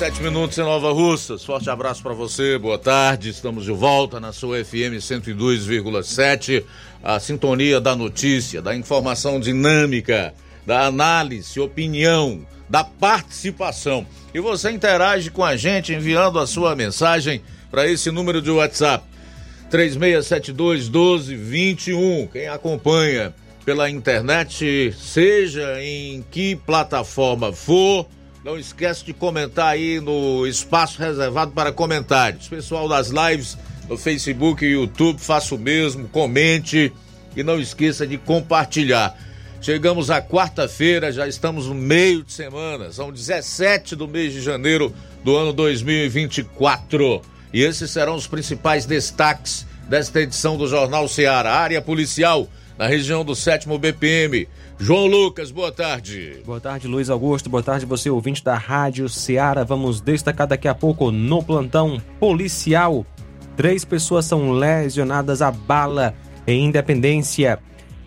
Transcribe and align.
12 0.00 0.04
horas 0.04 0.14
e 0.14 0.16
7 0.16 0.22
minutos 0.22 0.58
em 0.58 0.62
Nova 0.62 0.92
Russas. 0.92 1.44
Forte 1.44 1.68
abraço 1.68 2.02
para 2.02 2.14
você, 2.14 2.56
boa 2.56 2.78
tarde. 2.78 3.28
Estamos 3.28 3.64
de 3.64 3.72
volta 3.72 4.18
na 4.18 4.32
sua 4.32 4.64
FM 4.64 4.96
102,7. 4.98 6.64
A 7.02 7.20
sintonia 7.20 7.80
da 7.80 7.94
notícia, 7.94 8.62
da 8.62 8.74
informação 8.74 9.38
dinâmica, 9.38 10.32
da 10.66 10.86
análise, 10.86 11.60
opinião, 11.60 12.46
da 12.68 12.82
participação. 12.82 14.06
E 14.32 14.40
você 14.40 14.70
interage 14.70 15.30
com 15.30 15.44
a 15.44 15.54
gente 15.54 15.92
enviando 15.92 16.38
a 16.38 16.46
sua 16.46 16.74
mensagem 16.74 17.42
para 17.70 17.86
esse 17.86 18.10
número 18.10 18.40
de 18.40 18.50
WhatsApp: 18.50 19.04
3672 19.70 20.88
1221. 20.88 22.26
Quem 22.28 22.48
acompanha 22.48 23.34
pela 23.66 23.90
internet, 23.90 24.94
seja 24.98 25.82
em 25.82 26.24
que 26.30 26.56
plataforma 26.56 27.52
for 27.52 28.06
não 28.44 28.58
esquece 28.58 29.04
de 29.04 29.12
comentar 29.12 29.68
aí 29.68 30.00
no 30.00 30.46
espaço 30.46 30.98
reservado 30.98 31.52
para 31.52 31.72
comentários. 31.72 32.48
Pessoal 32.48 32.88
das 32.88 33.08
lives 33.08 33.58
no 33.88 33.98
Facebook 33.98 34.64
e 34.64 34.72
YouTube, 34.72 35.20
faça 35.20 35.54
o 35.54 35.58
mesmo, 35.58 36.08
comente 36.08 36.92
e 37.36 37.42
não 37.42 37.60
esqueça 37.60 38.06
de 38.06 38.16
compartilhar. 38.16 39.16
Chegamos 39.60 40.10
à 40.10 40.22
quarta-feira, 40.22 41.12
já 41.12 41.28
estamos 41.28 41.66
no 41.66 41.74
meio 41.74 42.22
de 42.22 42.32
semana, 42.32 42.90
são 42.92 43.12
17 43.12 43.94
do 43.94 44.08
mês 44.08 44.32
de 44.32 44.40
janeiro 44.40 44.94
do 45.22 45.36
ano 45.36 45.52
2024. 45.52 47.20
E 47.52 47.62
esses 47.62 47.90
serão 47.90 48.14
os 48.14 48.26
principais 48.26 48.86
destaques 48.86 49.66
desta 49.86 50.20
edição 50.20 50.56
do 50.56 50.66
Jornal 50.66 51.06
Ceará. 51.08 51.52
Área 51.52 51.82
policial 51.82 52.48
na 52.78 52.86
região 52.86 53.22
do 53.22 53.34
7 53.34 53.68
BPM 53.78 54.48
João 54.82 55.06
Lucas, 55.06 55.50
boa 55.50 55.70
tarde. 55.70 56.40
Boa 56.46 56.58
tarde, 56.58 56.88
Luiz 56.88 57.10
Augusto. 57.10 57.50
Boa 57.50 57.62
tarde, 57.62 57.84
você 57.84 58.08
ouvinte 58.08 58.42
da 58.42 58.56
Rádio 58.56 59.10
Ceará. 59.10 59.62
Vamos 59.62 60.00
destacar 60.00 60.46
daqui 60.46 60.66
a 60.66 60.74
pouco 60.74 61.10
no 61.10 61.42
plantão 61.42 62.00
policial. 62.18 63.04
Três 63.54 63.84
pessoas 63.84 64.24
são 64.24 64.52
lesionadas 64.52 65.42
a 65.42 65.50
bala 65.50 66.14
em 66.46 66.64
Independência. 66.64 67.58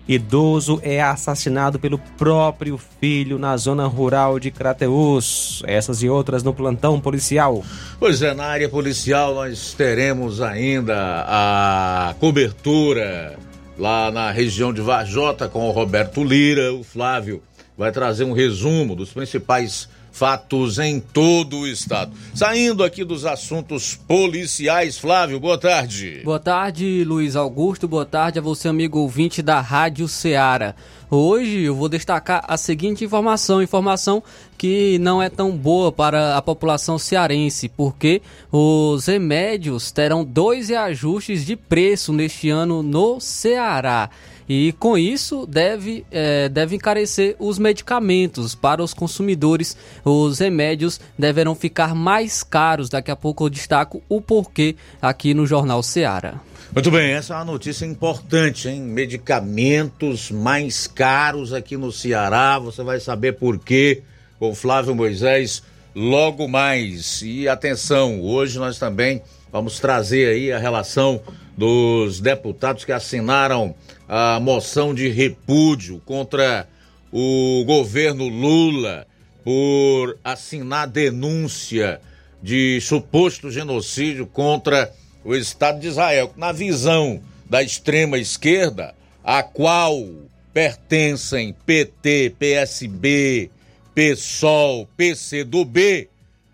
Idoso 0.07 0.79
é 0.81 0.99
assassinado 0.99 1.77
pelo 1.77 1.99
próprio 2.17 2.79
filho 2.99 3.37
na 3.37 3.55
zona 3.55 3.85
rural 3.85 4.39
de 4.39 4.49
Crateus. 4.49 5.61
Essas 5.67 6.01
e 6.01 6.09
outras 6.09 6.41
no 6.41 6.55
plantão 6.55 6.99
policial. 6.99 7.63
Pois 7.99 8.23
é, 8.23 8.33
na 8.33 8.45
área 8.45 8.67
policial 8.67 9.35
nós 9.35 9.75
teremos 9.75 10.41
ainda 10.41 11.23
a 11.27 12.15
cobertura 12.19 13.37
lá 13.77 14.11
na 14.11 14.31
região 14.31 14.73
de 14.73 14.81
Vajota 14.81 15.47
com 15.47 15.67
o 15.67 15.71
Roberto 15.71 16.23
Lira. 16.23 16.73
O 16.73 16.83
Flávio 16.83 17.41
vai 17.77 17.91
trazer 17.91 18.23
um 18.23 18.33
resumo 18.33 18.95
dos 18.95 19.11
principais 19.11 19.89
fatos 20.13 20.77
em 20.77 20.99
todo 20.99 21.57
o 21.57 21.67
estado. 21.67 22.11
Saindo 22.35 22.83
aqui 22.83 23.03
dos 23.03 23.25
assuntos 23.25 23.99
policiais, 24.07 24.97
Flávio, 24.97 25.39
boa 25.39 25.57
tarde. 25.57 26.21
Boa 26.23 26.39
tarde, 26.39 27.03
Luiz 27.03 27.35
Augusto. 27.35 27.87
Boa 27.87 28.05
tarde 28.05 28.37
a 28.37 28.41
você, 28.41 28.69
amigo 28.69 28.99
ouvinte 28.99 29.41
da 29.41 29.59
Rádio 29.59 30.07
Ceará. 30.07 30.75
Hoje 31.09 31.63
eu 31.63 31.75
vou 31.75 31.89
destacar 31.89 32.43
a 32.47 32.57
seguinte 32.57 33.03
informação, 33.03 33.61
informação 33.61 34.23
que 34.57 34.97
não 34.99 35.21
é 35.21 35.29
tão 35.29 35.51
boa 35.51 35.91
para 35.91 36.37
a 36.37 36.41
população 36.41 36.97
cearense, 36.97 37.67
porque 37.67 38.21
os 38.51 39.07
remédios 39.07 39.91
terão 39.91 40.23
dois 40.23 40.69
reajustes 40.69 41.45
de 41.45 41.55
preço 41.55 42.13
neste 42.13 42.49
ano 42.49 42.81
no 42.81 43.19
Ceará. 43.19 44.09
E 44.47 44.73
com 44.73 44.97
isso 44.97 45.45
deve, 45.45 46.05
é, 46.11 46.49
deve 46.49 46.75
encarecer 46.75 47.35
os 47.39 47.57
medicamentos 47.57 48.55
para 48.55 48.83
os 48.83 48.93
consumidores. 48.93 49.77
Os 50.03 50.39
remédios 50.39 50.99
deverão 51.17 51.55
ficar 51.55 51.95
mais 51.95 52.43
caros. 52.43 52.89
Daqui 52.89 53.11
a 53.11 53.15
pouco 53.15 53.45
eu 53.45 53.49
destaco 53.49 54.01
o 54.09 54.21
porquê 54.21 54.75
aqui 55.01 55.33
no 55.33 55.45
Jornal 55.45 55.81
Ceará. 55.81 56.41
Muito 56.73 56.89
bem, 56.89 57.11
essa 57.11 57.33
é 57.33 57.37
uma 57.37 57.45
notícia 57.45 57.85
importante, 57.85 58.67
hein? 58.67 58.81
Medicamentos 58.81 60.31
mais 60.31 60.87
caros 60.87 61.53
aqui 61.53 61.77
no 61.77 61.91
Ceará, 61.91 62.57
você 62.57 62.81
vai 62.81 62.99
saber 62.99 63.33
por 63.33 63.59
quê 63.59 64.01
com 64.39 64.55
Flávio 64.55 64.95
Moisés 64.95 65.61
logo 65.95 66.47
mais. 66.47 67.21
E 67.21 67.47
atenção, 67.47 68.19
hoje 68.21 68.57
nós 68.57 68.79
também 68.79 69.21
vamos 69.51 69.79
trazer 69.79 70.29
aí 70.29 70.51
a 70.51 70.57
relação 70.57 71.21
dos 71.55 72.19
deputados 72.19 72.83
que 72.83 72.91
assinaram 72.91 73.75
a 74.15 74.39
moção 74.39 74.93
de 74.93 75.09
repúdio 75.09 75.99
contra 76.05 76.67
o 77.11 77.63
governo 77.65 78.27
Lula 78.27 79.07
por 79.43 80.19
assinar 80.23 80.87
denúncia 80.87 81.99
de 82.39 82.79
suposto 82.79 83.49
genocídio 83.49 84.27
contra 84.27 84.93
o 85.25 85.33
Estado 85.33 85.79
de 85.79 85.87
Israel, 85.87 86.31
na 86.37 86.51
visão 86.51 87.23
da 87.49 87.63
extrema 87.63 88.19
esquerda, 88.19 88.93
a 89.23 89.41
qual 89.41 90.07
pertencem 90.53 91.55
PT, 91.65 92.35
PSB, 92.37 93.49
PSOL, 93.95 94.87
PCdoB, 94.95 96.07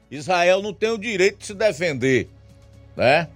Israel 0.09 0.62
não 0.62 0.74
tem 0.74 0.92
o 0.92 0.98
direito 0.98 1.40
de 1.40 1.48
se 1.48 1.53
defender, 1.53 2.30
né? 2.96 3.28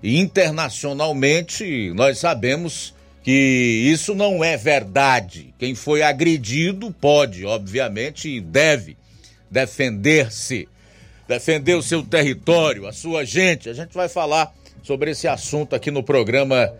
E 0.00 0.20
internacionalmente 0.20 1.92
nós 1.96 2.18
sabemos 2.18 2.94
que 3.22 3.88
isso 3.92 4.14
não 4.14 4.42
é 4.42 4.56
verdade. 4.56 5.54
Quem 5.58 5.74
foi 5.74 6.02
agredido 6.02 6.90
pode, 6.90 7.46
obviamente, 7.46 8.28
e 8.28 8.40
deve 8.40 8.96
defender-se, 9.50 10.68
defender 11.28 11.74
o 11.74 11.82
seu 11.82 12.02
território, 12.02 12.86
a 12.86 12.92
sua 12.92 13.24
gente. 13.24 13.68
A 13.68 13.74
gente 13.74 13.94
vai 13.94 14.08
falar 14.08 14.52
sobre 14.82 15.12
esse 15.12 15.28
assunto 15.28 15.76
aqui 15.76 15.90
no 15.90 16.02
programa 16.02 16.72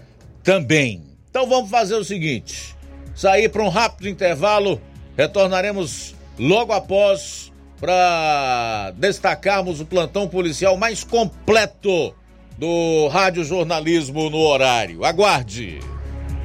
também. 0.42 1.02
Então 1.30 1.48
vamos 1.48 1.70
fazer 1.70 1.94
o 1.94 2.04
seguinte: 2.04 2.74
sair 3.14 3.48
para 3.48 3.62
um 3.62 3.68
rápido 3.68 4.08
intervalo, 4.08 4.80
retornaremos 5.16 6.14
logo 6.38 6.72
após 6.72 7.52
para 7.78 8.92
destacarmos 8.96 9.80
o 9.80 9.86
plantão 9.86 10.28
policial 10.28 10.76
mais 10.76 11.02
completo 11.02 12.14
do 12.56 13.08
rádio 13.08 13.44
jornalismo 13.44 14.30
no 14.30 14.38
horário. 14.38 15.04
Aguarde. 15.04 15.80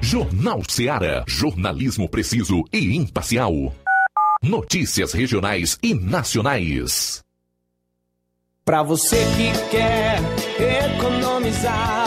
Jornal 0.02 0.62
Ceará, 0.68 1.24
jornalismo 1.28 2.08
preciso 2.08 2.64
e 2.72 2.96
imparcial. 2.96 3.54
Notícias 4.42 5.12
regionais 5.12 5.78
e 5.82 5.94
nacionais. 5.94 7.22
Para 8.64 8.84
você 8.84 9.18
que 9.36 9.70
quer 9.70 10.20
economizar. 10.96 12.07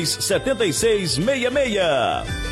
7666. 0.00 2.51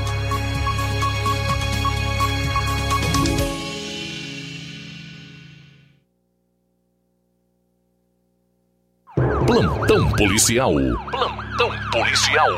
Plantão 10.01 10.15
policial. 10.15 10.73
Plantão 11.11 11.69
policial. 11.91 12.49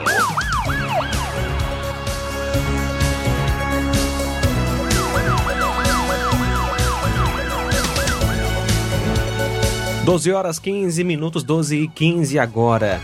Doze 10.05 10.31
horas 10.31 10.57
15 10.57 11.03
minutos, 11.03 11.43
12 11.43 11.83
e 11.83 11.87
15 11.89 12.39
agora. 12.39 13.01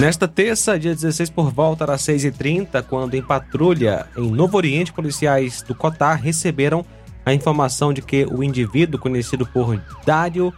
Nesta 0.00 0.26
terça, 0.26 0.76
dia 0.76 0.92
16, 0.92 1.30
por 1.30 1.52
volta 1.52 1.86
das 1.86 2.02
6h30, 2.02 2.82
quando 2.82 3.14
em 3.14 3.22
patrulha 3.22 4.06
em 4.16 4.28
Novo 4.28 4.56
Oriente, 4.56 4.92
policiais 4.92 5.62
do 5.62 5.72
Cotar 5.72 6.20
receberam 6.20 6.84
a 7.24 7.32
informação 7.32 7.92
de 7.92 8.02
que 8.02 8.26
o 8.26 8.42
indivíduo 8.42 9.00
conhecido 9.00 9.46
por 9.46 9.80
Dário 10.04 10.52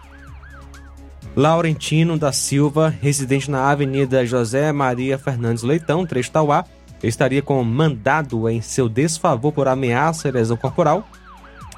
Laurentino 1.37 2.19
da 2.19 2.33
Silva, 2.33 2.89
residente 2.89 3.51
na 3.51 3.71
Avenida 3.71 4.25
José 4.25 4.73
Maria 4.73 5.19
Fernandes 5.19 5.63
Leitão, 5.63 6.07
trecho 6.07 6.31
Tauá, 6.31 6.65
estaria 7.03 7.43
com 7.43 7.63
mandado 7.63 8.49
em 8.49 8.61
seu 8.63 8.89
desfavor 8.89 9.53
por 9.53 9.69
ameaça 9.69 10.29
e 10.29 10.33
lesão 10.33 10.57
corporal. 10.57 11.07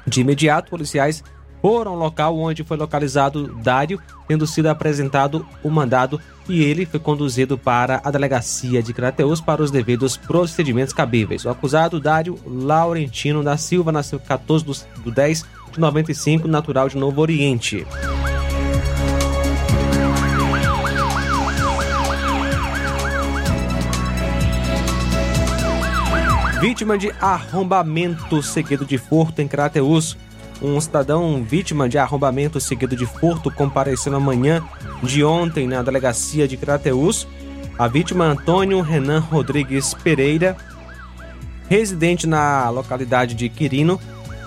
De 0.07 0.21
imediato, 0.21 0.69
policiais 0.69 1.23
foram 1.61 1.91
ao 1.91 1.97
local 1.97 2.37
onde 2.37 2.63
foi 2.63 2.77
localizado 2.77 3.53
Dário, 3.61 4.01
tendo 4.27 4.47
sido 4.47 4.67
apresentado 4.67 5.45
o 5.61 5.69
mandado 5.69 6.21
e 6.49 6.63
ele 6.63 6.85
foi 6.85 6.99
conduzido 6.99 7.57
para 7.57 8.01
a 8.03 8.11
delegacia 8.11 8.81
de 8.81 8.93
Crateus 8.93 9.39
para 9.39 9.61
os 9.61 9.69
devidos 9.69 10.17
procedimentos 10.17 10.93
cabíveis. 10.93 11.45
O 11.45 11.49
acusado 11.49 11.99
Dário 11.99 12.39
Laurentino 12.45 13.43
da 13.43 13.55
Silva 13.55 13.91
nasceu 13.91 14.19
14 14.19 14.65
do 15.03 15.11
10 15.11 15.45
de 15.71 15.79
95, 15.79 16.47
natural 16.47 16.89
de 16.89 16.97
Novo 16.97 17.21
Oriente. 17.21 17.85
Vítima 26.59 26.97
de 26.97 27.09
arrombamento 27.21 28.43
seguido 28.43 28.85
de 28.85 28.97
furto 28.97 29.41
em 29.41 29.47
Crateus. 29.47 30.17
Um 30.61 30.79
cidadão 30.81 31.41
vítima 31.41 31.87
de 31.87 31.97
arrombamento 31.97 32.59
seguido 32.59 32.97
de 32.97 33.05
furto 33.05 33.49
compareceu 33.49 34.11
na 34.11 34.19
manhã 34.19 34.61
de 35.03 35.23
ontem 35.23 35.67
na 35.67 35.81
delegacia 35.81 36.47
de 36.47 36.57
Crateus. 36.57 37.27
A 37.77 37.87
vítima 37.87 38.25
Antônio 38.25 38.81
Renan 38.81 39.19
Rodrigues 39.19 39.93
Pereira, 39.93 40.57
residente 41.69 42.27
na 42.27 42.69
localidade 42.69 43.35
de 43.35 43.47
Quirino. 43.47 43.99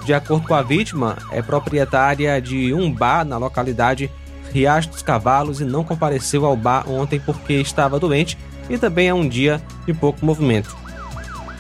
De 0.04 0.12
acordo 0.12 0.46
com 0.46 0.54
a 0.54 0.62
vítima, 0.62 1.16
é 1.30 1.40
proprietária 1.40 2.40
de 2.40 2.74
um 2.74 2.92
bar 2.92 3.24
na 3.24 3.38
localidade 3.38 4.10
Riacho 4.52 4.90
dos 4.90 5.02
Cavalos 5.02 5.60
e 5.60 5.64
não 5.64 5.82
compareceu 5.82 6.44
ao 6.44 6.56
bar 6.56 6.88
ontem 6.88 7.18
porque 7.18 7.54
estava 7.54 7.98
doente 7.98 8.36
e 8.68 8.76
também 8.76 9.08
é 9.08 9.14
um 9.14 9.26
dia 9.26 9.62
de 9.86 9.94
pouco 9.94 10.24
movimento. 10.24 10.76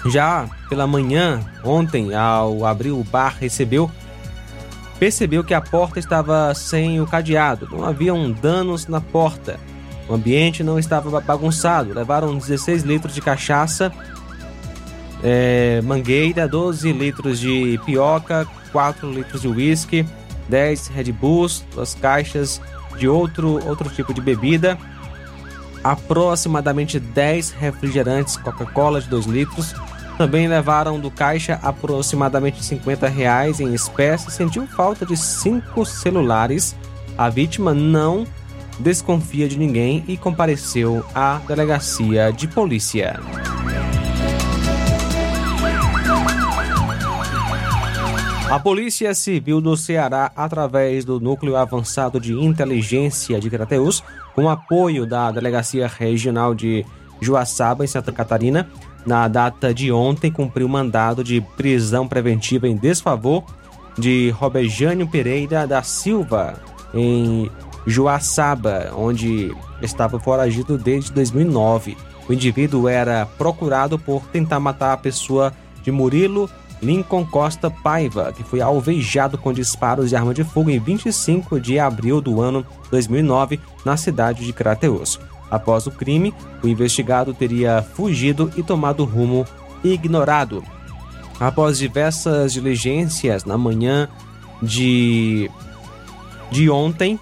Já 0.06 0.48
pela 0.68 0.86
manhã, 0.86 1.40
ontem, 1.64 2.14
ao 2.14 2.66
abrir 2.66 2.90
o 2.90 3.04
bar, 3.04 3.36
recebeu 3.38 3.90
percebeu 5.02 5.42
que 5.42 5.52
a 5.52 5.60
porta 5.60 5.98
estava 5.98 6.54
sem 6.54 7.00
o 7.00 7.06
cadeado, 7.08 7.68
não 7.72 7.84
haviam 7.84 8.30
danos 8.30 8.86
na 8.86 9.00
porta. 9.00 9.58
O 10.08 10.14
ambiente 10.14 10.62
não 10.62 10.78
estava 10.78 11.20
bagunçado. 11.20 11.92
Levaram 11.92 12.38
16 12.38 12.84
litros 12.84 13.12
de 13.12 13.20
cachaça, 13.20 13.92
é, 15.20 15.80
mangueira, 15.82 16.46
12 16.46 16.92
litros 16.92 17.40
de 17.40 17.80
pioca, 17.84 18.46
4 18.70 19.10
litros 19.10 19.42
de 19.42 19.48
uísque, 19.48 20.06
10 20.48 20.86
Red 20.86 21.10
Bulls, 21.10 21.64
duas 21.74 21.96
caixas 21.96 22.60
de 22.96 23.08
outro, 23.08 23.58
outro 23.66 23.90
tipo 23.90 24.14
de 24.14 24.20
bebida, 24.20 24.78
aproximadamente 25.82 27.00
10 27.00 27.50
refrigerantes 27.50 28.36
Coca-Cola 28.36 29.00
de 29.00 29.08
2 29.08 29.26
litros, 29.26 29.74
também 30.16 30.46
levaram 30.46 31.00
do 31.00 31.10
caixa 31.10 31.58
aproximadamente 31.62 32.64
50 32.64 33.08
reais 33.08 33.60
em 33.60 33.74
espécie. 33.74 34.30
Sentiu 34.30 34.66
falta 34.66 35.04
de 35.04 35.16
cinco 35.16 35.84
celulares. 35.84 36.76
A 37.16 37.28
vítima 37.28 37.74
não 37.74 38.26
desconfia 38.78 39.48
de 39.48 39.58
ninguém 39.58 40.04
e 40.08 40.16
compareceu 40.16 41.04
à 41.14 41.40
delegacia 41.46 42.32
de 42.32 42.48
polícia. 42.48 43.20
A 48.50 48.58
Polícia 48.60 49.14
Civil 49.14 49.62
do 49.62 49.74
Ceará, 49.78 50.30
através 50.36 51.06
do 51.06 51.18
Núcleo 51.18 51.56
Avançado 51.56 52.20
de 52.20 52.34
Inteligência 52.34 53.40
de 53.40 53.48
Crateus, 53.48 54.04
com 54.34 54.46
apoio 54.46 55.06
da 55.06 55.30
Delegacia 55.30 55.86
Regional 55.88 56.54
de 56.54 56.84
Joaçaba, 57.18 57.82
em 57.82 57.86
Santa 57.86 58.12
Catarina, 58.12 58.68
na 59.04 59.26
data 59.28 59.74
de 59.74 59.90
ontem, 59.90 60.30
cumpriu 60.30 60.68
mandado 60.68 61.24
de 61.24 61.40
prisão 61.56 62.06
preventiva 62.06 62.68
em 62.68 62.76
desfavor 62.76 63.44
de 63.98 64.30
Robejânio 64.30 65.08
Pereira 65.08 65.66
da 65.66 65.82
Silva, 65.82 66.54
em 66.94 67.50
Joaçaba, 67.86 68.92
onde 68.96 69.54
estava 69.80 70.18
foragido 70.18 70.78
desde 70.78 71.12
2009. 71.12 71.96
O 72.28 72.32
indivíduo 72.32 72.88
era 72.88 73.26
procurado 73.26 73.98
por 73.98 74.22
tentar 74.26 74.60
matar 74.60 74.92
a 74.92 74.96
pessoa 74.96 75.52
de 75.82 75.90
Murilo 75.90 76.48
Lincoln 76.82 77.24
Costa 77.24 77.70
Paiva, 77.70 78.32
que 78.32 78.42
foi 78.42 78.60
alvejado 78.60 79.38
com 79.38 79.52
disparos 79.52 80.10
de 80.10 80.16
arma 80.16 80.34
de 80.34 80.42
fogo 80.42 80.68
em 80.68 80.80
25 80.80 81.60
de 81.60 81.78
abril 81.78 82.20
do 82.20 82.40
ano 82.40 82.66
2009 82.90 83.60
na 83.84 83.96
cidade 83.96 84.44
de 84.44 84.52
Crateus. 84.52 85.18
Após 85.52 85.86
o 85.86 85.90
crime, 85.90 86.32
o 86.62 86.66
investigado 86.66 87.34
teria 87.34 87.82
fugido 87.82 88.50
e 88.56 88.62
tomado 88.62 89.04
rumo 89.04 89.44
ignorado. 89.84 90.64
Após 91.38 91.76
diversas 91.76 92.54
diligências 92.54 93.44
na 93.44 93.58
manhã 93.58 94.08
de, 94.62 95.50
de 96.50 96.70
ontem, 96.70 97.20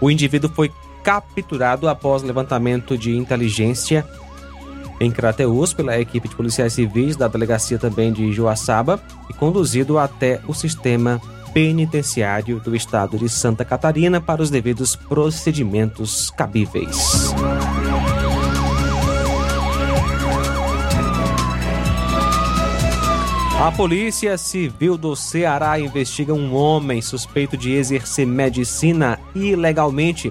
o 0.00 0.10
indivíduo 0.10 0.50
foi 0.52 0.72
capturado 1.04 1.88
após 1.88 2.24
levantamento 2.24 2.98
de 2.98 3.16
inteligência 3.16 4.04
em 4.98 5.12
Crateus 5.12 5.72
pela 5.72 6.00
equipe 6.00 6.28
de 6.28 6.34
policiais 6.34 6.72
civis 6.72 7.14
da 7.14 7.28
delegacia 7.28 7.78
também 7.78 8.12
de 8.12 8.32
Joaçaba 8.32 9.00
e 9.30 9.32
conduzido 9.32 9.96
até 9.96 10.40
o 10.48 10.52
sistema 10.52 11.20
penitenciário 11.56 12.60
do 12.60 12.76
estado 12.76 13.16
de 13.16 13.30
Santa 13.30 13.64
Catarina 13.64 14.20
para 14.20 14.42
os 14.42 14.50
devidos 14.50 14.94
procedimentos 14.94 16.30
cabíveis. 16.30 17.32
A 23.58 23.72
Polícia 23.72 24.36
Civil 24.36 24.98
do 24.98 25.16
Ceará 25.16 25.80
investiga 25.80 26.34
um 26.34 26.54
homem 26.54 27.00
suspeito 27.00 27.56
de 27.56 27.72
exercer 27.72 28.26
medicina 28.26 29.18
ilegalmente, 29.34 30.30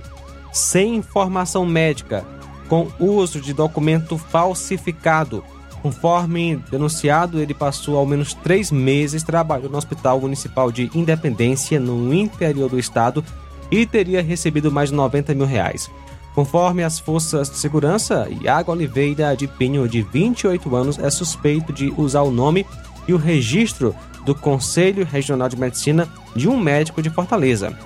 sem 0.53 0.97
informação 0.97 1.65
médica, 1.65 2.23
com 2.69 2.87
uso 2.99 3.41
de 3.41 3.51
documento 3.51 4.15
falsificado 4.15 5.43
Conforme 5.85 6.55
denunciado, 6.71 7.39
ele 7.39 7.53
passou 7.53 7.95
ao 7.95 8.07
menos 8.07 8.33
três 8.33 8.71
meses 8.71 9.21
trabalhando 9.21 9.69
no 9.69 9.77
Hospital 9.77 10.19
Municipal 10.19 10.71
de 10.71 10.89
Independência, 10.95 11.79
no 11.79 12.11
interior 12.11 12.67
do 12.67 12.79
estado, 12.79 13.23
e 13.69 13.85
teria 13.85 14.19
recebido 14.23 14.71
mais 14.71 14.89
de 14.89 14.95
90 14.95 15.35
mil 15.35 15.45
reais. 15.45 15.87
Conforme 16.33 16.83
as 16.83 16.97
forças 16.97 17.51
de 17.51 17.57
segurança, 17.57 18.27
Iago 18.41 18.71
Oliveira 18.71 19.35
de 19.37 19.45
Pinho, 19.45 19.87
de 19.87 20.01
28 20.01 20.75
anos, 20.75 20.97
é 20.97 21.07
suspeito 21.11 21.71
de 21.71 21.93
usar 21.95 22.23
o 22.23 22.31
nome 22.31 22.65
e 23.07 23.13
o 23.13 23.17
registro 23.17 23.95
do 24.25 24.33
Conselho 24.33 25.05
Regional 25.05 25.49
de 25.49 25.55
Medicina 25.55 26.09
de 26.35 26.49
um 26.49 26.59
médico 26.59 26.99
de 26.99 27.11
Fortaleza. 27.11 27.77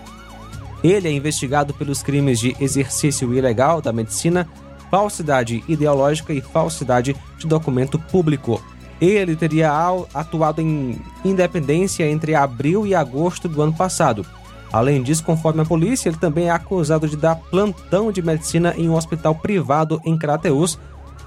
Ele 0.81 1.09
é 1.09 1.11
investigado 1.11 1.73
pelos 1.73 2.01
crimes 2.01 2.39
de 2.39 2.55
exercício 2.61 3.33
ilegal 3.33 3.81
da 3.81 3.91
medicina, 3.91 4.47
falsidade 4.89 5.63
ideológica 5.67 6.33
e 6.33 6.41
falsidade 6.41 7.15
de 7.37 7.47
documento 7.47 7.97
público. 7.97 8.61
Ele 8.99 9.35
teria 9.35 9.71
atuado 10.13 10.61
em 10.61 10.99
independência 11.23 12.09
entre 12.09 12.35
abril 12.35 12.85
e 12.85 12.93
agosto 12.93 13.47
do 13.47 13.61
ano 13.61 13.73
passado. 13.73 14.25
Além 14.71 15.01
disso, 15.01 15.23
conforme 15.23 15.61
a 15.61 15.65
polícia, 15.65 16.09
ele 16.09 16.17
também 16.17 16.47
é 16.47 16.51
acusado 16.51 17.07
de 17.07 17.17
dar 17.17 17.35
plantão 17.35 18.11
de 18.11 18.21
medicina 18.21 18.73
em 18.77 18.89
um 18.89 18.95
hospital 18.95 19.33
privado 19.33 19.99
em 20.05 20.17
Crateus, 20.17 20.77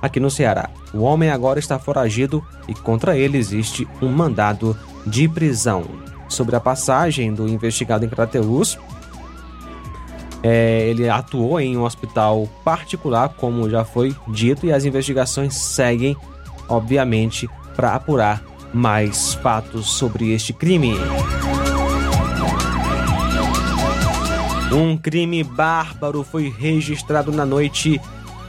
aqui 0.00 0.20
no 0.20 0.30
Ceará. 0.30 0.68
O 0.92 1.00
homem 1.00 1.30
agora 1.30 1.58
está 1.58 1.78
foragido 1.78 2.44
e 2.68 2.74
contra 2.74 3.16
ele 3.16 3.38
existe 3.38 3.88
um 4.00 4.08
mandado 4.08 4.76
de 5.06 5.28
prisão. 5.28 5.84
Sobre 6.28 6.56
a 6.56 6.60
passagem 6.60 7.34
do 7.34 7.48
investigado 7.48 8.04
em 8.04 8.08
Crateus, 8.08 8.78
é, 10.42 10.88
ele 10.88 11.08
atuou 11.08 11.60
em 11.60 11.76
um 11.76 11.84
hospital 11.84 12.48
particular, 12.64 13.28
como 13.30 13.70
já 13.70 13.84
foi 13.84 14.14
dito, 14.28 14.66
e 14.66 14.72
as 14.72 14.84
investigações 14.84 15.54
seguem, 15.54 16.16
obviamente, 16.68 17.48
para 17.76 17.94
apurar 17.94 18.42
mais 18.74 19.34
fatos 19.34 19.90
sobre 19.90 20.32
este 20.32 20.52
crime. 20.52 20.94
Um 24.72 24.96
crime 24.96 25.44
bárbaro 25.44 26.24
foi 26.24 26.48
registrado 26.48 27.30
na 27.30 27.44
noite 27.44 28.00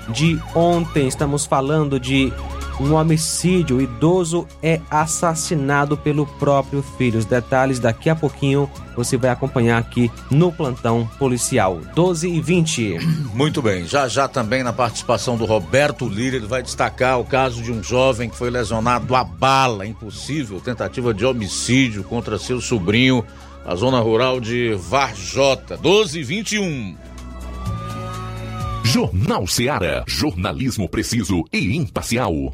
de 0.07 0.39
ontem. 0.55 1.07
Estamos 1.07 1.45
falando 1.45 1.99
de 1.99 2.31
um 2.79 2.93
homicídio. 2.93 3.77
O 3.77 3.81
idoso 3.81 4.47
é 4.61 4.79
assassinado 4.89 5.97
pelo 5.97 6.25
próprio 6.25 6.83
filho. 6.97 7.19
Os 7.19 7.25
detalhes 7.25 7.79
daqui 7.79 8.09
a 8.09 8.15
pouquinho 8.15 8.69
você 8.95 9.17
vai 9.17 9.29
acompanhar 9.29 9.77
aqui 9.77 10.11
no 10.29 10.51
plantão 10.51 11.09
policial 11.17 11.81
12 11.95 12.29
e 12.29 12.41
20. 12.41 12.97
Muito 13.33 13.61
bem, 13.61 13.85
já 13.85 14.07
já 14.07 14.27
também 14.27 14.63
na 14.63 14.71
participação 14.71 15.35
do 15.35 15.45
Roberto 15.45 16.07
Lira, 16.07 16.35
ele 16.35 16.45
vai 16.45 16.61
destacar 16.61 17.19
o 17.19 17.25
caso 17.25 17.61
de 17.61 17.71
um 17.71 17.81
jovem 17.83 18.29
que 18.29 18.37
foi 18.37 18.49
lesionado 18.49 19.15
a 19.15 19.23
bala, 19.23 19.85
impossível, 19.85 20.59
tentativa 20.59 21.13
de 21.13 21.25
homicídio 21.25 22.03
contra 22.03 22.37
seu 22.37 22.61
sobrinho 22.61 23.25
na 23.65 23.75
zona 23.75 23.99
rural 23.99 24.39
de 24.39 24.75
Varjota. 24.75 25.77
12 25.77 26.19
e 26.19 26.23
21. 26.23 26.97
Jornal 28.83 29.47
Seara. 29.47 30.03
Jornalismo 30.07 30.87
preciso 30.87 31.43
e 31.51 31.75
imparcial. 31.75 32.53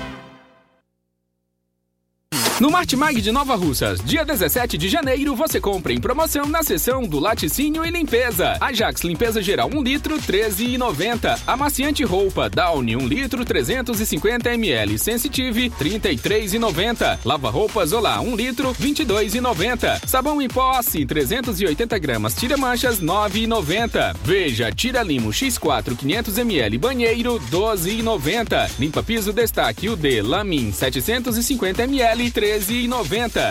No 2.61 2.69
Martimag 2.69 3.19
de 3.19 3.31
Nova 3.31 3.55
Russas, 3.55 3.99
dia 4.05 4.23
17 4.23 4.77
de 4.77 4.87
janeiro, 4.87 5.35
você 5.35 5.59
compra 5.59 5.93
em 5.93 5.99
promoção 5.99 6.45
na 6.45 6.61
seção 6.61 7.01
do 7.01 7.19
laticínio 7.19 7.83
e 7.83 7.89
limpeza. 7.89 8.55
Ajax 8.61 9.01
limpeza 9.01 9.41
geral 9.41 9.67
1 9.73 9.81
litro, 9.81 10.19
13,90. 10.19 11.39
Amaciante 11.47 12.03
roupa 12.03 12.51
Downy 12.51 12.95
1 12.95 13.07
litro, 13.07 13.43
350 13.43 14.53
ml. 14.53 14.99
Sensitive, 14.99 15.71
33,90. 15.71 17.17
Lava 17.25 17.49
roupas 17.49 17.93
Olá 17.93 18.21
1 18.21 18.35
litro, 18.35 18.75
22,90. 18.75 20.07
Sabão 20.07 20.39
em 20.39 20.47
pó 20.47 20.73
Assi 20.73 21.03
380 21.03 21.97
gramas, 21.97 22.35
tira 22.35 22.57
manchas 22.57 23.01
9,90. 23.01 24.15
Veja, 24.23 24.71
tira 24.71 25.01
limo 25.01 25.31
X4 25.31 25.97
500 25.97 26.37
ml 26.37 26.77
banheiro 26.77 27.41
12,90. 27.49 28.69
Limpa 28.77 29.01
piso 29.01 29.33
destaque 29.33 29.89
UD 29.89 30.21
Lamin 30.21 30.71
750 30.71 31.85
ml 31.85 32.29
13,90. 32.29 32.50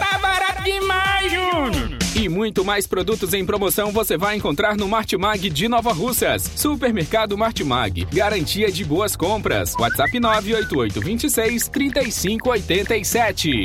Tá 0.01 0.19
barato 0.19 0.63
demais, 0.63 1.33
Júnior! 1.33 1.99
E 2.15 2.29
muito 2.29 2.65
mais 2.65 2.87
produtos 2.87 3.33
em 3.33 3.47
promoção 3.47 3.93
você 3.93 4.17
vai 4.17 4.37
encontrar 4.37 4.77
no 4.77 4.87
Martimag 4.89 5.49
de 5.49 5.69
Nova 5.69 5.93
Russas. 5.93 6.51
Supermercado 6.57 7.39
Martimag. 7.39 8.05
Garantia 8.13 8.71
de 8.71 8.85
boas 8.85 9.15
compras. 9.17 9.75
WhatsApp 9.79 10.19
988 10.19 11.01
26 11.01 11.69
3587. 11.69 13.65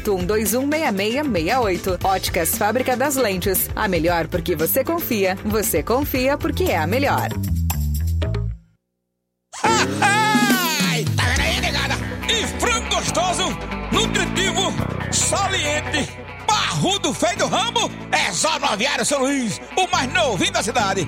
981216668. 0.01 2.03
Óticas 2.03 2.57
Fábrica 2.57 2.97
das 2.97 3.15
Lentes. 3.15 3.69
A 3.75 3.87
melhor 3.87 4.27
porque 4.27 4.55
você 4.55 4.83
confia. 4.83 5.37
Você 5.45 5.83
confia 5.83 6.35
porque 6.37 6.63
é 6.65 6.77
a 6.77 6.85
melhor. 6.87 7.29
Ai, 9.63 11.05
tá 11.15 11.23
vendo 11.23 11.41
aí, 11.41 11.61
negada? 11.61 11.93
E 12.29 12.45
frango 12.59 12.95
gostoso, 12.95 13.43
nutritivo, 13.91 14.73
saliente, 15.11 16.09
barrudo, 16.47 17.13
feio 17.13 17.37
do 17.37 17.45
rambo, 17.47 17.91
é 18.11 18.31
só 18.31 18.57
no 18.59 18.65
Aviário 18.65 19.05
São 19.05 19.19
Luís, 19.19 19.61
o 19.77 19.87
mais 19.91 20.11
novinho 20.13 20.51
da 20.53 20.63
cidade. 20.63 21.07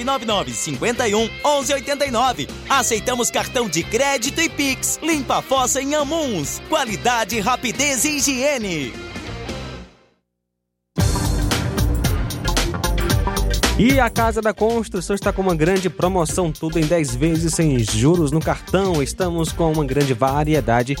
999 0.03 0.51
51 0.53 1.29
11 1.43 1.73
89. 1.73 2.47
Aceitamos 2.69 3.31
cartão 3.31 3.69
de 3.69 3.83
crédito 3.83 4.41
e 4.41 4.49
Pix. 4.49 4.99
Limpa 5.01 5.37
a 5.37 5.41
fossa 5.41 5.81
em 5.81 5.95
Amuns. 5.95 6.61
Qualidade, 6.69 7.39
rapidez 7.39 8.05
e 8.05 8.17
higiene. 8.17 9.11
E 13.83 13.99
a 13.99 14.11
Casa 14.11 14.41
da 14.43 14.53
Construção 14.53 15.15
está 15.15 15.33
com 15.33 15.41
uma 15.41 15.55
grande 15.55 15.89
promoção, 15.89 16.51
tudo 16.51 16.77
em 16.77 16.85
10 16.85 17.15
vezes 17.15 17.55
sem 17.55 17.79
juros 17.79 18.31
no 18.31 18.39
cartão. 18.39 19.01
Estamos 19.01 19.51
com 19.51 19.71
uma 19.71 19.83
grande 19.83 20.13
variedade 20.13 20.95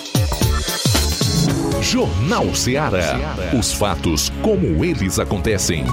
Jornal 1.90 2.54
Ceará. 2.54 3.34
Os 3.58 3.72
fatos 3.72 4.30
como 4.42 4.84
eles 4.84 5.18
acontecem. 5.18 5.86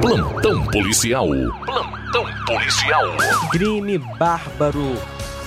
Plantão 0.00 0.64
policial. 0.66 1.26
Plantão 1.66 2.24
policial. 2.46 3.02
Crime 3.50 3.98
bárbaro 3.98 4.94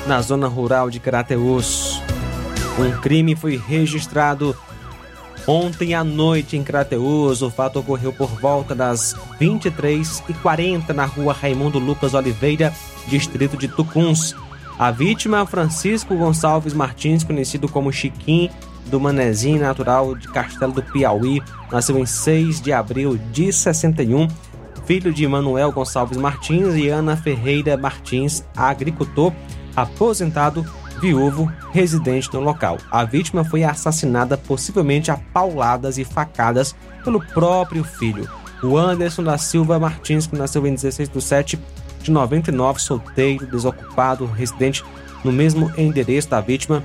na 0.06 0.22
zona 0.22 0.50
rural 0.50 0.90
de 0.90 1.00
Crateus. 1.00 2.02
Um 2.78 2.92
crime 3.00 3.34
foi 3.34 3.56
registrado 3.56 4.54
ontem 5.48 5.94
à 5.94 6.04
noite 6.04 6.58
em 6.58 6.64
Crateus. 6.64 7.42
O 7.42 7.50
fato 7.50 7.80
ocorreu 7.80 8.14
por 8.14 8.30
volta 8.30 8.74
das 8.74 9.16
23h40 9.40 10.90
na 10.90 11.06
rua 11.06 11.34
Raimundo 11.34 11.80
Lucas 11.80 12.14
Oliveira, 12.14 12.74
distrito 13.08 13.58
de 13.58 13.68
Tucuns. 13.68 14.36
A 14.78 14.92
vítima, 14.92 15.46
Francisco 15.46 16.16
Gonçalves 16.16 16.74
Martins, 16.74 17.24
conhecido 17.24 17.70
como 17.70 17.92
Chiquim, 17.92 18.50
do 18.88 19.00
Manezinho, 19.00 19.62
natural 19.62 20.16
de 20.16 20.28
Castelo 20.28 20.74
do 20.74 20.84
Piauí, 20.84 21.42
nasceu 21.72 21.98
em 21.98 22.06
6 22.06 22.62
de 22.62 22.74
abril 22.74 23.18
de 23.32 23.52
61, 23.52 24.28
filho 24.86 25.14
de 25.14 25.28
Manuel 25.28 25.72
Gonçalves 25.72 26.18
Martins 26.18 26.76
e 26.76 26.90
Ana 26.90 27.16
Ferreira 27.16 27.78
Martins, 27.78 28.44
agricultor, 28.56 29.32
aposentado, 29.76 30.66
viúvo, 31.04 31.52
residente 31.74 32.34
no 32.34 32.40
local. 32.40 32.78
A 32.90 33.04
vítima 33.04 33.44
foi 33.44 33.62
assassinada 33.62 34.38
possivelmente 34.38 35.12
a 35.12 35.18
pauladas 35.18 35.98
e 35.98 36.06
facadas 36.06 36.74
pelo 37.04 37.20
próprio 37.20 37.84
filho. 37.84 38.30
O 38.64 38.78
Anderson 38.78 39.22
da 39.22 39.38
Silva 39.38 39.78
Martins, 39.78 40.26
que 40.26 40.38
nasceu 40.38 40.66
em 40.66 40.74
16 40.74 41.10
de 41.10 41.22
7 41.22 41.60
de 42.02 42.10
99, 42.10 42.80
solteiro, 42.80 43.46
desocupado, 43.46 44.26
residente 44.26 44.82
no 45.26 45.32
mesmo 45.34 45.70
endereço 45.78 46.30
da 46.30 46.40
vítima, 46.40 46.82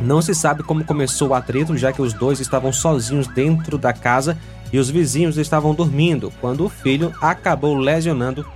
não 0.00 0.22
se 0.22 0.34
sabe 0.34 0.62
como 0.62 0.82
começou 0.82 1.28
o 1.28 1.34
atrito, 1.34 1.76
já 1.76 1.92
que 1.92 2.00
os 2.00 2.14
dois 2.14 2.40
estavam 2.40 2.72
sozinhos 2.72 3.26
dentro 3.26 3.76
da 3.76 3.92
casa 3.92 4.38
e 4.72 4.78
os 4.78 4.88
vizinhos 4.88 5.36
estavam 5.36 5.74
dormindo, 5.74 6.32
quando 6.40 6.64
o 6.64 6.70
filho 6.70 7.14
acabou 7.20 7.76
lesionando 7.76 8.46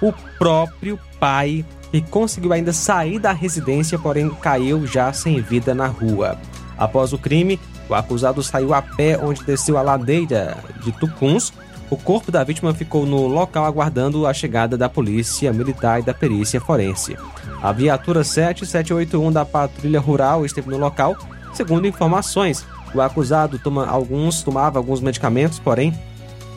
o 0.00 0.14
próprio 0.38 0.98
pai, 1.20 1.62
que 2.00 2.10
conseguiu 2.10 2.52
ainda 2.52 2.72
sair 2.72 3.18
da 3.18 3.32
residência, 3.32 3.98
porém 3.98 4.28
caiu 4.30 4.86
já 4.86 5.12
sem 5.12 5.40
vida 5.40 5.74
na 5.74 5.86
rua. 5.86 6.38
Após 6.76 7.12
o 7.12 7.18
crime, 7.18 7.58
o 7.88 7.94
acusado 7.94 8.42
saiu 8.42 8.74
a 8.74 8.82
pé 8.82 9.18
onde 9.22 9.44
desceu 9.44 9.78
a 9.78 9.82
ladeira 9.82 10.58
de 10.82 10.92
Tucuns. 10.92 11.52
O 11.88 11.96
corpo 11.96 12.32
da 12.32 12.42
vítima 12.42 12.74
ficou 12.74 13.06
no 13.06 13.26
local 13.26 13.64
aguardando 13.64 14.26
a 14.26 14.34
chegada 14.34 14.76
da 14.76 14.88
polícia 14.88 15.52
militar 15.52 16.00
e 16.00 16.02
da 16.02 16.12
perícia 16.12 16.60
forense. 16.60 17.16
A 17.62 17.72
viatura 17.72 18.24
7781 18.24 19.32
da 19.32 19.44
Patrulha 19.44 20.00
Rural 20.00 20.44
esteve 20.44 20.68
no 20.68 20.78
local. 20.78 21.16
Segundo 21.54 21.86
informações, 21.86 22.66
o 22.92 23.00
acusado 23.00 23.58
toma 23.58 23.86
alguns, 23.86 24.42
tomava 24.42 24.78
alguns 24.78 25.00
medicamentos, 25.00 25.58
porém, 25.58 25.94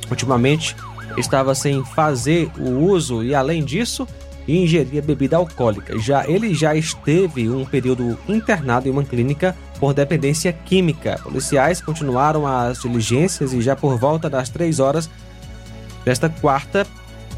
ultimamente 0.10 0.76
estava 1.18 1.54
sem 1.54 1.84
fazer 1.84 2.52
o 2.58 2.70
uso 2.70 3.24
e, 3.24 3.36
além 3.36 3.64
disso, 3.64 4.08
ingeria 4.58 5.02
bebida 5.02 5.38
alcoólica. 5.38 5.98
Já 6.00 6.28
ele 6.28 6.54
já 6.54 6.76
esteve 6.76 7.50
um 7.50 7.66
período 7.66 8.18
internado 8.28 8.88
em 8.88 8.92
uma 8.92 9.04
clínica 9.04 9.56
por 9.80 9.94
dependência 9.94 10.52
química. 10.52 11.20
Policiais 11.24 11.82
continuaram 11.82 12.46
as 12.46 12.82
diligências 12.82 13.54
e 13.54 13.62
já 13.62 13.76
por 13.76 13.98
volta 13.98 14.30
das 14.30 14.50
três 14.50 14.80
horas 14.80 15.10
desta 16.04 16.30
quarta, 16.30 16.86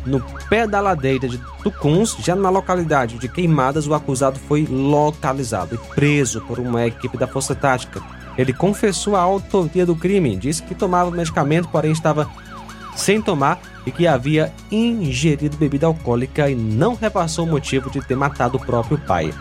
no 0.05 0.19
pé 0.49 0.65
da 0.65 0.79
ladeira 0.79 1.27
de 1.27 1.37
Tucuns, 1.61 2.15
já 2.19 2.35
na 2.35 2.49
localidade 2.49 3.19
de 3.19 3.27
Queimadas, 3.27 3.87
o 3.87 3.93
acusado 3.93 4.39
foi 4.39 4.65
localizado 4.65 5.75
e 5.75 5.93
preso 5.93 6.41
por 6.41 6.59
uma 6.59 6.85
equipe 6.87 7.17
da 7.17 7.27
Força 7.27 7.53
Tática. 7.53 8.01
Ele 8.37 8.53
confessou 8.53 9.15
a 9.15 9.21
autoria 9.21 9.85
do 9.85 9.95
crime, 9.95 10.35
disse 10.35 10.63
que 10.63 10.73
tomava 10.73 11.11
medicamento, 11.11 11.67
porém 11.69 11.91
estava 11.91 12.29
sem 12.95 13.21
tomar 13.21 13.59
e 13.85 13.91
que 13.91 14.07
havia 14.07 14.51
ingerido 14.71 15.57
bebida 15.57 15.87
alcoólica 15.87 16.49
e 16.49 16.55
não 16.55 16.95
repassou 16.95 17.45
o 17.45 17.49
motivo 17.49 17.89
de 17.89 18.01
ter 18.01 18.15
matado 18.15 18.57
o 18.57 18.59
próprio 18.59 18.97
pai. 18.97 19.33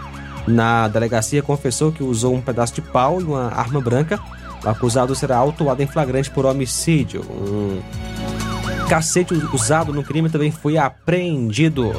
Na 0.47 0.89
delegacia, 0.89 1.43
confessou 1.43 1.93
que 1.93 2.03
usou 2.03 2.35
um 2.35 2.41
pedaço 2.41 2.75
de 2.75 2.83
pau 2.83 3.21
e 3.21 3.25
uma 3.25 3.53
arma 3.53 3.81
branca. 3.81 4.19
O 4.65 4.69
acusado 4.69 5.15
será 5.15 5.37
autuado 5.37 5.83
em 5.83 5.87
flagrante 5.87 6.31
por 6.31 6.47
homicídio. 6.47 7.23
Um 7.23 7.81
cacete 8.89 9.35
usado 9.53 9.93
no 9.93 10.03
crime 10.03 10.29
também 10.29 10.51
foi 10.51 10.77
apreendido. 10.77 11.93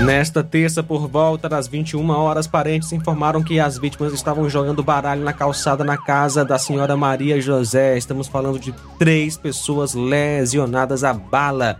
Nesta 0.00 0.42
terça, 0.42 0.82
por 0.82 1.06
volta 1.06 1.46
das 1.46 1.68
21 1.68 2.08
horas, 2.08 2.46
parentes 2.46 2.90
informaram 2.90 3.42
que 3.42 3.60
as 3.60 3.76
vítimas 3.76 4.14
estavam 4.14 4.48
jogando 4.48 4.82
baralho 4.82 5.22
na 5.22 5.32
calçada 5.32 5.84
na 5.84 5.98
casa 5.98 6.42
da 6.42 6.58
senhora 6.58 6.96
Maria 6.96 7.38
José. 7.38 7.98
Estamos 7.98 8.26
falando 8.26 8.58
de 8.58 8.74
três 8.98 9.36
pessoas 9.36 9.92
lesionadas 9.92 11.04
a 11.04 11.12
bala. 11.12 11.78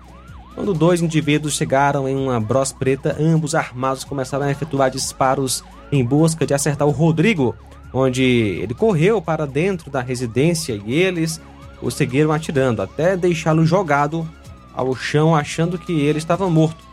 Quando 0.54 0.74
dois 0.74 1.00
indivíduos 1.00 1.54
chegaram 1.54 2.06
em 2.06 2.14
uma 2.14 2.38
bros 2.38 2.72
preta, 2.72 3.16
ambos 3.18 3.54
armados 3.54 4.04
começaram 4.04 4.44
a 4.44 4.50
efetuar 4.50 4.90
disparos 4.90 5.64
em 5.90 6.04
busca 6.04 6.44
de 6.44 6.52
acertar 6.52 6.86
o 6.86 6.90
Rodrigo, 6.92 7.54
onde 7.90 8.22
ele 8.22 8.74
correu 8.74 9.22
para 9.22 9.46
dentro 9.46 9.90
da 9.90 10.02
residência 10.02 10.78
e 10.84 10.92
eles 10.92 11.40
o 11.80 11.90
seguiram 11.90 12.32
atirando 12.32 12.82
até 12.82 13.16
deixá-lo 13.16 13.64
jogado 13.64 14.28
ao 14.74 14.94
chão, 14.94 15.34
achando 15.34 15.78
que 15.78 15.92
ele 15.92 16.18
estava 16.18 16.50
morto. 16.50 16.89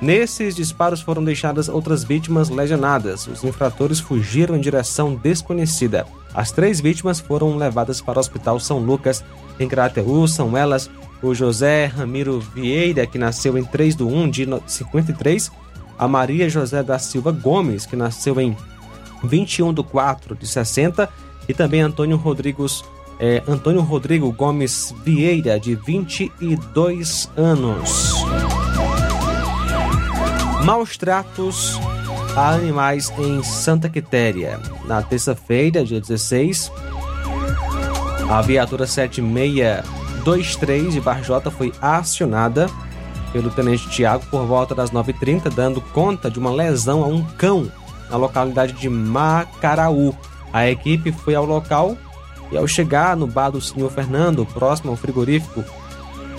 Nesses 0.00 0.56
disparos 0.56 1.02
foram 1.02 1.22
deixadas 1.22 1.68
outras 1.68 2.02
vítimas 2.02 2.48
lesionadas. 2.48 3.26
Os 3.26 3.44
infratores 3.44 4.00
fugiram 4.00 4.56
em 4.56 4.60
direção 4.60 5.14
desconhecida. 5.14 6.06
As 6.32 6.50
três 6.50 6.80
vítimas 6.80 7.20
foram 7.20 7.56
levadas 7.56 8.00
para 8.00 8.18
o 8.18 8.20
Hospital 8.20 8.58
São 8.58 8.78
Lucas, 8.78 9.22
em 9.58 9.68
Crateus. 9.68 10.32
São 10.32 10.56
elas 10.56 10.90
o 11.22 11.34
José 11.34 11.84
Ramiro 11.84 12.40
Vieira, 12.40 13.06
que 13.06 13.18
nasceu 13.18 13.58
em 13.58 13.64
3 13.64 13.94
de 13.94 14.02
1 14.02 14.30
de 14.30 14.48
53, 14.66 15.52
a 15.98 16.08
Maria 16.08 16.48
José 16.48 16.82
da 16.82 16.98
Silva 16.98 17.30
Gomes, 17.30 17.84
que 17.84 17.94
nasceu 17.94 18.40
em 18.40 18.56
21 19.22 19.74
de 19.74 19.82
4 19.82 20.34
de 20.34 20.46
60, 20.46 21.08
e 21.46 21.52
também 21.52 21.82
Antônio 21.82 22.16
Rodrigues, 22.16 22.82
eh, 23.18 23.42
Antônio 23.46 23.82
Rodrigo 23.82 24.32
Gomes 24.32 24.94
Vieira, 25.04 25.60
de 25.60 25.74
22 25.74 27.28
anos. 27.36 28.59
Maus 30.64 30.96
tratos 30.96 31.78
a 32.36 32.50
animais 32.50 33.12
em 33.18 33.42
Santa 33.42 33.88
Quitéria. 33.88 34.60
Na 34.84 35.02
terça-feira, 35.02 35.84
dia 35.84 36.00
16, 36.00 36.70
a 38.30 38.40
viatura 38.42 38.86
7623 38.86 40.92
de 40.92 41.00
Barjota 41.00 41.50
foi 41.50 41.72
acionada 41.80 42.68
pelo 43.32 43.50
tenente 43.50 43.88
Tiago 43.88 44.26
por 44.30 44.44
volta 44.44 44.74
das 44.74 44.90
9h30, 44.90 45.50
dando 45.52 45.80
conta 45.80 46.30
de 46.30 46.38
uma 46.38 46.52
lesão 46.52 47.02
a 47.02 47.06
um 47.06 47.24
cão 47.24 47.72
na 48.10 48.16
localidade 48.16 48.74
de 48.74 48.88
Macaraú. 48.88 50.14
A 50.52 50.68
equipe 50.68 51.10
foi 51.10 51.34
ao 51.34 51.46
local 51.46 51.96
e, 52.52 52.58
ao 52.58 52.68
chegar 52.68 53.16
no 53.16 53.26
bar 53.26 53.50
do 53.50 53.60
senhor 53.60 53.90
Fernando, 53.90 54.44
próximo 54.44 54.90
ao 54.90 54.96
frigorífico, 54.96 55.64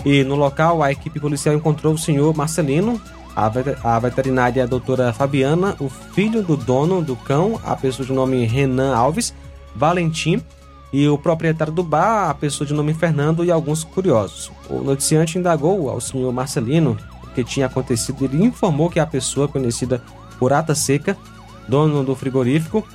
e 0.06 0.24
no 0.24 0.36
local 0.36 0.84
a 0.84 0.92
equipe 0.92 1.20
policial 1.20 1.56
encontrou 1.56 1.94
o 1.94 1.98
senhor 1.98 2.36
Marcelino, 2.36 3.02
a 3.36 4.00
veterinária 4.00 4.63
a 4.63 4.67
doutora 4.67 5.13
Fabiana, 5.13 5.76
o 5.80 5.89
filho 5.89 6.44
do 6.44 6.58
dono 6.58 7.02
do 7.02 7.15
cão, 7.15 7.60
a 7.63 7.76
pessoa 7.76 8.06
de 8.06 8.13
nome 8.13 8.46
Renan 8.46 8.96
Alves, 8.96 9.34
Valentim, 9.76 10.44
e 10.94 11.08
o 11.08 11.17
proprietário 11.17 11.72
do 11.72 11.84
bar, 11.84 12.30
a 12.30 12.34
pessoa 12.34 12.67
de 12.67 12.74
nome 12.74 12.94
Fernando, 12.94 13.46
e 13.46 13.52
alguns 13.52 13.84
curiosos. 13.84 14.52
O 14.70 14.82
noticiante 14.82 15.38
indagou 15.38 15.89
ao 15.89 16.02
senhor 16.02 16.32
Marcelino 16.34 16.98
o 17.24 17.28
que 17.28 17.44
tinha 17.44 17.67
acontecido. 17.67 18.26
Ele 18.26 18.44
informou 18.44 18.89
que 18.89 19.00
a 19.00 19.08
pessoa 19.08 19.48
conhecida 19.48 20.02
por 20.38 20.52
Ata 20.52 20.76
Seca, 20.76 21.17
dono 21.67 22.04
do 22.04 22.13
frigorífico, 22.13 22.86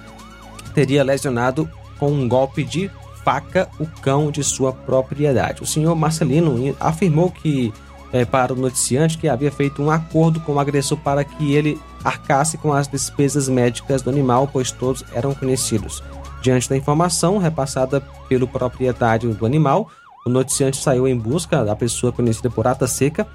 teria 0.75 1.03
lesionado 1.03 1.70
com 1.99 2.11
um 2.12 2.29
golpe 2.29 2.64
de 2.64 2.90
faca 3.25 3.68
o 3.81 3.87
cão 4.03 4.31
de 4.31 4.44
sua 4.44 4.72
propriedade. 4.72 5.62
O 5.62 5.66
senhor 5.66 5.96
Marcelino 5.96 6.77
afirmou 6.79 7.31
que 7.31 7.72
é, 8.12 8.25
para 8.25 8.53
o 8.53 8.57
noticiante 8.57 9.19
que 9.19 9.29
havia 9.29 9.51
feito 9.51 9.83
um 9.83 9.90
acordo 9.90 10.40
com 10.40 10.55
o 10.55 10.61
agressor 10.61 10.99
para 10.99 11.25
que 11.25 11.55
ele 11.55 11.81
arcasse 12.05 12.57
com 12.57 12.73
as 12.73 12.87
despesas 12.87 13.49
médicas 13.49 14.03
do 14.03 14.11
animal, 14.11 14.49
pois 14.53 14.71
todos 14.71 15.05
eram 15.12 15.35
conhecidos. 15.35 16.03
Diante 16.42 16.69
da 16.69 16.77
informação 16.77 17.38
repassada 17.38 18.01
pelo 18.29 18.47
proprietário 18.47 19.35
do 19.35 19.45
animal, 19.45 19.90
o 20.25 20.31
noticiante 20.31 20.77
saiu 20.77 21.07
em 21.07 21.16
busca 21.16 21.64
da 21.64 21.75
pessoa 21.75 22.12
conhecida 22.12 22.51
por 22.51 22.66
Ata 22.66 22.87
Seca 22.87 23.27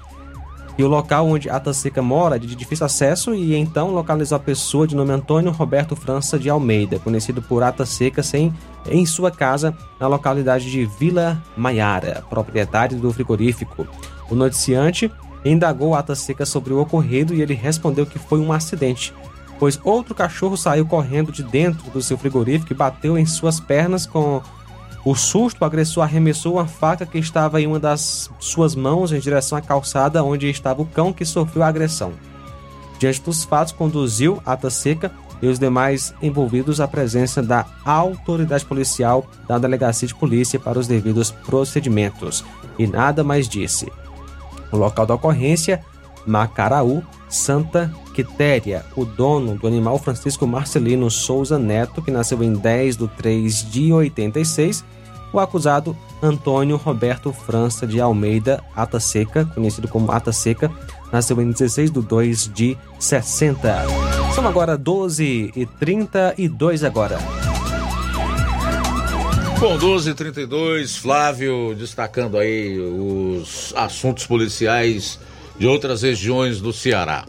e 0.78 0.82
o 0.82 0.88
local 0.88 1.26
onde 1.26 1.50
Ata 1.50 1.72
Seca 1.72 2.00
mora 2.00 2.36
é 2.36 2.38
de 2.38 2.54
difícil 2.54 2.86
acesso 2.86 3.34
e 3.34 3.54
então 3.54 3.90
localizou 3.90 4.36
a 4.36 4.40
pessoa 4.40 4.86
de 4.86 4.96
nome 4.96 5.12
Antônio 5.12 5.50
Roberto 5.50 5.94
França 5.94 6.38
de 6.38 6.48
Almeida, 6.48 6.98
conhecido 6.98 7.42
por 7.42 7.62
Ata 7.62 7.84
Seca, 7.84 8.22
sem, 8.22 8.52
em 8.86 9.04
sua 9.04 9.30
casa 9.30 9.76
na 10.00 10.06
localidade 10.06 10.70
de 10.70 10.86
Vila 10.86 11.42
Maiara, 11.56 12.24
proprietário 12.30 12.98
do 12.98 13.12
frigorífico. 13.12 13.86
O 14.32 14.34
noticiante 14.34 15.12
indagou 15.44 15.94
Ata 15.94 16.14
Seca 16.14 16.46
sobre 16.46 16.72
o 16.72 16.80
ocorrido 16.80 17.34
e 17.34 17.42
ele 17.42 17.52
respondeu 17.52 18.06
que 18.06 18.18
foi 18.18 18.40
um 18.40 18.50
acidente, 18.50 19.12
pois 19.58 19.78
outro 19.84 20.14
cachorro 20.14 20.56
saiu 20.56 20.86
correndo 20.86 21.30
de 21.30 21.42
dentro 21.42 21.90
do 21.90 22.00
seu 22.00 22.16
frigorífico 22.16 22.72
e 22.72 22.76
bateu 22.76 23.18
em 23.18 23.26
suas 23.26 23.60
pernas 23.60 24.06
com 24.06 24.40
o 25.04 25.14
susto, 25.14 25.60
o 25.60 25.64
agressor 25.66 26.02
arremessou 26.02 26.54
uma 26.54 26.66
faca 26.66 27.04
que 27.04 27.18
estava 27.18 27.60
em 27.60 27.66
uma 27.66 27.78
das 27.78 28.30
suas 28.38 28.74
mãos 28.74 29.12
em 29.12 29.20
direção 29.20 29.58
à 29.58 29.60
calçada 29.60 30.24
onde 30.24 30.48
estava 30.48 30.80
o 30.80 30.86
cão 30.86 31.12
que 31.12 31.26
sofreu 31.26 31.62
a 31.62 31.68
agressão. 31.68 32.14
Diante 32.98 33.20
dos 33.20 33.44
fatos, 33.44 33.74
conduziu 33.74 34.40
Ata 34.46 34.70
Seca 34.70 35.12
e 35.42 35.46
os 35.46 35.58
demais 35.58 36.14
envolvidos 36.22 36.80
à 36.80 36.88
presença 36.88 37.42
da 37.42 37.66
autoridade 37.84 38.64
policial 38.64 39.26
da 39.46 39.58
delegacia 39.58 40.08
de 40.08 40.14
polícia 40.14 40.58
para 40.58 40.78
os 40.78 40.86
devidos 40.86 41.30
procedimentos. 41.30 42.42
E 42.78 42.86
nada 42.86 43.22
mais 43.22 43.46
disse. 43.46 43.92
O 44.72 44.76
local 44.76 45.06
da 45.06 45.14
ocorrência, 45.14 45.80
Macaraú, 46.26 47.02
Santa 47.28 47.92
Quitéria. 48.14 48.84
O 48.96 49.04
dono 49.04 49.56
do 49.56 49.66
animal, 49.66 49.98
Francisco 49.98 50.46
Marcelino 50.46 51.10
Souza 51.10 51.58
Neto, 51.58 52.02
que 52.02 52.10
nasceu 52.10 52.42
em 52.42 52.52
10 52.52 52.96
de 52.96 53.08
3 53.08 53.70
de 53.70 53.92
86. 53.92 54.84
O 55.32 55.40
acusado, 55.40 55.96
Antônio 56.22 56.76
Roberto 56.76 57.32
França 57.32 57.86
de 57.86 58.00
Almeida 58.00 58.62
Ata 58.76 59.00
Seca, 59.00 59.46
conhecido 59.46 59.88
como 59.88 60.12
Ata 60.12 60.30
Seca, 60.30 60.70
nasceu 61.10 61.40
em 61.40 61.50
16 61.50 61.90
de 61.90 62.00
2 62.00 62.50
de 62.52 62.78
60. 62.98 63.86
São 64.34 64.46
agora 64.46 64.76
12 64.76 65.52
e 65.56 65.66
32 65.66 66.84
agora. 66.84 67.18
Bom, 69.62 69.78
12 69.78 70.10
e 70.10 70.14
32 70.14 70.96
Flávio 70.96 71.72
destacando 71.78 72.36
aí 72.36 72.80
os 72.80 73.72
assuntos 73.76 74.26
policiais 74.26 75.20
de 75.56 75.68
outras 75.68 76.02
regiões 76.02 76.60
do 76.60 76.72
Ceará. 76.72 77.26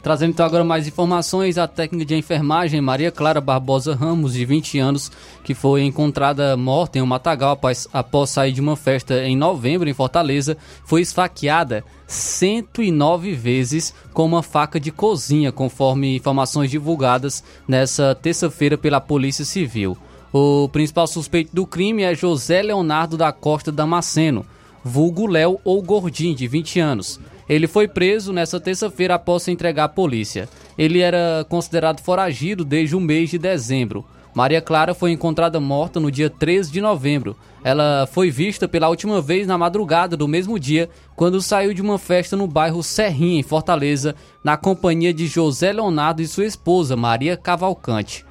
Trazendo 0.00 0.30
então 0.30 0.46
agora 0.46 0.62
mais 0.62 0.86
informações, 0.86 1.58
a 1.58 1.66
técnica 1.66 2.04
de 2.04 2.14
enfermagem 2.14 2.80
Maria 2.80 3.10
Clara 3.10 3.40
Barbosa 3.40 3.96
Ramos, 3.96 4.34
de 4.34 4.44
20 4.44 4.78
anos, 4.78 5.10
que 5.42 5.54
foi 5.54 5.82
encontrada 5.82 6.56
morta 6.56 7.00
em 7.00 7.02
um 7.02 7.06
matagal 7.06 7.50
após, 7.50 7.88
após 7.92 8.30
sair 8.30 8.52
de 8.52 8.60
uma 8.60 8.76
festa 8.76 9.24
em 9.24 9.36
novembro 9.36 9.88
em 9.88 9.92
Fortaleza, 9.92 10.56
foi 10.84 11.00
esfaqueada 11.00 11.84
109 12.06 13.32
vezes 13.32 13.92
com 14.12 14.24
uma 14.24 14.40
faca 14.40 14.78
de 14.78 14.92
cozinha, 14.92 15.50
conforme 15.50 16.14
informações 16.14 16.70
divulgadas 16.70 17.42
nessa 17.66 18.14
terça-feira 18.14 18.78
pela 18.78 19.00
Polícia 19.00 19.44
Civil. 19.44 19.98
O 20.32 20.68
principal 20.68 21.06
suspeito 21.06 21.54
do 21.54 21.66
crime 21.66 22.02
é 22.02 22.14
José 22.14 22.62
Leonardo 22.62 23.16
da 23.16 23.32
Costa 23.32 23.70
Damasceno, 23.70 24.44
vulgo 24.84 25.26
Léo 25.26 25.60
ou 25.64 25.80
Gordinho, 25.82 26.34
de 26.34 26.46
20 26.48 26.80
anos. 26.80 27.20
Ele 27.48 27.68
foi 27.68 27.86
preso 27.86 28.32
nesta 28.32 28.58
terça-feira 28.58 29.14
após 29.14 29.44
se 29.44 29.52
entregar 29.52 29.84
à 29.84 29.88
polícia. 29.88 30.48
Ele 30.76 30.98
era 31.00 31.46
considerado 31.48 32.00
foragido 32.00 32.64
desde 32.64 32.96
o 32.96 33.00
mês 33.00 33.30
de 33.30 33.38
dezembro. 33.38 34.04
Maria 34.34 34.60
Clara 34.60 34.94
foi 34.94 35.12
encontrada 35.12 35.58
morta 35.58 35.98
no 35.98 36.10
dia 36.10 36.28
13 36.28 36.70
de 36.70 36.80
novembro. 36.80 37.34
Ela 37.64 38.06
foi 38.12 38.30
vista 38.30 38.68
pela 38.68 38.88
última 38.88 39.20
vez 39.22 39.46
na 39.46 39.56
madrugada 39.56 40.14
do 40.16 40.28
mesmo 40.28 40.58
dia, 40.58 40.90
quando 41.14 41.40
saiu 41.40 41.72
de 41.72 41.80
uma 41.80 41.98
festa 41.98 42.36
no 42.36 42.46
bairro 42.46 42.82
Serrinha, 42.82 43.40
em 43.40 43.42
Fortaleza, 43.42 44.14
na 44.44 44.56
companhia 44.56 45.14
de 45.14 45.26
José 45.26 45.72
Leonardo 45.72 46.20
e 46.20 46.26
sua 46.26 46.44
esposa, 46.44 46.96
Maria 46.96 47.34
Cavalcante. 47.34 48.25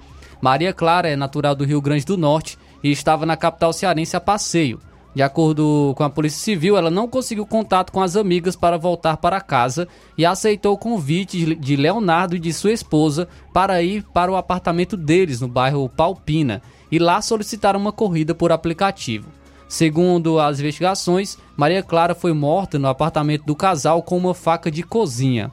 Maria 0.46 0.72
Clara 0.72 1.10
é 1.10 1.16
natural 1.16 1.56
do 1.56 1.66
Rio 1.66 1.82
Grande 1.82 2.06
do 2.06 2.16
Norte 2.16 2.56
e 2.84 2.92
estava 2.92 3.26
na 3.26 3.36
capital 3.36 3.74
cearense 3.74 4.16
a 4.16 4.22
passeio. 4.22 4.80
De 5.16 5.24
acordo 5.24 5.92
com 5.98 6.04
a 6.04 6.10
Polícia 6.10 6.40
Civil, 6.40 6.78
ela 6.78 6.92
não 6.92 7.08
conseguiu 7.08 7.48
contato 7.48 7.92
com 7.92 8.00
as 8.00 8.16
amigas 8.16 8.56
para 8.56 8.78
voltar 8.78 9.18
para 9.18 9.42
casa 9.42 9.88
e 10.16 10.24
aceitou 10.24 10.76
o 10.76 10.78
convite 10.78 11.56
de 11.56 11.76
Leonardo 11.76 12.36
e 12.36 12.40
de 12.40 12.54
sua 12.54 12.72
esposa 12.72 13.28
para 13.52 13.82
ir 13.82 14.04
para 14.14 14.32
o 14.32 14.36
apartamento 14.36 14.96
deles 14.96 15.42
no 15.42 15.48
bairro 15.48 15.90
Palpina 15.90 16.62
e 16.92 17.00
lá 17.00 17.24
solicitaram 17.24 17.80
uma 17.80 17.92
corrida 17.92 18.36
por 18.36 18.52
aplicativo. 18.52 19.32
Segundo 19.68 20.40
as 20.40 20.60
investigações, 20.60 21.40
Maria 21.58 21.82
Clara 21.82 22.14
foi 22.14 22.34
morta 22.34 22.78
no 22.78 22.88
apartamento 22.88 23.46
do 23.46 23.56
casal 23.56 24.04
com 24.04 24.16
uma 24.16 24.36
faca 24.36 24.70
de 24.70 24.84
cozinha. 24.84 25.50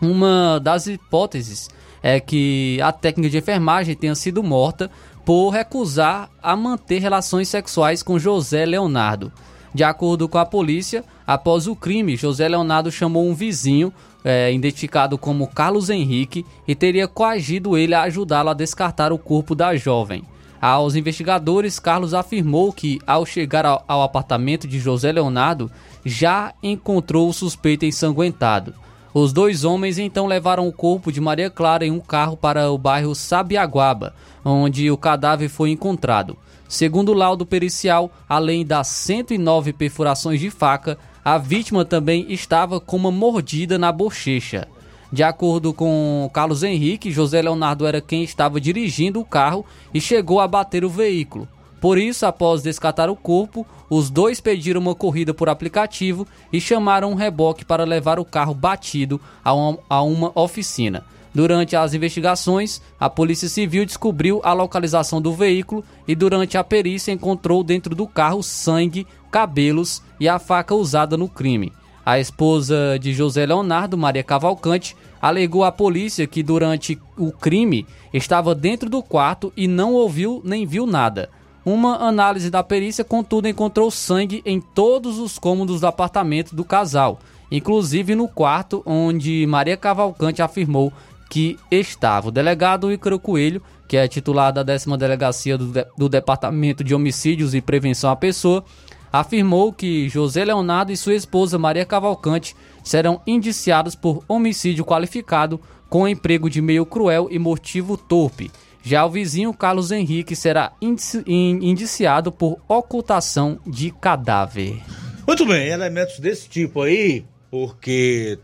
Uma 0.00 0.60
das 0.62 0.86
hipóteses 0.86 1.68
é 2.02 2.18
que 2.20 2.78
a 2.82 2.92
técnica 2.92 3.30
de 3.30 3.38
enfermagem 3.38 3.94
tenha 3.94 4.14
sido 4.14 4.42
morta 4.42 4.90
por 5.24 5.50
recusar 5.50 6.30
a 6.42 6.56
manter 6.56 6.98
relações 6.98 7.48
sexuais 7.48 8.02
com 8.02 8.18
José 8.18 8.64
Leonardo. 8.64 9.32
De 9.72 9.84
acordo 9.84 10.28
com 10.28 10.38
a 10.38 10.44
polícia, 10.44 11.04
após 11.26 11.68
o 11.68 11.76
crime, 11.76 12.16
José 12.16 12.48
Leonardo 12.48 12.90
chamou 12.90 13.28
um 13.28 13.34
vizinho, 13.34 13.92
é, 14.24 14.52
identificado 14.52 15.16
como 15.16 15.46
Carlos 15.46 15.88
Henrique, 15.88 16.44
e 16.66 16.74
teria 16.74 17.06
coagido 17.06 17.76
ele 17.76 17.94
a 17.94 18.02
ajudá-lo 18.02 18.50
a 18.50 18.54
descartar 18.54 19.12
o 19.12 19.18
corpo 19.18 19.54
da 19.54 19.76
jovem. 19.76 20.24
Aos 20.60 20.94
investigadores, 20.94 21.78
Carlos 21.78 22.12
afirmou 22.12 22.72
que, 22.72 22.98
ao 23.06 23.24
chegar 23.24 23.64
ao, 23.64 23.82
ao 23.86 24.02
apartamento 24.02 24.66
de 24.66 24.78
José 24.78 25.10
Leonardo, 25.12 25.70
já 26.04 26.52
encontrou 26.62 27.28
o 27.28 27.32
suspeito 27.32 27.84
ensanguentado. 27.84 28.74
Os 29.12 29.32
dois 29.32 29.64
homens 29.64 29.98
então 29.98 30.26
levaram 30.26 30.68
o 30.68 30.72
corpo 30.72 31.10
de 31.10 31.20
Maria 31.20 31.50
Clara 31.50 31.84
em 31.84 31.90
um 31.90 31.98
carro 31.98 32.36
para 32.36 32.70
o 32.70 32.78
bairro 32.78 33.14
Sabiaguaba, 33.14 34.14
onde 34.44 34.88
o 34.88 34.96
cadáver 34.96 35.48
foi 35.48 35.70
encontrado. 35.70 36.36
Segundo 36.68 37.10
o 37.10 37.14
laudo 37.14 37.44
pericial, 37.44 38.12
além 38.28 38.64
das 38.64 38.86
109 38.86 39.72
perfurações 39.72 40.38
de 40.38 40.48
faca, 40.48 40.96
a 41.24 41.36
vítima 41.36 41.84
também 41.84 42.24
estava 42.28 42.78
com 42.78 42.96
uma 42.96 43.10
mordida 43.10 43.76
na 43.76 43.90
bochecha. 43.90 44.68
De 45.12 45.24
acordo 45.24 45.74
com 45.74 46.30
Carlos 46.32 46.62
Henrique, 46.62 47.10
José 47.10 47.42
Leonardo 47.42 47.84
era 47.84 48.00
quem 48.00 48.22
estava 48.22 48.60
dirigindo 48.60 49.18
o 49.18 49.24
carro 49.24 49.66
e 49.92 50.00
chegou 50.00 50.38
a 50.38 50.46
bater 50.46 50.84
o 50.84 50.88
veículo. 50.88 51.48
Por 51.80 51.96
isso, 51.96 52.26
após 52.26 52.62
descartar 52.62 53.08
o 53.08 53.16
corpo, 53.16 53.66
os 53.88 54.10
dois 54.10 54.40
pediram 54.40 54.80
uma 54.80 54.94
corrida 54.94 55.32
por 55.32 55.48
aplicativo 55.48 56.26
e 56.52 56.60
chamaram 56.60 57.10
um 57.10 57.14
reboque 57.14 57.64
para 57.64 57.84
levar 57.84 58.18
o 58.18 58.24
carro 58.24 58.52
batido 58.52 59.20
a 59.42 59.50
a 59.88 60.02
uma 60.02 60.30
oficina. 60.34 61.04
Durante 61.32 61.76
as 61.76 61.94
investigações, 61.94 62.82
a 62.98 63.08
Polícia 63.08 63.48
Civil 63.48 63.86
descobriu 63.86 64.40
a 64.42 64.52
localização 64.52 65.22
do 65.22 65.32
veículo 65.32 65.84
e, 66.06 66.14
durante 66.14 66.58
a 66.58 66.64
perícia, 66.64 67.12
encontrou 67.12 67.62
dentro 67.62 67.94
do 67.94 68.06
carro 68.06 68.42
sangue, 68.42 69.06
cabelos 69.30 70.02
e 70.18 70.28
a 70.28 70.38
faca 70.38 70.74
usada 70.74 71.16
no 71.16 71.28
crime. 71.28 71.72
A 72.04 72.18
esposa 72.18 72.98
de 73.00 73.12
José 73.12 73.46
Leonardo, 73.46 73.96
Maria 73.96 74.24
Cavalcante, 74.24 74.96
alegou 75.22 75.62
à 75.64 75.70
polícia 75.70 76.26
que 76.26 76.42
durante 76.42 77.00
o 77.16 77.30
crime 77.30 77.86
estava 78.12 78.54
dentro 78.54 78.90
do 78.90 79.02
quarto 79.02 79.52
e 79.56 79.68
não 79.68 79.94
ouviu 79.94 80.42
nem 80.44 80.66
viu 80.66 80.84
nada. 80.84 81.30
Uma 81.64 81.96
análise 81.96 82.50
da 82.50 82.62
perícia, 82.62 83.04
contudo, 83.04 83.46
encontrou 83.46 83.90
sangue 83.90 84.42
em 84.46 84.60
todos 84.60 85.18
os 85.18 85.38
cômodos 85.38 85.80
do 85.80 85.86
apartamento 85.86 86.56
do 86.56 86.64
casal, 86.64 87.18
inclusive 87.50 88.14
no 88.14 88.26
quarto 88.26 88.82
onde 88.86 89.46
Maria 89.46 89.76
Cavalcante 89.76 90.40
afirmou 90.40 90.90
que 91.28 91.58
estava. 91.70 92.28
O 92.28 92.32
delegado 92.32 92.90
Ícaro 92.90 93.20
Coelho, 93.20 93.62
que 93.86 93.96
é 93.96 94.08
titular 94.08 94.52
da 94.52 94.62
décima 94.62 94.96
delegacia 94.96 95.58
do, 95.58 95.66
de, 95.66 95.86
do 95.98 96.08
Departamento 96.08 96.82
de 96.82 96.94
Homicídios 96.94 97.54
e 97.54 97.60
Prevenção 97.60 98.10
à 98.10 98.16
Pessoa, 98.16 98.64
afirmou 99.12 99.70
que 99.72 100.08
José 100.08 100.44
Leonardo 100.44 100.92
e 100.92 100.96
sua 100.96 101.14
esposa 101.14 101.58
Maria 101.58 101.84
Cavalcante 101.84 102.56
serão 102.82 103.20
indiciados 103.26 103.94
por 103.94 104.24
homicídio 104.26 104.84
qualificado 104.84 105.60
com 105.90 106.08
emprego 106.08 106.48
de 106.48 106.62
meio 106.62 106.86
cruel 106.86 107.28
e 107.30 107.38
motivo 107.38 107.96
torpe 107.96 108.50
já 108.82 109.04
o 109.04 109.10
vizinho 109.10 109.52
Carlos 109.52 109.90
Henrique 109.90 110.34
será 110.34 110.72
indiciado 110.80 112.32
por 112.32 112.58
ocultação 112.68 113.58
de 113.66 113.90
cadáver. 113.90 114.80
Muito 115.26 115.46
bem, 115.46 115.68
elementos 115.68 116.18
desse 116.18 116.48
tipo 116.48 116.82
aí, 116.82 117.24
porque 117.50 118.38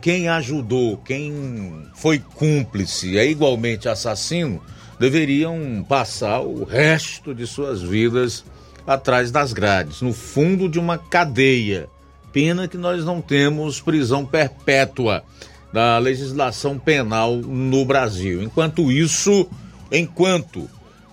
quem 0.00 0.28
ajudou, 0.28 0.96
quem 0.98 1.86
foi 1.94 2.18
cúmplice, 2.18 3.18
é 3.18 3.26
igualmente 3.26 3.88
assassino, 3.88 4.62
deveriam 4.98 5.84
passar 5.88 6.40
o 6.40 6.64
resto 6.64 7.34
de 7.34 7.46
suas 7.46 7.82
vidas 7.82 8.44
atrás 8.86 9.30
das 9.30 9.52
grades, 9.52 10.00
no 10.02 10.12
fundo 10.12 10.68
de 10.68 10.78
uma 10.78 10.98
cadeia. 10.98 11.88
Pena 12.32 12.68
que 12.68 12.76
nós 12.76 13.04
não 13.04 13.20
temos 13.20 13.80
prisão 13.80 14.24
perpétua 14.24 15.24
da 15.72 15.98
legislação 15.98 16.78
penal 16.78 17.36
no 17.36 17.84
Brasil. 17.84 18.42
Enquanto 18.42 18.90
isso, 18.90 19.48
enquanto 19.90 20.68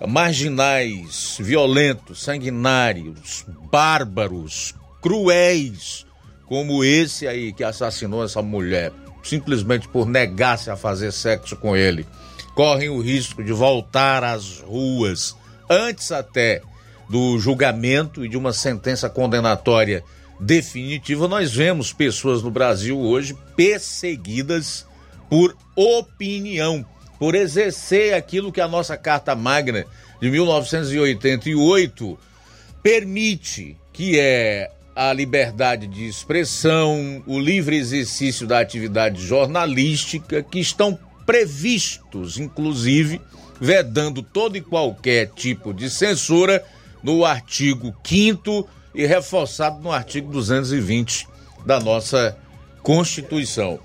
marginais, 0.06 1.36
violentos, 1.40 2.22
sanguinários, 2.22 3.44
bárbaros, 3.70 4.74
cruéis, 5.02 6.06
como 6.46 6.84
esse 6.84 7.26
aí 7.26 7.52
que 7.52 7.64
assassinou 7.64 8.24
essa 8.24 8.40
mulher, 8.40 8.92
simplesmente 9.22 9.88
por 9.88 10.06
negar-se 10.06 10.70
a 10.70 10.76
fazer 10.76 11.12
sexo 11.12 11.56
com 11.56 11.76
ele, 11.76 12.06
correm 12.54 12.88
o 12.88 13.00
risco 13.00 13.42
de 13.42 13.52
voltar 13.52 14.24
às 14.24 14.60
ruas 14.60 15.36
antes 15.68 16.10
até 16.12 16.62
do 17.08 17.38
julgamento 17.38 18.24
e 18.24 18.28
de 18.28 18.36
uma 18.36 18.52
sentença 18.52 19.08
condenatória 19.08 20.04
definitiva, 20.40 21.26
nós 21.26 21.52
vemos 21.52 21.92
pessoas 21.92 22.42
no 22.42 22.50
Brasil 22.50 22.98
hoje 22.98 23.36
perseguidas 23.56 24.86
por 25.28 25.56
opinião, 25.74 26.86
por 27.18 27.34
exercer 27.34 28.14
aquilo 28.14 28.52
que 28.52 28.60
a 28.60 28.68
nossa 28.68 28.96
Carta 28.96 29.34
Magna 29.34 29.84
de 30.20 30.30
1988 30.30 32.18
permite, 32.82 33.76
que 33.92 34.18
é 34.18 34.70
a 34.94 35.12
liberdade 35.12 35.86
de 35.86 36.06
expressão, 36.06 37.22
o 37.26 37.38
livre 37.38 37.76
exercício 37.76 38.46
da 38.46 38.60
atividade 38.60 39.20
jornalística, 39.24 40.42
que 40.42 40.58
estão 40.58 40.98
previstos, 41.24 42.38
inclusive, 42.38 43.20
vedando 43.60 44.22
todo 44.22 44.56
e 44.56 44.60
qualquer 44.60 45.28
tipo 45.28 45.72
de 45.72 45.90
censura 45.90 46.64
no 47.02 47.24
artigo 47.24 47.94
5 48.04 48.68
e 48.94 49.06
reforçado 49.06 49.80
no 49.80 49.92
artigo 49.92 50.32
220 50.32 51.28
da 51.66 51.78
nossa 51.78 52.36
Constituição. 52.82 53.78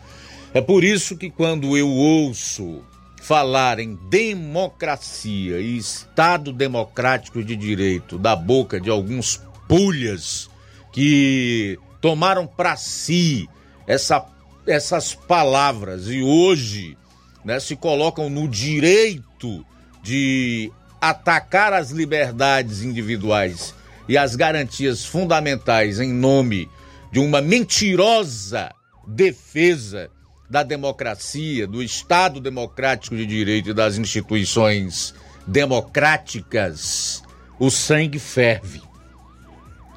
É 0.54 0.62
por 0.62 0.84
isso 0.84 1.18
que 1.18 1.30
quando 1.30 1.78
eu 1.78 1.90
ouço 1.90 2.82
falar 3.24 3.80
em 3.80 3.96
democracia 4.10 5.62
e 5.62 5.78
Estado 5.78 6.52
democrático 6.52 7.42
de 7.42 7.56
direito 7.56 8.18
da 8.18 8.36
boca 8.36 8.82
de 8.82 8.90
alguns 8.90 9.42
pulhas 9.66 10.50
que 10.92 11.80
tomaram 12.02 12.46
para 12.46 12.76
si 12.76 13.48
essa, 13.88 14.26
essas 14.68 15.16
palavras 15.16 16.08
e 16.08 16.22
hoje 16.22 16.98
né, 17.46 17.62
se 17.62 17.78
colocam 17.78 18.30
no 18.30 18.46
direito 18.46 19.66
de 20.04 20.70
atacar 21.00 21.72
as 21.72 21.92
liberdades 21.92 22.84
individuais 22.84 23.74
e 24.06 24.18
as 24.18 24.36
garantias 24.36 25.06
fundamentais 25.06 26.02
em 26.02 26.12
nome 26.12 26.70
de 27.10 27.20
uma 27.20 27.42
mentirosa 27.42 28.70
defesa 29.08 30.12
da 30.54 30.62
democracia, 30.62 31.66
do 31.66 31.82
Estado 31.82 32.40
democrático 32.40 33.18
de 33.18 33.26
direito 33.26 33.72
e 33.72 33.74
das 33.74 33.98
instituições 33.98 35.12
democráticas, 35.48 37.24
o 37.58 37.72
sangue 37.72 38.20
ferve. 38.20 38.80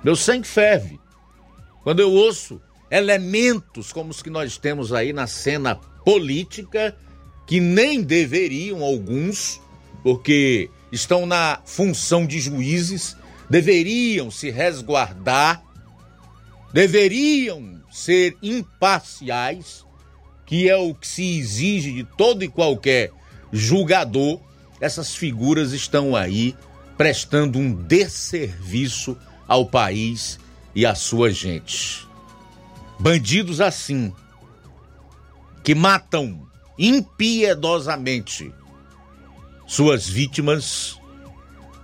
Meu 0.02 0.16
sangue 0.16 0.48
ferve. 0.48 0.98
Quando 1.82 2.00
eu 2.00 2.10
ouço 2.10 2.58
elementos 2.90 3.92
como 3.92 4.10
os 4.10 4.22
que 4.22 4.30
nós 4.30 4.56
temos 4.56 4.94
aí 4.94 5.12
na 5.12 5.26
cena 5.26 5.74
política, 5.74 6.96
que 7.46 7.60
nem 7.60 8.00
deveriam 8.00 8.82
alguns, 8.82 9.60
porque 10.02 10.70
estão 10.90 11.26
na 11.26 11.60
função 11.66 12.26
de 12.26 12.40
juízes, 12.40 13.14
deveriam 13.50 14.30
se 14.30 14.48
resguardar, 14.48 15.62
deveriam 16.72 17.78
ser 17.92 18.38
imparciais, 18.42 19.84
que 20.46 20.70
é 20.70 20.76
o 20.76 20.94
que 20.94 21.06
se 21.06 21.38
exige 21.38 21.92
de 21.92 22.04
todo 22.04 22.44
e 22.44 22.48
qualquer 22.48 23.10
julgador. 23.52 24.40
Essas 24.80 25.14
figuras 25.14 25.72
estão 25.72 26.14
aí 26.14 26.54
prestando 26.96 27.58
um 27.58 27.74
desserviço 27.74 29.16
ao 29.46 29.66
país 29.66 30.38
e 30.74 30.86
à 30.86 30.94
sua 30.94 31.30
gente. 31.30 32.06
Bandidos 32.98 33.60
assim, 33.60 34.12
que 35.62 35.74
matam 35.74 36.46
impiedosamente 36.78 38.52
suas 39.66 40.08
vítimas 40.08 41.00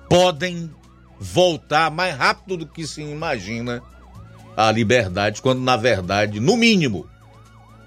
podem 0.09 0.71
voltar 1.19 1.91
mais 1.91 2.17
rápido 2.17 2.59
do 2.59 2.67
que 2.67 2.87
se 2.87 3.03
imagina 3.03 3.83
à 4.57 4.71
liberdade, 4.71 5.43
quando 5.43 5.61
na 5.61 5.77
verdade, 5.77 6.39
no 6.39 6.57
mínimo, 6.57 7.09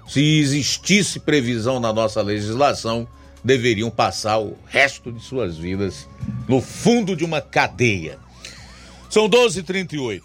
se 0.06 0.38
existisse 0.38 1.20
previsão 1.20 1.80
na 1.80 1.92
nossa 1.92 2.22
legislação, 2.22 3.06
deveriam 3.42 3.90
passar 3.90 4.38
o 4.38 4.56
resto 4.66 5.12
de 5.12 5.22
suas 5.22 5.56
vidas 5.56 6.08
no 6.48 6.60
fundo 6.60 7.14
de 7.14 7.24
uma 7.24 7.40
cadeia. 7.40 8.18
São 9.08 9.28
12h38. 9.28 10.22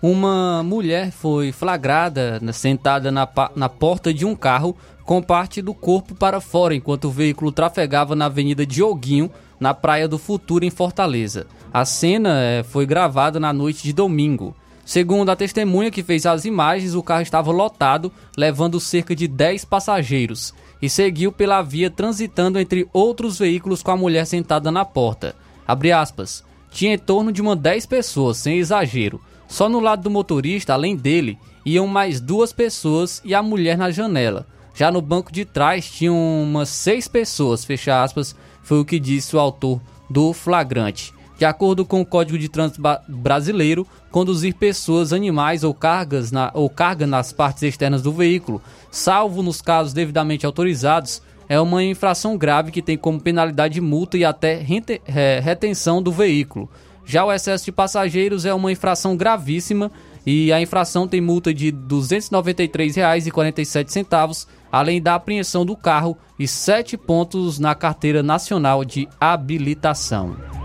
Uma 0.00 0.62
mulher 0.64 1.12
foi 1.12 1.52
flagrada 1.52 2.40
sentada 2.52 3.12
na, 3.12 3.28
na 3.54 3.68
porta 3.68 4.12
de 4.12 4.24
um 4.24 4.34
carro 4.34 4.76
com 5.04 5.22
parte 5.22 5.60
do 5.62 5.74
corpo 5.74 6.14
para 6.14 6.40
fora 6.40 6.74
enquanto 6.74 7.04
o 7.04 7.10
veículo 7.10 7.52
trafegava 7.52 8.16
na 8.16 8.26
Avenida 8.26 8.66
Dioguinho, 8.66 9.30
na 9.60 9.74
Praia 9.74 10.08
do 10.08 10.18
Futuro, 10.18 10.64
em 10.64 10.70
Fortaleza. 10.70 11.46
A 11.72 11.84
cena 11.84 12.40
eh, 12.40 12.62
foi 12.62 12.84
gravada 12.84 13.38
na 13.38 13.52
noite 13.52 13.82
de 13.82 13.92
domingo. 13.92 14.56
Segundo 14.92 15.30
a 15.30 15.36
testemunha 15.36 15.90
que 15.90 16.02
fez 16.02 16.26
as 16.26 16.44
imagens, 16.44 16.94
o 16.94 17.02
carro 17.02 17.22
estava 17.22 17.50
lotado, 17.50 18.12
levando 18.36 18.78
cerca 18.78 19.16
de 19.16 19.26
10 19.26 19.64
passageiros, 19.64 20.52
e 20.82 20.90
seguiu 20.90 21.32
pela 21.32 21.62
via 21.62 21.88
transitando 21.88 22.58
entre 22.58 22.86
outros 22.92 23.38
veículos 23.38 23.82
com 23.82 23.90
a 23.90 23.96
mulher 23.96 24.26
sentada 24.26 24.70
na 24.70 24.84
porta. 24.84 25.34
Aspas, 25.98 26.44
tinha 26.70 26.92
em 26.92 26.98
torno 26.98 27.32
de 27.32 27.40
uma 27.40 27.56
10 27.56 27.86
pessoas, 27.86 28.36
sem 28.36 28.58
exagero. 28.58 29.18
Só 29.48 29.66
no 29.66 29.80
lado 29.80 30.02
do 30.02 30.10
motorista, 30.10 30.74
além 30.74 30.94
dele, 30.94 31.38
iam 31.64 31.86
mais 31.86 32.20
duas 32.20 32.52
pessoas 32.52 33.22
e 33.24 33.34
a 33.34 33.42
mulher 33.42 33.78
na 33.78 33.90
janela. 33.90 34.46
Já 34.74 34.90
no 34.90 35.00
banco 35.00 35.32
de 35.32 35.46
trás 35.46 35.90
tinham 35.90 36.42
umas 36.42 36.68
seis 36.68 37.08
pessoas, 37.08 37.64
fecha 37.64 38.02
aspas, 38.02 38.36
foi 38.62 38.78
o 38.78 38.84
que 38.84 39.00
disse 39.00 39.34
o 39.34 39.40
autor 39.40 39.80
do 40.10 40.34
flagrante. 40.34 41.14
De 41.38 41.46
acordo 41.46 41.84
com 41.84 42.00
o 42.00 42.06
Código 42.06 42.38
de 42.38 42.48
Trânsito 42.48 42.80
Brasileiro, 43.08 43.84
conduzir 44.12 44.54
pessoas, 44.54 45.12
animais 45.12 45.64
ou, 45.64 45.74
cargas 45.74 46.30
na, 46.30 46.52
ou 46.54 46.70
carga 46.70 47.04
nas 47.06 47.32
partes 47.32 47.64
externas 47.64 48.02
do 48.02 48.12
veículo, 48.12 48.60
salvo 48.90 49.42
nos 49.42 49.62
casos 49.62 49.92
devidamente 49.92 50.46
autorizados, 50.46 51.20
é 51.48 51.58
uma 51.58 51.82
infração 51.82 52.38
grave 52.38 52.70
que 52.70 52.80
tem 52.80 52.96
como 52.96 53.20
penalidade 53.20 53.80
multa 53.80 54.16
e 54.16 54.24
até 54.24 54.64
retenção 55.42 56.00
do 56.00 56.12
veículo. 56.12 56.70
Já 57.04 57.24
o 57.24 57.32
excesso 57.32 57.64
de 57.64 57.72
passageiros 57.72 58.46
é 58.46 58.54
uma 58.54 58.70
infração 58.70 59.16
gravíssima 59.16 59.90
e 60.24 60.52
a 60.52 60.60
infração 60.60 61.08
tem 61.08 61.20
multa 61.20 61.52
de 61.52 61.70
R$ 61.70 61.78
293,47 61.88 64.46
além 64.70 65.02
da 65.02 65.16
apreensão 65.16 65.66
do 65.66 65.76
carro 65.76 66.16
e 66.38 66.46
sete 66.46 66.96
pontos 66.96 67.58
na 67.58 67.74
carteira 67.74 68.22
nacional 68.22 68.84
de 68.84 69.08
habilitação. 69.20 70.61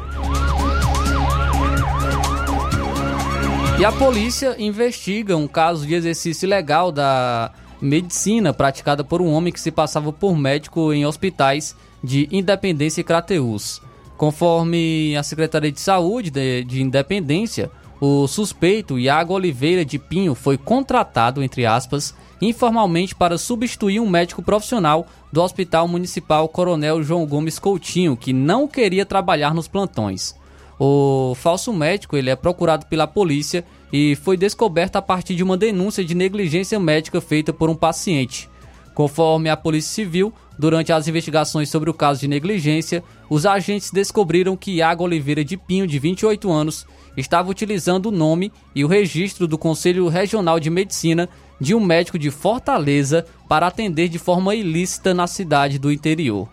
E 3.80 3.86
a 3.86 3.92
polícia 3.92 4.56
investiga 4.58 5.38
um 5.38 5.48
caso 5.48 5.86
de 5.86 5.94
exercício 5.94 6.48
ilegal 6.48 6.92
da 6.92 7.52
medicina 7.80 8.52
praticada 8.52 9.04
por 9.04 9.22
um 9.22 9.32
homem 9.32 9.54
que 9.54 9.62
se 9.62 9.70
passava 9.70 10.12
por 10.12 10.36
médico 10.36 10.92
em 10.92 11.06
hospitais 11.06 11.76
de 12.04 12.28
Independência 12.32 13.02
e 13.02 13.04
Crateús. 13.04 13.80
Conforme 14.18 15.16
a 15.16 15.22
Secretaria 15.22 15.72
de 15.72 15.80
Saúde 15.80 16.32
de, 16.32 16.63
de 16.63 16.82
Independência, 16.82 17.70
o 18.02 18.28
suspeito 18.28 18.98
Iago 18.98 19.36
Oliveira 19.36 19.86
de 19.86 20.00
Pinho 20.00 20.34
foi 20.34 20.58
contratado, 20.58 21.44
entre 21.44 21.63
aspas, 21.68 22.16
informalmente 22.42 23.13
para 23.13 23.38
substituir 23.38 24.00
um 24.00 24.10
médico 24.10 24.42
profissional 24.42 25.06
do 25.32 25.44
Hospital 25.44 25.88
Municipal 25.88 26.50
Coronel 26.50 27.04
João 27.04 27.28
Gomes 27.28 27.60
Coutinho, 27.60 28.18
que 28.18 28.34
não 28.34 28.68
queria 28.68 29.06
trabalhar 29.06 29.54
nos 29.54 29.68
plantões. 29.68 30.36
O 30.80 31.34
falso 31.36 31.74
médico 31.74 32.16
ele 32.16 32.30
é 32.30 32.36
procurado 32.36 32.86
pela 32.86 33.08
polícia 33.08 33.66
e 33.92 34.16
foi 34.16 34.38
descoberto 34.38 34.98
a 34.98 35.02
partir 35.02 35.36
de 35.36 35.44
uma 35.44 35.58
denúncia 35.58 36.04
de 36.04 36.13
negligência 36.13 36.80
médica 36.80 37.20
feita 37.20 37.52
por 37.52 37.70
um 37.70 37.76
paciente. 37.76 38.48
Conforme 38.94 39.50
a 39.50 39.58
Polícia 39.58 39.94
Civil, 39.94 40.34
durante 40.58 40.92
as 40.92 41.08
investigações 41.08 41.70
sobre 41.70 41.90
o 41.90 41.94
caso 41.94 42.20
de 42.20 42.28
negligência, 42.28 43.04
os 43.30 43.46
agentes 43.46 43.92
descobriram 43.92 44.58
que 44.58 44.72
Iago 44.72 45.04
Oliveira 45.04 45.46
de 45.46 45.56
Pinho, 45.56 45.86
de 45.86 46.00
28 46.00 46.52
anos, 46.52 46.86
estava 47.16 47.50
utilizando 47.50 48.08
o 48.08 48.12
nome 48.12 48.52
e 48.74 48.84
o 48.84 48.88
registro 48.88 49.48
do 49.48 49.58
Conselho 49.58 50.08
Regional 50.08 50.60
de 50.60 50.70
Medicina 50.70 51.30
de 51.60 51.76
um 51.76 51.80
médico 51.80 52.18
de 52.18 52.32
Fortaleza 52.32 53.26
para 53.48 53.68
atender 53.68 54.10
de 54.10 54.18
forma 54.20 54.56
ilícita 54.56 55.13
na 55.13 55.28
cidade 55.28 55.78
do 55.78 55.92
interior. 55.92 56.50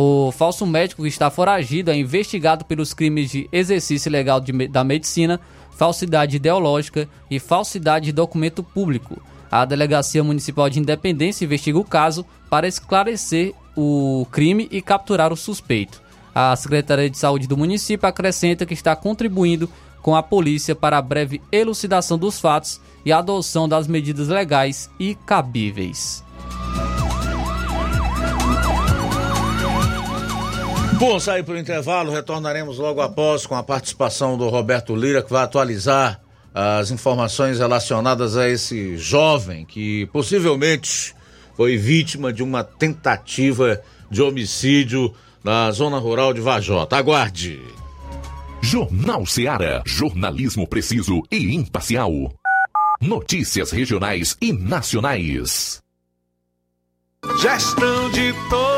O 0.00 0.30
falso 0.30 0.64
médico 0.64 1.02
que 1.02 1.08
está 1.08 1.28
foragido 1.28 1.90
é 1.90 1.96
investigado 1.96 2.64
pelos 2.64 2.94
crimes 2.94 3.32
de 3.32 3.48
exercício 3.50 4.08
ilegal 4.08 4.40
de, 4.40 4.68
da 4.68 4.84
medicina, 4.84 5.40
falsidade 5.72 6.36
ideológica 6.36 7.08
e 7.28 7.40
falsidade 7.40 8.04
de 8.04 8.12
documento 8.12 8.62
público. 8.62 9.20
A 9.50 9.64
Delegacia 9.64 10.22
Municipal 10.22 10.70
de 10.70 10.78
Independência 10.78 11.44
investiga 11.44 11.80
o 11.80 11.84
caso 11.84 12.24
para 12.48 12.68
esclarecer 12.68 13.52
o 13.76 14.24
crime 14.30 14.68
e 14.70 14.80
capturar 14.80 15.32
o 15.32 15.36
suspeito. 15.36 16.00
A 16.32 16.54
Secretaria 16.54 17.10
de 17.10 17.18
Saúde 17.18 17.48
do 17.48 17.56
município 17.56 18.08
acrescenta 18.08 18.64
que 18.64 18.74
está 18.74 18.94
contribuindo 18.94 19.68
com 20.00 20.14
a 20.14 20.22
polícia 20.22 20.76
para 20.76 20.96
a 20.96 21.02
breve 21.02 21.42
elucidação 21.50 22.16
dos 22.16 22.38
fatos 22.38 22.80
e 23.04 23.10
adoção 23.10 23.68
das 23.68 23.88
medidas 23.88 24.28
legais 24.28 24.88
e 24.96 25.16
cabíveis. 25.26 26.22
Bom, 30.98 31.20
sair 31.20 31.44
para 31.44 31.54
o 31.54 31.58
intervalo, 31.58 32.10
retornaremos 32.10 32.78
logo 32.78 33.00
após 33.00 33.46
com 33.46 33.54
a 33.54 33.62
participação 33.62 34.36
do 34.36 34.48
Roberto 34.48 34.96
Lira, 34.96 35.22
que 35.22 35.30
vai 35.30 35.44
atualizar 35.44 36.20
as 36.52 36.90
informações 36.90 37.60
relacionadas 37.60 38.36
a 38.36 38.48
esse 38.48 38.96
jovem 38.96 39.64
que 39.64 40.06
possivelmente 40.06 41.14
foi 41.56 41.76
vítima 41.76 42.32
de 42.32 42.42
uma 42.42 42.64
tentativa 42.64 43.80
de 44.10 44.20
homicídio 44.20 45.14
na 45.44 45.70
zona 45.70 45.98
rural 45.98 46.34
de 46.34 46.40
Vajota. 46.40 46.96
Aguarde. 46.96 47.62
Jornal 48.60 49.24
Seara. 49.24 49.84
Jornalismo 49.86 50.66
preciso 50.66 51.22
e 51.30 51.54
imparcial. 51.54 52.10
Notícias 53.00 53.70
regionais 53.70 54.36
e 54.40 54.52
nacionais. 54.52 55.80
Gestão 57.40 58.10
de 58.10 58.34
todos 58.50 58.77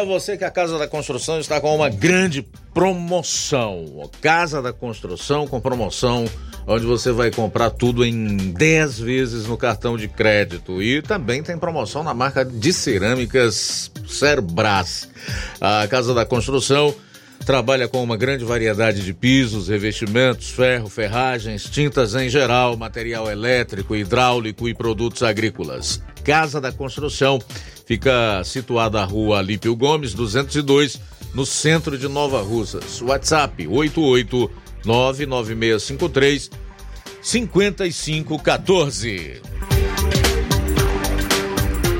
A 0.00 0.04
você 0.04 0.36
que 0.36 0.44
a 0.44 0.50
Casa 0.50 0.78
da 0.78 0.88
Construção 0.88 1.38
está 1.38 1.60
com 1.60 1.74
uma 1.76 1.90
grande 1.90 2.42
promoção. 2.72 4.10
Casa 4.20 4.62
da 4.62 4.72
Construção 4.72 5.46
com 5.46 5.60
promoção, 5.60 6.24
onde 6.66 6.86
você 6.86 7.12
vai 7.12 7.30
comprar 7.30 7.70
tudo 7.70 8.04
em 8.04 8.36
10 8.36 8.98
vezes 8.98 9.46
no 9.46 9.56
cartão 9.58 9.98
de 9.98 10.08
crédito. 10.08 10.82
E 10.82 11.02
também 11.02 11.42
tem 11.42 11.58
promoção 11.58 12.02
na 12.02 12.14
marca 12.14 12.44
de 12.44 12.72
cerâmicas 12.72 13.90
Cerbras. 14.08 15.08
A 15.60 15.86
Casa 15.88 16.14
da 16.14 16.24
Construção 16.24 16.94
trabalha 17.50 17.88
com 17.88 18.00
uma 18.00 18.16
grande 18.16 18.44
variedade 18.44 19.02
de 19.02 19.12
pisos, 19.12 19.66
revestimentos, 19.66 20.50
ferro, 20.50 20.88
ferragens, 20.88 21.64
tintas 21.64 22.14
em 22.14 22.28
geral, 22.28 22.76
material 22.76 23.28
elétrico, 23.28 23.96
hidráulico 23.96 24.68
e 24.68 24.74
produtos 24.74 25.24
agrícolas. 25.24 26.00
Casa 26.22 26.60
da 26.60 26.70
Construção 26.70 27.40
Fica 27.84 28.44
situada 28.44 29.00
a 29.00 29.04
rua 29.04 29.40
Alípio 29.40 29.74
Gomes, 29.74 30.14
202, 30.14 31.00
no 31.34 31.44
centro 31.44 31.98
de 31.98 32.06
Nova 32.06 32.40
Russas. 32.40 33.02
WhatsApp 33.02 33.66
88 33.66 34.48
99653 34.84 36.50
5514. 37.20 39.42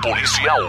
policial. 0.00 0.60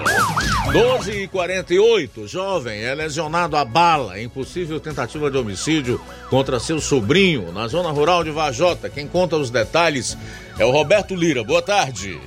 12 0.71 1.11
e 1.11 1.27
48 1.27 2.27
jovem 2.27 2.83
é 2.83 2.95
lesionado 2.95 3.55
a 3.55 3.63
bala 3.63 4.19
em 4.19 4.27
possível 4.27 4.79
tentativa 4.79 5.29
de 5.29 5.37
homicídio 5.37 6.01
contra 6.29 6.59
seu 6.59 6.81
sobrinho 6.81 7.51
na 7.51 7.67
zona 7.67 7.91
rural 7.91 8.23
de 8.23 8.31
Vajota. 8.31 8.89
Quem 8.89 9.07
conta 9.07 9.37
os 9.37 9.49
detalhes 9.49 10.17
é 10.57 10.65
o 10.65 10.71
Roberto 10.71 11.15
Lira. 11.15 11.43
Boa 11.43 11.61
tarde. 11.61 12.19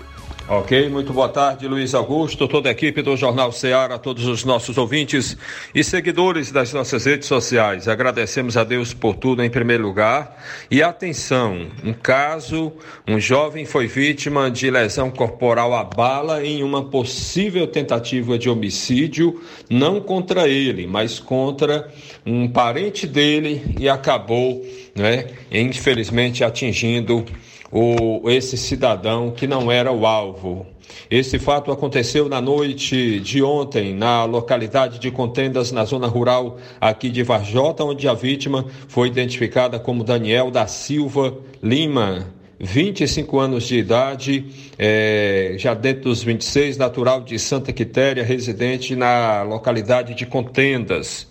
Ok, 0.53 0.89
muito 0.89 1.13
boa 1.13 1.29
tarde, 1.29 1.69
Luiz 1.69 1.95
Augusto, 1.95 2.49
toda 2.49 2.69
a 2.69 2.73
equipe 2.73 3.03
do 3.03 3.17
Jornal 3.17 3.53
Ceará, 3.53 3.97
todos 4.01 4.27
os 4.27 4.45
nossos 4.45 4.77
ouvintes 4.77 5.37
e 5.73 5.85
seguidores 5.85 6.51
das 6.51 6.73
nossas 6.73 7.05
redes 7.05 7.29
sociais. 7.29 7.87
Agradecemos 7.87 8.57
a 8.57 8.65
Deus 8.65 8.93
por 8.93 9.15
tudo 9.15 9.45
em 9.45 9.49
primeiro 9.49 9.85
lugar. 9.85 10.45
E 10.69 10.83
atenção, 10.83 11.69
um 11.85 11.93
caso, 11.93 12.73
um 13.07 13.21
jovem 13.21 13.65
foi 13.65 13.87
vítima 13.87 14.51
de 14.51 14.69
lesão 14.73 15.09
corporal 15.09 15.73
à 15.73 15.85
bala 15.85 16.45
em 16.45 16.65
uma 16.65 16.83
possível 16.83 17.69
tentativa 17.69 18.37
de 18.37 18.51
homicídio, 18.51 19.41
não 19.71 20.01
contra 20.01 20.49
ele, 20.49 20.85
mas 20.85 21.21
contra 21.21 21.89
um 22.27 22.49
parente 22.49 23.07
dele 23.07 23.77
e 23.79 23.89
acabou, 23.89 24.67
né, 24.97 25.29
infelizmente 25.53 26.43
atingindo 26.43 27.25
o, 27.71 28.29
esse 28.31 28.57
cidadão 28.57 29.31
que 29.31 29.47
não 29.47 29.71
era 29.71 29.93
o 29.93 30.07
alvo. 30.07 30.67
Esse 31.11 31.39
fato 31.39 31.71
aconteceu 31.71 32.29
na 32.29 32.41
noite 32.41 33.21
de 33.21 33.43
ontem, 33.43 33.95
na 33.95 34.25
localidade 34.25 34.99
de 34.99 35.11
Contendas, 35.11 35.71
na 35.71 35.85
zona 35.85 36.07
rural 36.07 36.59
aqui 36.81 37.11
de 37.11 37.23
Varjota, 37.23 37.85
onde 37.85 38.09
a 38.09 38.15
vítima 38.15 38.67
foi 38.89 39.09
identificada 39.09 39.79
como 39.79 40.03
Daniel 40.03 40.51
da 40.51 40.67
Silva 40.67 41.37
Lima, 41.63 42.27
25 42.59 43.39
anos 43.39 43.65
de 43.65 43.79
idade, 43.79 44.45
é, 44.79 45.55
já 45.57 45.75
dentro 45.75 46.05
dos 46.05 46.23
26, 46.23 46.77
natural 46.77 47.23
de 47.23 47.39
Santa 47.39 47.73
Quitéria, 47.73 48.23
residente 48.23 48.95
na 48.95 49.43
localidade 49.43 50.15
de 50.15 50.27
Contendas. 50.27 51.30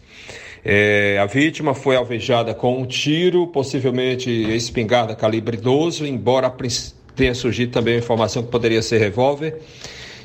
É, 0.64 1.18
a 1.22 1.26
vítima 1.26 1.74
foi 1.74 1.96
alvejada 1.96 2.54
com 2.54 2.82
um 2.82 2.86
tiro, 2.86 3.48
possivelmente 3.48 4.30
espingarda 4.30 5.16
calibre 5.16 5.56
12, 5.56 6.08
embora 6.08 6.54
tenha 7.16 7.34
surgido 7.34 7.72
também 7.72 7.96
a 7.96 7.98
informação 7.98 8.44
que 8.44 8.50
poderia 8.50 8.82
ser 8.82 8.98
revólver, 8.98 9.60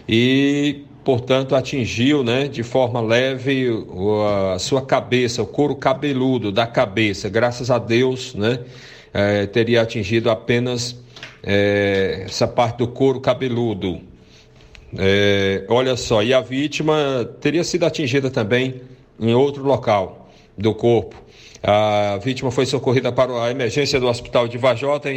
e, 0.09 0.83
portanto, 1.05 1.55
atingiu 1.55 2.25
né, 2.25 2.49
de 2.49 2.63
forma 2.63 3.01
leve 3.01 3.69
a 4.55 4.59
sua 4.59 4.83
cabeça, 4.83 5.43
o 5.43 5.47
couro 5.47 5.77
cabeludo 5.77 6.51
da 6.51 6.67
cabeça. 6.67 7.29
Graças 7.29 7.71
a 7.71 7.79
Deus, 7.79 8.35
né, 8.35 8.59
é, 9.13 9.47
teria 9.47 9.83
atingido 9.83 10.31
apenas 10.31 10.97
é, 11.43 12.23
essa 12.27 12.49
parte 12.49 12.79
do 12.79 12.89
couro 12.89 13.21
cabeludo. 13.21 14.01
É, 14.97 15.65
olha 15.69 15.97
só, 15.97 16.23
e 16.23 16.35
a 16.35 16.41
vítima 16.41 17.29
teria 17.41 17.65
sido 17.65 17.85
atingida 17.85 18.31
também 18.31 18.81
em 19.19 19.33
outro 19.33 19.63
local 19.65 20.24
do 20.57 20.75
corpo. 20.75 21.25
A 21.67 22.19
vítima 22.19 22.51
foi 22.51 22.67
socorrida 22.67 23.11
para 23.11 23.43
a 23.43 23.51
emergência 23.51 23.99
do 23.99 24.07
hospital 24.07 24.47
de 24.47 24.59
Vajota, 24.59 25.09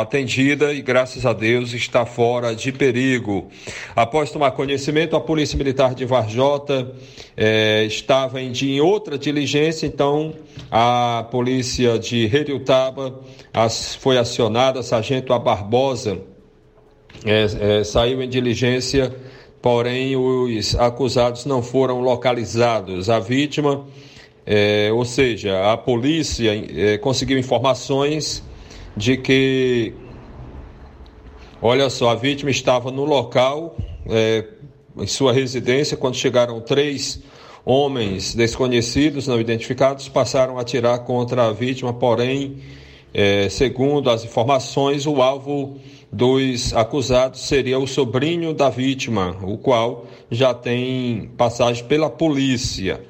atendida 0.00 0.72
e, 0.72 0.82
graças 0.82 1.24
a 1.24 1.32
Deus, 1.32 1.72
está 1.72 2.04
fora 2.04 2.52
de 2.52 2.72
perigo. 2.72 3.48
Após 3.94 4.32
tomar 4.32 4.50
conhecimento, 4.50 5.14
a 5.14 5.20
Polícia 5.20 5.56
Militar 5.56 5.94
de 5.94 6.04
Vajota 6.04 6.92
eh, 7.36 7.84
estava 7.84 8.42
em, 8.42 8.50
em, 8.50 8.80
outra 8.80 9.16
diligência, 9.16 9.86
então 9.86 10.34
a 10.68 11.28
Polícia 11.30 11.96
de 11.96 12.26
Redutaba 12.26 13.20
foi 14.00 14.18
acionada, 14.18 14.82
Sargento 14.82 15.32
A 15.32 15.38
Barbosa 15.38 16.18
eh, 17.24 17.46
eh, 17.60 17.84
saiu 17.84 18.20
em 18.20 18.28
diligência, 18.28 19.14
porém 19.62 20.16
os 20.16 20.74
acusados 20.74 21.46
não 21.46 21.62
foram 21.62 22.00
localizados. 22.00 23.08
A 23.08 23.20
vítima 23.20 23.86
é, 24.46 24.90
ou 24.92 25.04
seja, 25.04 25.72
a 25.72 25.76
polícia 25.76 26.50
é, 26.52 26.98
conseguiu 26.98 27.38
informações 27.38 28.42
de 28.96 29.16
que, 29.16 29.94
olha 31.62 31.88
só, 31.88 32.10
a 32.10 32.14
vítima 32.14 32.50
estava 32.50 32.90
no 32.90 33.04
local, 33.04 33.76
é, 34.06 34.44
em 34.96 35.06
sua 35.06 35.32
residência, 35.32 35.96
quando 35.96 36.16
chegaram 36.16 36.60
três 36.60 37.22
homens 37.64 38.34
desconhecidos, 38.34 39.26
não 39.26 39.40
identificados, 39.40 40.08
passaram 40.08 40.58
a 40.58 40.60
atirar 40.60 41.00
contra 41.00 41.46
a 41.46 41.52
vítima, 41.52 41.94
porém, 41.94 42.58
é, 43.12 43.48
segundo 43.48 44.10
as 44.10 44.24
informações, 44.24 45.06
o 45.06 45.22
alvo 45.22 45.78
dos 46.12 46.74
acusados 46.74 47.40
seria 47.40 47.78
o 47.78 47.86
sobrinho 47.86 48.52
da 48.52 48.68
vítima, 48.68 49.36
o 49.42 49.56
qual 49.56 50.06
já 50.30 50.52
tem 50.52 51.30
passagem 51.36 51.84
pela 51.84 52.10
polícia. 52.10 53.00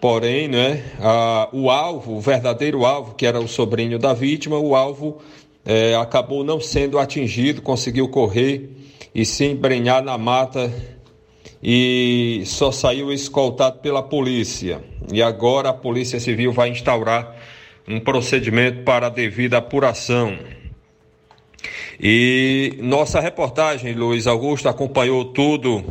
Porém, 0.00 0.46
né, 0.46 0.84
a, 1.00 1.48
o 1.52 1.70
alvo, 1.70 2.16
o 2.16 2.20
verdadeiro 2.20 2.84
alvo, 2.84 3.14
que 3.14 3.24
era 3.24 3.40
o 3.40 3.48
sobrinho 3.48 3.98
da 3.98 4.12
vítima, 4.12 4.58
o 4.58 4.76
alvo 4.76 5.18
é, 5.64 5.94
acabou 5.96 6.44
não 6.44 6.60
sendo 6.60 6.98
atingido, 6.98 7.62
conseguiu 7.62 8.08
correr 8.08 8.70
e 9.14 9.24
se 9.24 9.46
embrenhar 9.46 10.02
na 10.02 10.18
mata 10.18 10.70
e 11.62 12.42
só 12.44 12.70
saiu 12.70 13.12
escoltado 13.12 13.78
pela 13.80 14.02
polícia. 14.02 14.80
E 15.12 15.22
agora 15.22 15.70
a 15.70 15.72
Polícia 15.72 16.20
Civil 16.20 16.52
vai 16.52 16.68
instaurar 16.68 17.34
um 17.88 17.98
procedimento 17.98 18.82
para 18.82 19.06
a 19.06 19.10
devida 19.10 19.58
apuração. 19.58 20.38
E 21.98 22.78
nossa 22.82 23.20
reportagem, 23.20 23.94
Luiz 23.94 24.26
Augusto, 24.26 24.68
acompanhou 24.68 25.24
tudo 25.24 25.82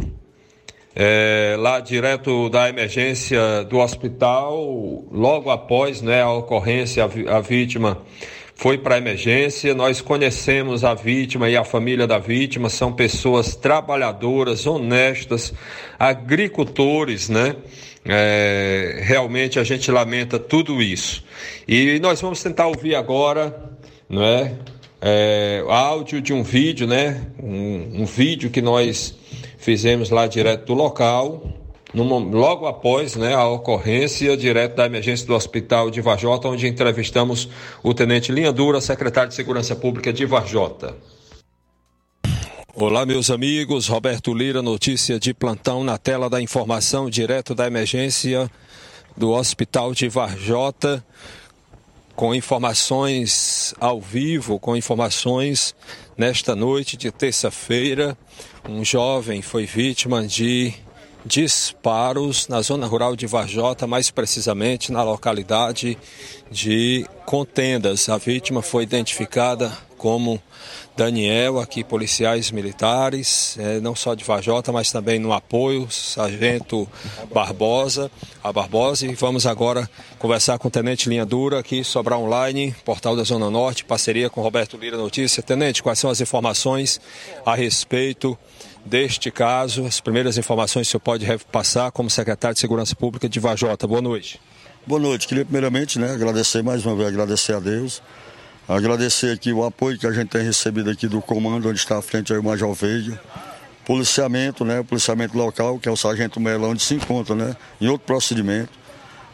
é, 0.96 1.58
lá 1.60 1.82
direto 1.82 2.50
da 2.50 2.70
emergência 2.70 3.66
do 3.66 3.80
hospital, 3.80 5.04
logo 5.12 5.50
após 5.50 6.02
né, 6.02 6.22
a 6.22 6.32
ocorrência, 6.32 7.04
a, 7.04 7.38
a 7.38 7.42
vítima 7.42 8.02
foi 8.56 8.78
para 8.78 8.96
a 8.96 8.98
emergência. 8.98 9.74
Nós 9.76 10.00
conhecemos 10.00 10.86
a 10.86 10.94
vítima 10.94 11.50
e 11.50 11.58
a 11.58 11.66
família 11.66 12.08
da 12.08 12.18
vítima, 12.18 12.70
são 12.70 12.94
pessoas 12.94 13.56
trabalhadoras, 13.56 14.66
honestas, 14.66 15.54
agricultores, 16.00 17.28
né? 17.28 17.58
É, 18.08 19.02
realmente 19.04 19.60
a 19.60 19.64
gente 19.64 19.92
lamenta 19.92 20.40
tudo 20.40 20.82
isso. 20.82 21.24
E 21.68 22.00
nós 22.00 22.22
vamos 22.22 22.42
tentar 22.42 22.68
ouvir 22.68 22.96
agora, 22.96 23.72
não 24.08 24.24
é? 24.24 24.54
é 25.02 25.64
áudio 25.68 26.22
de 26.22 26.32
um 26.32 26.44
vídeo, 26.44 26.88
né? 26.88 27.28
Um, 27.42 28.04
um 28.04 28.06
vídeo 28.06 28.50
que 28.50 28.62
nós 28.62 29.16
fizemos 29.66 30.12
lá 30.12 30.28
direto 30.28 30.68
do 30.68 30.74
local, 30.76 31.42
logo 31.92 32.68
após 32.68 33.16
né, 33.16 33.34
a 33.34 33.48
ocorrência, 33.48 34.38
direto 34.38 34.76
da 34.76 34.86
emergência 34.86 35.26
do 35.26 35.34
hospital 35.34 35.90
de 35.90 36.02
Varjota, 36.02 36.48
onde 36.48 36.68
entrevistamos 36.68 37.50
o 37.82 37.92
tenente 37.92 38.32
Linha 38.32 38.52
Dura, 38.52 38.80
secretário 38.80 39.30
de 39.30 39.36
Segurança 39.36 39.76
Pública 39.76 40.14
de 40.14 40.24
Varjota. 40.24 40.96
Olá, 42.76 43.08
meus 43.08 43.32
amigos. 43.32 43.88
Roberto 43.88 44.36
Lira, 44.36 44.62
notícia 44.62 45.20
de 45.20 45.34
plantão 45.34 45.84
na 45.84 45.98
tela 45.98 46.30
da 46.30 46.40
informação, 46.40 47.10
direto 47.10 47.56
da 47.56 47.66
emergência 47.66 48.48
do 49.18 49.32
Hospital 49.32 49.96
de 49.96 50.08
Varjota, 50.08 51.04
com 52.16 52.36
informações 52.36 53.74
ao 53.80 54.00
vivo, 54.00 54.60
com 54.60 54.78
informações 54.78 55.74
nesta 56.16 56.56
noite 56.56 56.96
de 56.96 57.12
terça-feira. 57.12 58.16
Um 58.68 58.84
jovem 58.84 59.44
foi 59.44 59.68
vítima 59.68 60.26
de 60.26 60.74
disparos 61.24 62.48
na 62.48 62.62
zona 62.62 62.88
rural 62.88 63.16
de 63.16 63.28
Varjota, 63.28 63.86
mais 63.86 64.10
precisamente 64.10 64.92
na 64.92 65.04
localidade 65.04 65.96
de 66.50 67.06
Contendas. 67.26 68.10
A 68.10 68.18
vítima 68.18 68.64
foi 68.64 68.82
identificada 68.82 69.72
como 69.98 70.42
Daniel, 70.96 71.60
aqui 71.60 71.84
policiais 71.84 72.52
militares, 72.52 73.58
é, 73.60 73.82
não 73.82 73.94
só 73.94 74.16
de 74.16 74.24
Vajota, 74.24 74.72
mas 74.72 74.94
também 74.94 75.20
no 75.20 75.34
apoio, 75.34 75.92
Sargento 75.92 76.88
Barbosa, 77.34 78.10
a 78.42 78.54
Barbosa. 78.54 79.06
E 79.06 79.14
vamos 79.14 79.46
agora 79.46 79.90
conversar 80.18 80.58
com 80.58 80.70
o 80.70 80.72
Tenente 80.72 81.10
Linha 81.10 81.26
Dura, 81.26 81.60
aqui 81.60 81.84
Sobrar 81.84 82.18
Online, 82.18 82.74
Portal 82.86 83.14
da 83.14 83.24
Zona 83.24 83.50
Norte, 83.50 83.84
parceria 83.84 84.30
com 84.30 84.42
Roberto 84.42 84.78
Lira 84.78 84.96
Notícia. 84.96 85.44
Tenente, 85.44 85.84
quais 85.84 86.00
são 86.00 86.10
as 86.10 86.22
informações 86.22 87.02
a 87.46 87.56
respeito 87.56 88.38
deste 88.86 89.30
caso? 89.32 89.86
As 89.86 90.00
primeiras 90.00 90.38
informações 90.38 90.88
que 90.88 90.92
o 90.92 90.92
senhor 90.92 91.02
pode 91.02 91.26
repassar 91.26 91.92
como 91.92 92.10
secretário 92.10 92.54
de 92.54 92.62
Segurança 92.62 92.96
Pública 92.96 93.28
de 93.28 93.40
Vajota. 93.42 93.86
Boa 93.86 94.02
noite. 94.02 94.40
Boa 94.88 95.02
noite. 95.02 95.28
Queria 95.28 95.44
primeiramente 95.44 96.00
né, 96.00 96.14
agradecer 96.14 96.64
mais 96.64 96.86
uma 96.86 96.96
vez, 96.96 97.10
agradecer 97.10 97.54
a 97.54 97.60
Deus 97.60 98.02
Agradecer 98.68 99.32
aqui 99.32 99.54
o 99.54 99.64
apoio 99.64 99.96
que 99.96 100.08
a 100.08 100.12
gente 100.12 100.30
tem 100.30 100.42
recebido 100.42 100.90
aqui 100.90 101.08
do 101.08 101.22
comando, 101.22 101.70
onde 101.70 101.78
está 101.78 102.00
à 102.00 102.02
frente 102.02 102.34
aí 102.34 102.40
o 102.40 102.44
Major 102.44 102.74
Veiga. 102.74 103.22
Policiamento, 103.86 104.66
né? 104.66 104.82
Policiamento 104.82 105.38
local, 105.38 105.78
que 105.78 105.88
é 105.88 105.92
o 105.92 105.96
Sargento 105.96 106.40
Melão, 106.40 106.72
onde 106.72 106.82
se 106.82 106.96
encontra, 106.96 107.36
né? 107.36 107.56
Em 107.80 107.88
outro 107.88 108.08
procedimento. 108.08 108.72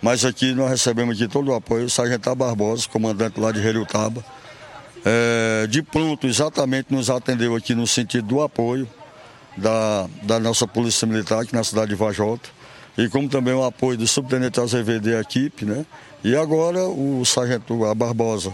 Mas 0.02 0.26
aqui 0.26 0.54
nós 0.54 0.70
recebemos 0.70 1.16
aqui 1.16 1.32
todo 1.32 1.50
o 1.50 1.56
apoio, 1.56 1.86
o 1.86 1.90
Sargento 1.90 2.36
Barbosa, 2.36 2.90
comandante 2.90 3.40
lá 3.40 3.54
de 3.54 3.66
Heriutaba. 3.66 4.22
É, 5.06 5.66
de 5.68 5.82
pronto, 5.82 6.28
exatamente 6.28 6.94
nos 6.94 7.10
atendeu 7.10 7.56
aqui 7.56 7.74
no 7.74 7.88
sentido 7.88 8.28
do 8.28 8.42
apoio 8.42 8.86
da, 9.56 10.10
da 10.24 10.40
nossa 10.42 10.68
Polícia 10.68 11.08
Militar 11.08 11.42
aqui 11.42 11.54
na 11.54 11.64
cidade 11.64 11.92
de 11.92 11.96
Vajota. 11.96 12.50
E 12.98 13.08
como 13.08 13.30
também 13.30 13.54
o 13.54 13.64
apoio 13.64 13.98
do 13.98 14.06
Subtenente 14.06 14.60
Azevedo 14.60 15.08
e 15.08 15.16
a 15.16 15.22
equipe, 15.22 15.64
né? 15.64 15.86
E 16.22 16.36
agora 16.36 16.84
o 16.84 17.24
Sargento 17.24 17.78
Barbosa 17.96 18.52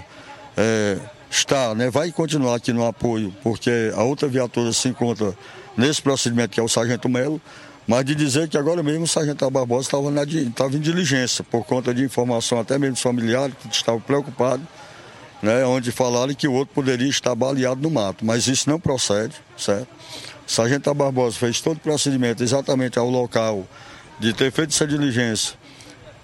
é, 0.57 0.97
está, 1.29 1.75
né, 1.75 1.89
vai 1.89 2.11
continuar 2.11 2.55
aqui 2.55 2.73
no 2.73 2.85
apoio, 2.85 3.33
porque 3.43 3.91
a 3.95 4.03
outra 4.03 4.27
viatura 4.27 4.73
se 4.73 4.89
encontra 4.89 5.37
nesse 5.77 6.01
procedimento 6.01 6.49
que 6.49 6.59
é 6.59 6.63
o 6.63 6.67
Sargento 6.67 7.07
Melo, 7.07 7.39
mas 7.87 8.03
de 8.03 8.15
dizer 8.15 8.49
que 8.49 8.57
agora 8.57 8.83
mesmo 8.83 9.03
o 9.03 9.07
Sargento 9.07 9.49
Barbosa 9.49 9.87
estava, 9.87 10.09
estava 10.23 10.75
em 10.75 10.79
diligência, 10.79 11.43
por 11.43 11.63
conta 11.63 11.93
de 11.93 12.03
informação 12.03 12.59
até 12.59 12.77
mesmo 12.77 12.95
dos 12.95 13.01
familiares, 13.01 13.55
que 13.61 13.73
estavam 13.73 14.01
preocupados, 14.01 14.65
né, 15.41 15.63
onde 15.65 15.91
falaram 15.91 16.33
que 16.33 16.47
o 16.47 16.53
outro 16.53 16.73
poderia 16.73 17.07
estar 17.07 17.35
baleado 17.35 17.79
no 17.79 17.91
mato, 17.91 18.25
mas 18.25 18.47
isso 18.47 18.69
não 18.69 18.79
procede, 18.79 19.35
certo? 19.55 19.87
O 20.47 20.51
Sargento 20.51 20.91
Barbosa 20.93 21.37
fez 21.37 21.61
todo 21.61 21.77
o 21.77 21.79
procedimento 21.79 22.41
exatamente 22.41 22.97
ao 22.97 23.09
local 23.09 23.67
de 24.19 24.33
ter 24.33 24.51
feito 24.51 24.71
essa 24.71 24.87
diligência, 24.87 25.55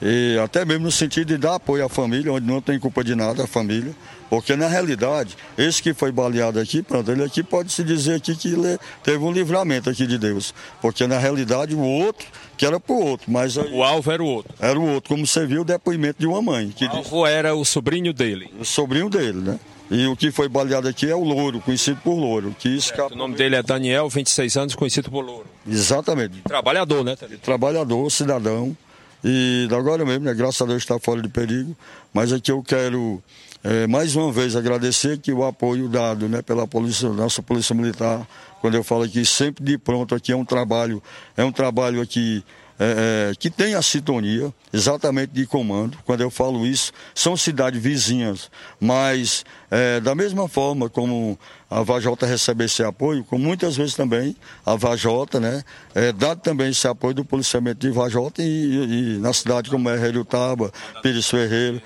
e 0.01 0.37
até 0.43 0.65
mesmo 0.65 0.85
no 0.85 0.91
sentido 0.91 1.27
de 1.27 1.37
dar 1.37 1.55
apoio 1.55 1.85
à 1.85 1.89
família, 1.89 2.33
onde 2.33 2.45
não 2.45 2.59
tem 2.59 2.79
culpa 2.79 3.03
de 3.03 3.15
nada 3.15 3.43
a 3.43 3.47
família, 3.47 3.95
porque 4.33 4.55
na 4.55 4.67
realidade, 4.67 5.37
esse 5.55 5.79
que 5.79 5.93
foi 5.93 6.11
baleado 6.11 6.59
aqui, 6.59 6.81
pronto, 6.81 7.11
ele 7.11 7.23
aqui 7.23 7.43
pode 7.43 7.71
se 7.71 7.83
dizer 7.83 8.15
aqui 8.15 8.35
que 8.35 8.47
ele 8.47 8.79
teve 9.03 9.23
um 9.23 9.31
livramento 9.31 9.91
aqui 9.91 10.07
de 10.07 10.17
Deus. 10.17 10.55
Porque 10.81 11.05
na 11.05 11.19
realidade 11.19 11.75
o 11.75 11.79
outro, 11.79 12.25
que 12.57 12.65
era 12.65 12.79
pro 12.79 12.95
outro, 12.95 13.31
mas 13.31 13.55
aí, 13.59 13.71
O 13.71 13.83
alvo 13.83 14.11
era 14.11 14.23
o 14.23 14.25
outro. 14.25 14.51
Era 14.59 14.79
o 14.79 14.89
outro, 14.89 15.09
como 15.09 15.27
você 15.27 15.45
viu 15.45 15.61
o 15.61 15.63
depoimento 15.63 16.19
de 16.19 16.25
uma 16.25 16.41
mãe. 16.41 16.69
Que 16.75 16.85
o 16.85 16.89
alvo 16.89 17.27
era 17.27 17.53
o 17.53 17.63
sobrinho 17.63 18.11
dele. 18.11 18.51
O 18.59 18.65
sobrinho 18.65 19.07
dele, 19.07 19.37
né? 19.37 19.59
E 19.91 20.07
o 20.07 20.15
que 20.15 20.31
foi 20.31 20.49
baleado 20.49 20.87
aqui 20.87 21.07
é 21.07 21.13
o 21.13 21.23
Louro, 21.23 21.61
conhecido 21.61 22.01
por 22.03 22.15
Louro. 22.15 22.55
Que 22.57 22.69
escapou... 22.69 23.11
O 23.11 23.15
nome 23.15 23.35
dele 23.35 23.55
é 23.55 23.61
Daniel, 23.61 24.09
26 24.09 24.57
anos, 24.57 24.73
conhecido 24.73 25.11
por 25.11 25.23
Louro. 25.23 25.45
Exatamente. 25.69 26.41
Trabalhador, 26.41 27.03
né? 27.03 27.15
Trabalhador, 27.43 28.09
cidadão. 28.09 28.75
E 29.23 29.69
agora 29.71 30.03
mesmo, 30.03 30.25
né, 30.25 30.33
graças 30.33 30.61
a 30.61 30.65
Deus 30.65 30.81
está 30.81 30.99
fora 30.99 31.21
de 31.21 31.29
perigo. 31.29 31.77
Mas 32.11 32.33
aqui 32.33 32.51
eu 32.51 32.61
quero 32.61 33.23
é, 33.63 33.87
mais 33.87 34.15
uma 34.15 34.31
vez 34.31 34.55
agradecer 34.55 35.17
que 35.19 35.31
o 35.31 35.45
apoio 35.45 35.87
dado 35.87 36.27
né, 36.27 36.41
pela 36.41 36.67
polícia, 36.67 37.07
nossa 37.09 37.41
polícia 37.41 37.73
militar, 37.73 38.27
quando 38.59 38.75
eu 38.75 38.83
falo 38.83 39.03
aqui 39.03 39.25
sempre 39.25 39.63
de 39.63 39.77
pronto 39.77 40.13
aqui 40.13 40.31
é 40.31 40.35
um 40.35 40.43
trabalho, 40.43 41.01
é 41.37 41.43
um 41.43 41.51
trabalho 41.51 42.01
aqui 42.01 42.43
é, 42.79 43.29
é, 43.29 43.35
que 43.35 43.49
tem 43.49 43.75
a 43.75 43.81
sintonia 43.81 44.53
exatamente 44.73 45.31
de 45.31 45.45
comando. 45.45 45.97
Quando 46.03 46.21
eu 46.21 46.29
falo 46.29 46.65
isso, 46.65 46.91
são 47.15 47.37
cidades 47.37 47.81
vizinhas, 47.81 48.49
mas 48.79 49.45
é, 49.73 49.99
da 49.99 50.13
mesma 50.13 50.47
forma 50.47 50.87
como 50.87 51.35
a 51.67 51.81
Vajota 51.81 52.27
recebe 52.27 52.65
esse 52.65 52.83
apoio, 52.83 53.23
como 53.23 53.43
muitas 53.43 53.75
vezes 53.75 53.95
também 53.95 54.35
a 54.63 54.75
Vajota, 54.75 55.39
né, 55.39 55.63
é 55.95 56.11
dado 56.11 56.41
também 56.41 56.69
esse 56.69 56.87
apoio 56.87 57.15
do 57.15 57.25
policiamento 57.25 57.79
de 57.79 57.89
Vajota 57.89 58.43
e, 58.43 58.45
e, 58.45 59.15
e 59.15 59.17
na 59.17 59.33
cidade 59.33 59.71
como 59.71 59.89
é 59.89 59.97
Taba, 60.29 60.71
Pires 61.01 61.27
Ferreira, 61.27 61.81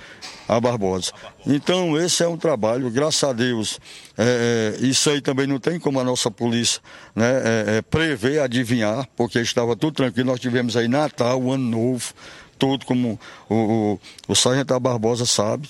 a 0.49 0.59
Barbosa. 0.59 1.13
Então, 1.45 1.97
esse 1.97 2.21
é 2.21 2.27
um 2.27 2.35
trabalho, 2.35 2.91
graças 2.91 3.23
a 3.23 3.31
Deus, 3.31 3.79
é, 4.17 4.75
é, 4.81 4.85
isso 4.85 5.09
aí 5.09 5.21
também 5.21 5.47
não 5.47 5.57
tem 5.57 5.79
como 5.79 5.97
a 5.97 6.03
nossa 6.03 6.29
polícia 6.29 6.81
né, 7.15 7.41
é, 7.45 7.77
é 7.77 7.81
prever, 7.81 8.41
adivinhar, 8.41 9.07
porque 9.15 9.39
estava 9.39 9.77
tudo 9.77 9.93
tranquilo. 9.93 10.29
Nós 10.29 10.41
tivemos 10.41 10.75
aí 10.75 10.89
Natal, 10.89 11.39
Ano 11.49 11.69
Novo, 11.69 12.13
tudo 12.57 12.85
como 12.85 13.19
o, 13.47 13.55
o, 13.55 13.99
o 14.27 14.35
Sargento 14.35 14.77
Barbosa 14.77 15.25
sabe. 15.25 15.69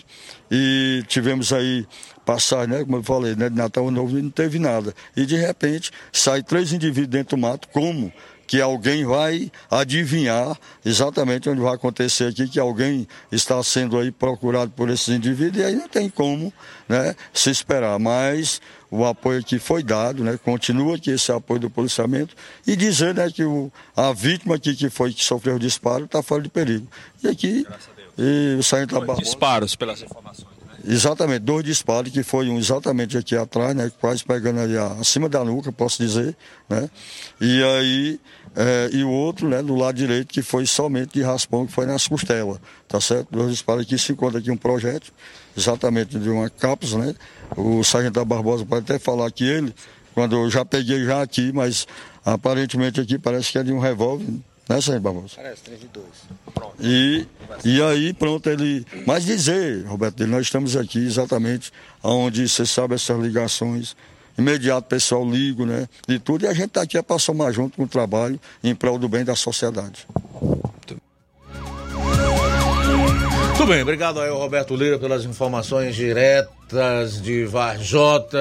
E 0.50 1.04
tivemos 1.08 1.52
aí 1.52 1.86
passar, 2.26 2.68
né, 2.68 2.84
como 2.84 2.98
eu 2.98 3.04
falei, 3.04 3.36
né, 3.36 3.50
de 3.50 3.56
Natal 3.56 3.90
Novo 3.90 4.18
não 4.18 4.30
teve 4.30 4.60
nada. 4.60 4.94
E 5.16 5.26
de 5.26 5.36
repente 5.38 5.92
sai 6.12 6.44
três 6.44 6.74
indivíduos 6.74 7.08
dentro 7.08 7.38
do 7.38 7.42
mato, 7.42 7.68
como 7.70 8.12
que 8.48 8.62
alguém 8.62 9.06
vai 9.06 9.52
adivinhar 9.70 10.58
exatamente 10.86 11.50
onde 11.50 11.60
vai 11.60 11.76
acontecer 11.76 12.30
aqui, 12.30 12.48
que 12.48 12.60
alguém 12.60 13.06
está 13.30 13.62
sendo 13.62 14.00
aí 14.00 14.10
procurado 14.10 14.72
por 14.72 14.90
esses 14.90 15.10
indivíduos, 15.10 15.58
e 15.58 15.66
aí 15.66 15.76
não 15.76 15.90
tem 15.90 16.10
como 16.10 16.52
né, 16.88 17.14
se 17.34 17.50
esperar. 17.50 18.00
Mas 18.00 18.62
o 18.90 19.04
apoio 19.06 19.44
que 19.44 19.60
foi 19.60 19.84
dado, 19.84 20.24
né, 20.24 20.40
continua 20.42 20.96
aqui 20.96 21.12
esse 21.12 21.30
apoio 21.30 21.60
do 21.60 21.70
policiamento, 21.70 22.34
e 22.66 22.78
dizer 22.78 23.14
né, 23.14 23.30
que 23.30 23.44
o, 23.44 23.70
a 23.96 24.14
vítima 24.14 24.56
aqui 24.56 24.74
que 24.74 24.90
foi 24.90 25.14
que 25.14 25.24
sofreu 25.24 25.58
o 25.58 25.60
disparo 25.60 26.06
está 26.06 26.24
fora 26.24 26.42
de 26.42 26.50
perigo. 26.50 26.88
E 27.22 27.28
aqui, 27.28 27.66
e 28.18 28.56
o 28.60 28.64
Sargento 28.64 28.96
Barbosa... 28.96 29.22
Disparos 29.22 29.76
pelas 29.76 30.02
informações. 30.02 30.58
Exatamente, 30.90 31.40
dois 31.40 31.66
disparos, 31.66 32.12
que 32.12 32.24
foi 32.24 32.48
um 32.48 32.58
exatamente 32.58 33.18
aqui 33.18 33.36
atrás, 33.36 33.76
né? 33.76 33.92
Quase 34.00 34.24
pegando 34.24 34.62
ali 34.62 34.78
acima 34.78 35.28
da 35.28 35.44
nuca, 35.44 35.70
posso 35.70 36.02
dizer, 36.02 36.34
né? 36.70 36.90
E 37.42 37.62
aí, 37.62 38.20
é, 38.56 38.90
e 38.94 39.04
o 39.04 39.10
outro, 39.10 39.50
né, 39.50 39.62
do 39.62 39.76
lado 39.76 39.96
direito, 39.96 40.28
que 40.28 40.42
foi 40.42 40.66
somente 40.66 41.16
de 41.16 41.22
raspão, 41.22 41.68
que 41.68 41.74
foi 41.74 41.86
nas 41.86 42.08
costelas, 42.08 42.58
tá 42.88 43.02
certo? 43.02 43.28
Dois 43.32 43.52
disparos 43.52 43.84
aqui, 43.84 43.98
se 43.98 44.14
encontra 44.14 44.40
aqui 44.40 44.50
um 44.50 44.56
projeto, 44.56 45.12
exatamente 45.58 46.18
de 46.18 46.30
uma 46.30 46.50
cápsula, 46.50 47.08
né? 47.08 47.16
O 47.58 47.84
sargento 47.84 48.24
Barbosa 48.24 48.66
pode 48.66 48.84
até 48.84 48.98
falar 48.98 49.30
que 49.30 49.44
ele, 49.44 49.76
quando 50.14 50.38
eu 50.38 50.50
já 50.50 50.64
peguei 50.64 51.04
já 51.04 51.22
aqui, 51.22 51.52
mas 51.52 51.86
aparentemente 52.24 53.02
aqui 53.02 53.20
parece 53.20 53.52
que 53.52 53.58
é 53.58 53.64
de 53.64 53.74
um 53.74 53.80
revólver, 53.80 54.26
né, 54.68 54.82
Sargento 54.82 55.02
Barbosa? 55.02 55.34
Parece, 55.36 55.62
3 55.64 55.80
de 55.80 55.88
2. 55.88 56.06
E, 56.80 57.28
e 57.64 57.82
aí, 57.82 58.14
pronto, 58.14 58.50
ele. 58.50 58.86
Mas 59.06 59.26
dizer, 59.26 59.86
Roberto, 59.86 60.26
nós 60.28 60.44
estamos 60.44 60.76
aqui 60.76 61.00
exatamente 61.06 61.72
onde 62.04 62.48
você 62.48 62.66
sabe 62.66 62.96
essas 62.96 63.20
ligações. 63.20 63.96
Imediato 64.38 64.86
o 64.86 64.90
pessoal 64.90 65.28
liga, 65.28 65.66
né? 65.66 65.88
De 66.08 66.20
tudo, 66.20 66.46
e 66.46 66.48
a 66.48 66.54
gente 66.54 66.68
está 66.68 66.84
aqui 66.84 66.98
é 66.98 67.02
para 67.02 67.18
somar 67.18 67.52
junto 67.52 67.76
com 67.76 67.84
o 67.84 67.88
trabalho 67.88 68.40
em 68.64 68.76
prol 68.76 69.00
do 69.00 69.10
bem 69.10 69.26
da 69.26 69.36
sociedade. 69.36 70.06
Muito 73.58 73.66
bem, 73.66 73.82
obrigado 73.82 74.22
aí 74.22 74.30
ao 74.30 74.38
Roberto 74.38 74.76
Lira 74.76 75.00
pelas 75.00 75.26
informações 75.26 75.96
diretas 75.96 77.20
de 77.20 77.44
Varjota, 77.46 78.38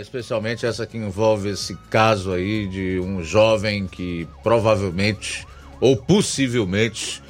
especialmente 0.00 0.64
essa 0.64 0.86
que 0.86 0.96
envolve 0.96 1.48
esse 1.48 1.74
caso 1.90 2.32
aí 2.32 2.68
de 2.68 3.00
um 3.00 3.20
jovem 3.24 3.88
que 3.88 4.28
provavelmente 4.44 5.44
ou 5.80 5.96
possivelmente 5.96 7.22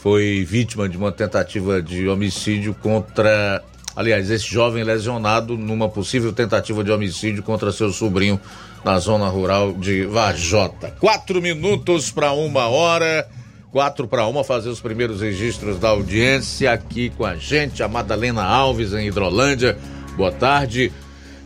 foi 0.00 0.44
vítima 0.48 0.88
de 0.88 0.96
uma 0.96 1.12
tentativa 1.12 1.82
de 1.82 2.08
homicídio 2.08 2.74
contra. 2.74 3.62
Aliás, 3.94 4.30
esse 4.30 4.46
jovem 4.46 4.82
lesionado 4.82 5.58
numa 5.58 5.88
possível 5.88 6.32
tentativa 6.32 6.82
de 6.82 6.90
homicídio 6.90 7.42
contra 7.42 7.70
seu 7.70 7.92
sobrinho 7.92 8.40
na 8.84 8.98
zona 8.98 9.28
rural 9.28 9.74
de 9.74 10.06
Vajota. 10.06 10.90
Quatro 10.98 11.42
minutos 11.42 12.10
para 12.10 12.32
uma 12.32 12.68
hora. 12.68 13.28
Quatro 13.70 14.08
para 14.08 14.26
uma, 14.26 14.42
fazer 14.42 14.68
os 14.68 14.80
primeiros 14.80 15.20
registros 15.20 15.78
da 15.78 15.90
audiência 15.90 16.72
aqui 16.72 17.10
com 17.10 17.24
a 17.24 17.36
gente, 17.36 17.84
a 17.84 17.88
Madalena 17.88 18.42
Alves 18.42 18.92
em 18.92 19.06
Hidrolândia. 19.06 19.78
Boa 20.16 20.32
tarde. 20.32 20.90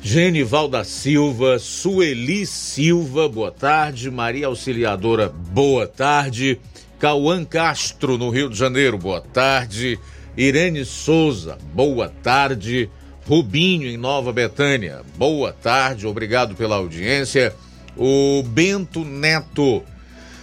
Genival 0.07 0.69
da 0.69 0.85
Silva, 0.85 1.59
Sueli 1.59 2.45
Silva, 2.45 3.27
boa 3.27 3.51
tarde. 3.51 4.11
Maria 4.11 4.49
Auxiliadora, 4.49 5.31
boa 5.31 5.87
tarde. 5.87 6.61
Cauã 6.99 7.43
Castro, 7.43 8.19
no 8.19 8.29
Rio 8.29 8.51
de 8.51 8.59
Janeiro, 8.59 8.99
boa 8.99 9.23
tarde. 9.23 9.99
Irene 10.37 10.85
Souza, 10.85 11.57
boa 11.73 12.11
tarde. 12.23 12.91
Rubinho, 13.27 13.89
em 13.89 13.97
Nova 13.97 14.31
Betânia, 14.31 15.01
boa 15.17 15.55
tarde, 15.55 16.07
obrigado 16.07 16.55
pela 16.55 16.77
audiência. 16.77 17.55
O 17.97 18.43
Bento 18.43 19.07
Neto 19.07 19.83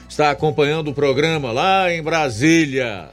está 0.09 0.31
acompanhando 0.31 0.89
o 0.89 0.95
programa 0.95 1.51
lá 1.51 1.93
em 1.93 2.01
Brasília. 2.01 3.09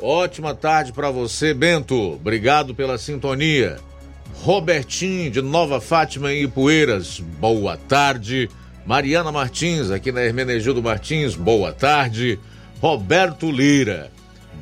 Ótima 0.00 0.54
tarde 0.54 0.90
para 0.90 1.10
você, 1.10 1.52
Bento. 1.52 2.14
Obrigado 2.14 2.74
pela 2.74 2.96
sintonia. 2.96 3.78
Robertinho 4.34 5.30
de 5.30 5.40
Nova 5.40 5.80
Fátima 5.80 6.32
em 6.32 6.42
Ipueiras, 6.42 7.20
boa 7.20 7.76
tarde. 7.76 8.48
Mariana 8.84 9.30
Martins, 9.30 9.90
aqui 9.90 10.10
na 10.10 10.22
Hermenegildo 10.22 10.82
Martins, 10.82 11.36
boa 11.36 11.72
tarde. 11.72 12.38
Roberto 12.80 13.50
Lira, 13.50 14.10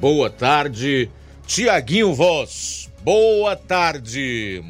boa 0.00 0.28
tarde. 0.28 1.10
Tiaguinho 1.46 2.14
Voz, 2.14 2.90
boa 3.02 3.56
tarde. 3.56 4.62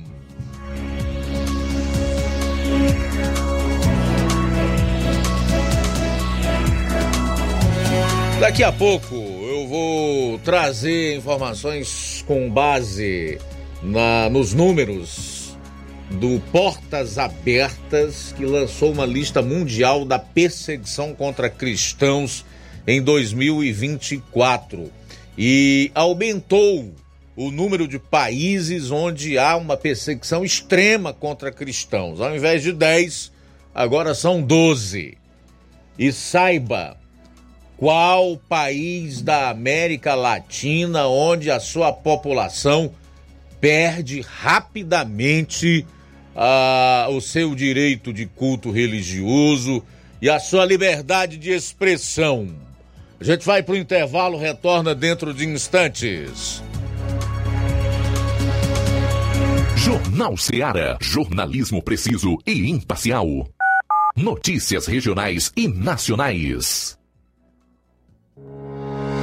Daqui 8.41 8.65
a 8.65 8.73
pouco 8.73 9.15
eu 9.15 9.67
vou 9.69 10.39
trazer 10.39 11.17
informações 11.17 12.25
com 12.27 12.49
base 12.49 13.39
na, 13.83 14.29
nos 14.29 14.53
números 14.53 15.57
do 16.11 16.41
Portas 16.51 17.19
Abertas, 17.19 18.35
que 18.37 18.45
lançou 18.45 18.93
uma 18.93 19.07
lista 19.07 19.41
mundial 19.41 20.05
da 20.05 20.19
perseguição 20.19 21.15
contra 21.15 21.49
cristãos 21.49 22.45
em 22.87 23.01
2024 23.01 24.91
e 25.39 25.91
aumentou 25.95 26.93
o 27.37 27.51
número 27.51 27.87
de 27.87 27.99
países 27.99 28.91
onde 28.91 29.39
há 29.39 29.57
uma 29.57 29.77
perseguição 29.77 30.45
extrema 30.45 31.13
contra 31.13 31.53
cristãos. 31.53 32.21
Ao 32.21 32.35
invés 32.35 32.63
de 32.63 32.73
10, 32.73 33.33
agora 33.75 34.15
são 34.15 34.43
12. 34.43 35.17
E 35.99 36.13
saiba 36.13 36.97
qual 37.77 38.37
país 38.37 39.23
da 39.23 39.49
América 39.49 40.15
Latina 40.15 41.07
onde 41.07 41.51
a 41.51 41.61
sua 41.61 41.93
população 41.93 42.93
perde 43.61 44.21
rapidamente 44.21 45.87
ah, 46.35 47.07
o 47.11 47.21
seu 47.21 47.55
direito 47.55 48.13
de 48.13 48.27
culto 48.27 48.71
religioso 48.71 49.83
e 50.21 50.29
a 50.29 50.39
sua 50.39 50.65
liberdade 50.65 51.37
de 51.37 51.51
expressão. 51.51 52.49
A 53.21 53.25
gente 53.25 53.45
vai 53.45 53.63
para 53.63 53.75
o 53.75 53.77
intervalo, 53.77 54.39
retorna 54.39 54.95
dentro 54.95 55.35
de 55.35 55.47
instantes. 55.47 56.63
Jornal 59.77 60.37
Seara. 60.37 60.99
Jornalismo 61.01 61.83
preciso 61.83 62.39
e 62.47 62.71
imparcial. 62.71 63.27
Notícias 64.17 64.87
regionais 64.87 65.53
e 65.57 65.69
nacionais. 65.69 67.00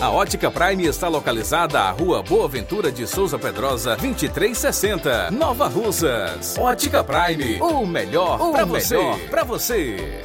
A 0.00 0.10
Ótica 0.10 0.48
Prime 0.48 0.86
está 0.86 1.08
localizada 1.08 1.80
à 1.80 1.90
Rua 1.90 2.22
Boa 2.22 2.46
Ventura 2.46 2.92
de 2.92 3.04
Souza 3.04 3.36
Pedrosa, 3.36 3.96
2360, 3.96 5.32
Nova 5.32 5.66
Russas. 5.66 6.56
Ótica 6.56 7.02
Prime, 7.02 7.60
o 7.60 7.84
melhor 7.84 8.38
para 8.52 8.64
você. 8.64 8.96
Pra 9.28 9.42
você. 9.42 10.22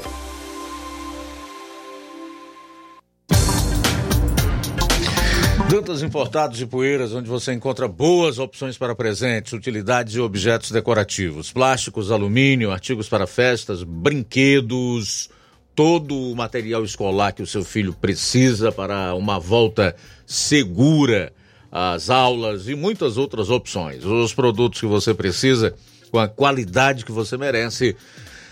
Dantas 5.67 6.03
Importados 6.03 6.61
e 6.61 6.67
Poeiras, 6.67 7.11
onde 7.11 7.27
você 7.27 7.51
encontra 7.51 7.87
boas 7.87 8.37
opções 8.37 8.77
para 8.77 8.93
presentes, 8.93 9.53
utilidades 9.53 10.13
e 10.13 10.19
objetos 10.19 10.69
decorativos, 10.69 11.51
plásticos, 11.51 12.11
alumínio, 12.11 12.71
artigos 12.71 13.09
para 13.09 13.25
festas, 13.25 13.81
brinquedos, 13.81 15.31
todo 15.79 16.13
o 16.13 16.35
material 16.35 16.83
escolar 16.83 17.31
que 17.31 17.41
o 17.41 17.47
seu 17.47 17.63
filho 17.63 17.93
precisa 17.93 18.69
para 18.69 19.15
uma 19.15 19.39
volta 19.39 19.95
segura 20.27 21.31
às 21.71 22.09
aulas 22.09 22.67
e 22.67 22.75
muitas 22.75 23.15
outras 23.15 23.49
opções. 23.49 24.03
Os 24.03 24.33
produtos 24.33 24.81
que 24.81 24.85
você 24.85 25.13
precisa 25.13 25.73
com 26.11 26.19
a 26.19 26.27
qualidade 26.27 27.05
que 27.05 27.13
você 27.13 27.37
merece. 27.37 27.95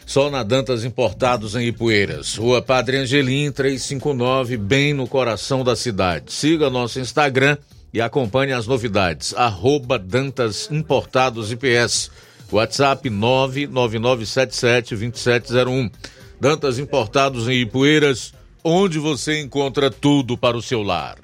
Só 0.05 0.29
na 0.29 0.41
Dantas 0.41 0.85
Importados 0.85 1.53
em 1.53 1.67
Ipueiras. 1.67 2.37
Rua 2.37 2.61
Padre 2.61 2.95
Angelim, 2.95 3.51
359, 3.51 4.55
bem 4.55 4.93
no 4.93 5.05
coração 5.05 5.65
da 5.65 5.75
cidade. 5.75 6.31
Siga 6.31 6.69
nosso 6.69 6.97
Instagram 6.97 7.57
e 7.93 7.99
acompanhe 7.99 8.53
as 8.53 8.67
novidades. 8.67 9.33
Arroba 9.33 9.99
Dantas 9.99 10.69
Importados 10.71 11.51
IPS. 11.51 12.09
WhatsApp 12.49 13.09
999772701. 13.09 15.91
Dantas 16.39 16.77
Importados 16.77 17.47
em 17.47 17.61
Ipueiras, 17.61 18.31
onde 18.63 18.99
você 18.99 19.41
encontra 19.41 19.89
tudo 19.89 20.37
para 20.37 20.55
o 20.55 20.61
seu 20.61 20.83
lar. 20.83 21.17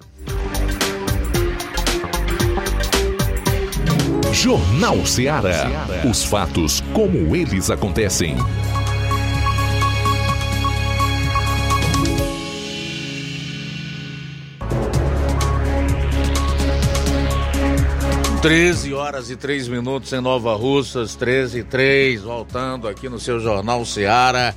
Jornal 4.31 5.05
Ceará. 5.05 5.69
Os 6.09 6.23
fatos 6.23 6.81
como 6.93 7.35
eles 7.35 7.69
acontecem. 7.69 8.35
Treze 18.41 18.93
horas 18.93 19.29
e 19.29 19.37
três 19.37 19.69
minutos 19.69 20.11
em 20.11 20.19
Nova 20.19 20.53
Russas, 20.55 21.15
13 21.15 21.59
e 21.59 21.63
3, 21.63 22.23
voltando 22.23 22.89
aqui 22.89 23.07
no 23.07 23.17
seu 23.17 23.39
Jornal 23.39 23.85
Ceará. 23.85 24.53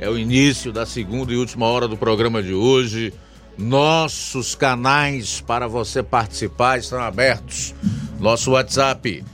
É 0.00 0.08
o 0.08 0.16
início 0.16 0.72
da 0.72 0.86
segunda 0.86 1.32
e 1.32 1.36
última 1.36 1.66
hora 1.66 1.88
do 1.88 1.96
programa 1.96 2.40
de 2.40 2.54
hoje. 2.54 3.12
Nossos 3.58 4.54
canais 4.54 5.40
para 5.40 5.66
você 5.66 6.04
participar 6.04 6.78
estão 6.78 7.00
abertos. 7.00 7.74
Nosso 8.20 8.52
WhatsApp 8.52 9.24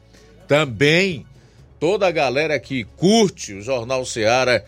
Também 0.48 1.26
toda 1.78 2.06
a 2.06 2.10
galera 2.10 2.58
que 2.58 2.84
curte 2.96 3.52
o 3.52 3.60
Jornal 3.60 4.06
Seara 4.06 4.64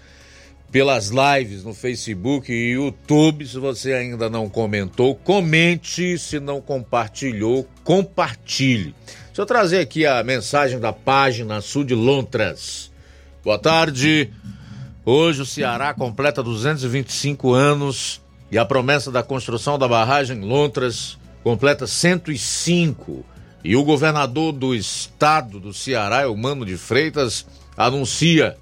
pelas 0.70 1.08
lives 1.08 1.64
no 1.64 1.72
Facebook 1.72 2.52
e 2.52 2.72
YouTube. 2.72 3.46
Se 3.46 3.56
você 3.56 3.94
ainda 3.94 4.28
não 4.28 4.50
comentou, 4.50 5.14
comente. 5.14 6.18
Se 6.18 6.38
não 6.38 6.60
compartilhou, 6.60 7.66
compartilhe. 7.82 8.94
Deixa 9.28 9.40
eu 9.40 9.46
trazer 9.46 9.78
aqui 9.78 10.04
a 10.04 10.22
mensagem 10.22 10.78
da 10.78 10.92
página 10.92 11.62
Sul 11.62 11.84
de 11.84 11.94
Lontras. 11.94 12.92
Boa 13.42 13.58
tarde. 13.58 14.30
Hoje 15.06 15.42
o 15.42 15.46
Ceará 15.46 15.92
completa 15.92 16.42
225 16.42 17.52
anos 17.52 18.22
e 18.50 18.56
a 18.56 18.64
promessa 18.64 19.12
da 19.12 19.22
construção 19.22 19.78
da 19.78 19.86
barragem 19.86 20.40
Lontras 20.40 21.18
completa 21.42 21.86
105. 21.86 23.22
E 23.62 23.76
o 23.76 23.84
governador 23.84 24.50
do 24.52 24.74
estado 24.74 25.60
do 25.60 25.74
Ceará, 25.74 26.26
Mano 26.34 26.64
de 26.64 26.78
Freitas, 26.78 27.46
anuncia 27.76 28.56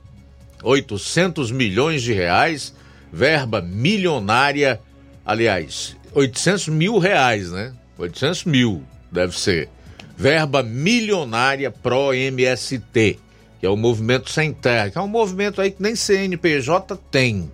800 0.65 1.53
milhões 1.53 2.03
de 2.03 2.13
reais, 2.13 2.75
verba 3.13 3.61
milionária, 3.63 4.81
aliás, 5.25 5.97
800 6.13 6.69
mil 6.69 6.99
reais, 6.99 7.53
né? 7.53 7.73
800 7.97 8.45
mil, 8.47 8.83
deve 9.13 9.39
ser. 9.39 9.69
Verba 10.17 10.61
milionária 10.61 11.71
pró-MST 11.71 13.21
que 13.63 13.67
é 13.67 13.71
o 13.71 13.77
Movimento 13.77 14.29
Sem 14.29 14.53
Terra, 14.53 14.91
que 14.91 14.99
é 14.99 15.01
um 15.01 15.07
movimento 15.07 15.61
aí 15.61 15.71
que 15.71 15.81
nem 15.81 15.95
CNPJ 15.95 16.99
tem. 17.13 17.49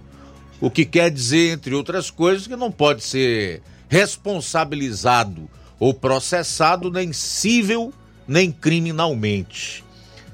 O 0.58 0.70
que 0.70 0.86
quer 0.86 1.10
dizer, 1.10 1.52
entre 1.52 1.74
outras 1.74 2.10
coisas, 2.10 2.46
que 2.46 2.56
não 2.56 2.72
pode 2.72 3.04
ser 3.04 3.60
responsabilizado 3.90 5.50
ou 5.78 5.92
processado 5.92 6.90
nem 6.90 7.12
civil 7.12 7.92
nem 8.26 8.50
criminalmente. 8.50 9.84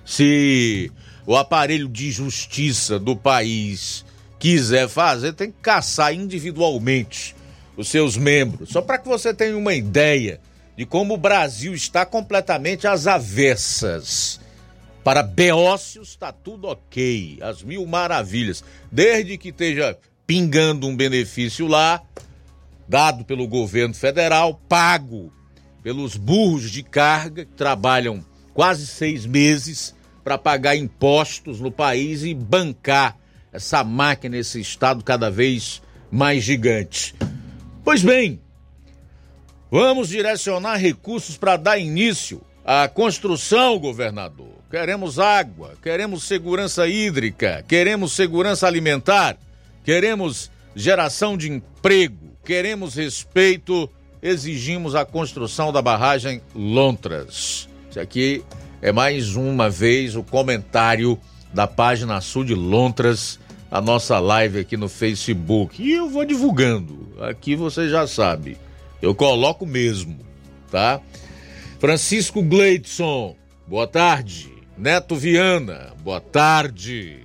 Se 0.06 0.92
o 1.26 1.34
aparelho 1.34 1.88
de 1.88 2.12
justiça 2.12 2.96
do 2.96 3.16
país 3.16 4.04
quiser 4.38 4.88
fazer, 4.88 5.32
tem 5.32 5.50
que 5.50 5.58
caçar 5.60 6.14
individualmente 6.14 7.34
os 7.76 7.88
seus 7.88 8.16
membros. 8.16 8.70
Só 8.70 8.80
para 8.80 8.96
que 8.96 9.08
você 9.08 9.34
tenha 9.34 9.58
uma 9.58 9.74
ideia 9.74 10.40
de 10.76 10.86
como 10.86 11.14
o 11.14 11.18
Brasil 11.18 11.74
está 11.74 12.06
completamente 12.06 12.86
às 12.86 13.08
avessas 13.08 14.43
para 15.04 15.22
Beócios 15.22 16.08
está 16.08 16.32
tudo 16.32 16.66
ok, 16.66 17.38
as 17.42 17.62
mil 17.62 17.86
maravilhas. 17.86 18.64
Desde 18.90 19.36
que 19.36 19.50
esteja 19.50 19.98
pingando 20.26 20.86
um 20.86 20.96
benefício 20.96 21.66
lá, 21.66 22.02
dado 22.88 23.22
pelo 23.22 23.46
governo 23.46 23.94
federal, 23.94 24.58
pago 24.66 25.30
pelos 25.82 26.16
burros 26.16 26.70
de 26.70 26.82
carga 26.82 27.44
que 27.44 27.52
trabalham 27.52 28.24
quase 28.54 28.86
seis 28.86 29.26
meses 29.26 29.94
para 30.24 30.38
pagar 30.38 30.74
impostos 30.74 31.60
no 31.60 31.70
país 31.70 32.24
e 32.24 32.32
bancar 32.32 33.18
essa 33.52 33.84
máquina, 33.84 34.38
esse 34.38 34.58
estado 34.58 35.04
cada 35.04 35.30
vez 35.30 35.82
mais 36.10 36.42
gigante. 36.42 37.14
Pois 37.84 38.02
bem, 38.02 38.40
vamos 39.70 40.08
direcionar 40.08 40.76
recursos 40.76 41.36
para 41.36 41.58
dar 41.58 41.78
início 41.78 42.40
à 42.64 42.88
construção, 42.88 43.78
governador 43.78 44.53
queremos 44.74 45.20
água, 45.20 45.74
queremos 45.80 46.24
segurança 46.24 46.88
hídrica, 46.88 47.64
queremos 47.68 48.10
segurança 48.10 48.66
alimentar, 48.66 49.36
queremos 49.84 50.50
geração 50.74 51.36
de 51.36 51.48
emprego, 51.48 52.36
queremos 52.44 52.96
respeito, 52.96 53.88
exigimos 54.20 54.96
a 54.96 55.04
construção 55.04 55.72
da 55.72 55.80
barragem 55.80 56.42
Lontras. 56.52 57.68
Isso 57.88 58.00
aqui 58.00 58.42
é 58.82 58.90
mais 58.90 59.36
uma 59.36 59.70
vez 59.70 60.16
o 60.16 60.24
comentário 60.24 61.16
da 61.52 61.68
página 61.68 62.20
sul 62.20 62.42
de 62.42 62.56
Lontras, 62.56 63.38
a 63.70 63.80
nossa 63.80 64.18
live 64.18 64.58
aqui 64.58 64.76
no 64.76 64.88
Facebook. 64.88 65.80
E 65.80 65.92
eu 65.92 66.10
vou 66.10 66.24
divulgando. 66.24 67.14
Aqui 67.20 67.54
você 67.54 67.88
já 67.88 68.08
sabe. 68.08 68.58
Eu 69.00 69.14
coloco 69.14 69.64
mesmo, 69.64 70.18
tá? 70.68 71.00
Francisco 71.78 72.42
Gleidson, 72.42 73.36
boa 73.68 73.86
tarde. 73.86 74.53
Neto 74.76 75.14
Viana, 75.14 75.92
boa 76.02 76.20
tarde. 76.20 77.20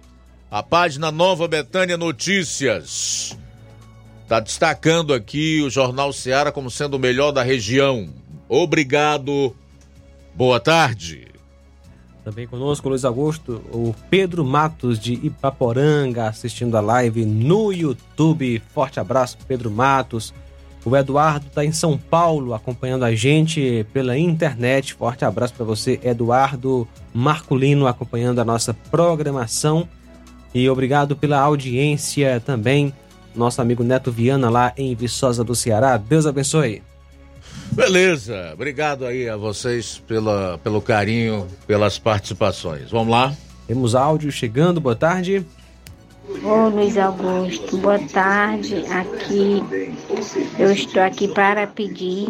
A 0.52 0.62
página 0.62 1.12
Nova 1.12 1.48
Betânia 1.48 1.98
Notícias 1.98 3.38
está 4.22 4.40
destacando 4.40 5.16
aqui 5.16 5.60
o 5.64 5.70
Jornal 5.70 6.14
Seara 6.14 6.52
como 6.52 6.70
sendo 6.70 6.96
o 6.96 7.00
melhor 7.00 7.32
da 7.32 7.42
região. 7.42 8.08
Obrigado. 8.48 9.56
Boa 10.36 10.60
tarde. 10.60 11.28
Também 12.24 12.46
conosco, 12.46 12.88
Luiz 12.88 13.04
Augusto, 13.04 13.64
o 13.72 13.96
Pedro 14.12 14.46
Matos 14.46 15.00
de 15.00 15.14
Ipaporanga, 15.14 16.28
assistindo 16.28 16.78
a 16.78 16.82
live 16.82 17.26
no 17.26 17.74
YouTube. 17.74 18.62
Forte 18.72 19.00
abraço, 19.00 19.40
Pedro 19.48 19.72
Matos. 19.72 20.34
O 20.86 20.96
Eduardo 20.96 21.48
está 21.48 21.66
em 21.66 21.72
São 21.72 21.98
Paulo, 21.98 22.54
acompanhando 22.54 23.04
a 23.04 23.14
gente 23.14 23.86
pela 23.92 24.18
internet. 24.18 24.94
Forte 24.94 25.26
abraço 25.26 25.54
para 25.54 25.66
você, 25.66 26.00
Eduardo 26.04 26.88
Marculino, 27.14 27.86
acompanhando 27.86 28.40
a 28.40 28.46
nossa 28.46 28.74
programação. 28.74 29.88
E 30.54 30.70
obrigado 30.70 31.16
pela 31.16 31.40
audiência 31.40 32.42
também, 32.44 32.94
nosso 33.36 33.62
amigo 33.62 33.84
Neto 33.84 34.12
Viana, 34.12 34.50
lá 34.50 34.74
em 34.78 34.96
Viçosa 34.96 35.44
do 35.44 35.54
Ceará. 35.54 35.98
Deus 35.98 36.26
abençoe. 36.26 36.82
Beleza, 37.72 38.52
obrigado 38.54 39.06
aí 39.06 39.30
a 39.30 39.38
vocês 39.38 40.02
pela, 40.08 40.58
pelo 40.64 40.82
carinho, 40.82 41.48
pelas 41.68 42.00
participações. 42.00 42.90
Vamos 42.90 43.12
lá? 43.12 43.34
Temos 43.68 43.94
áudio 43.94 44.32
chegando, 44.32 44.82
boa 44.82 44.96
tarde. 44.96 45.46
Ô 46.30 46.70
Luiz 46.70 46.96
Augusto, 46.96 47.76
boa 47.78 47.98
tarde. 47.98 48.86
Aqui 48.92 49.64
eu 50.60 50.72
estou 50.72 51.02
aqui 51.02 51.28
para 51.28 51.66
pedir 51.66 52.28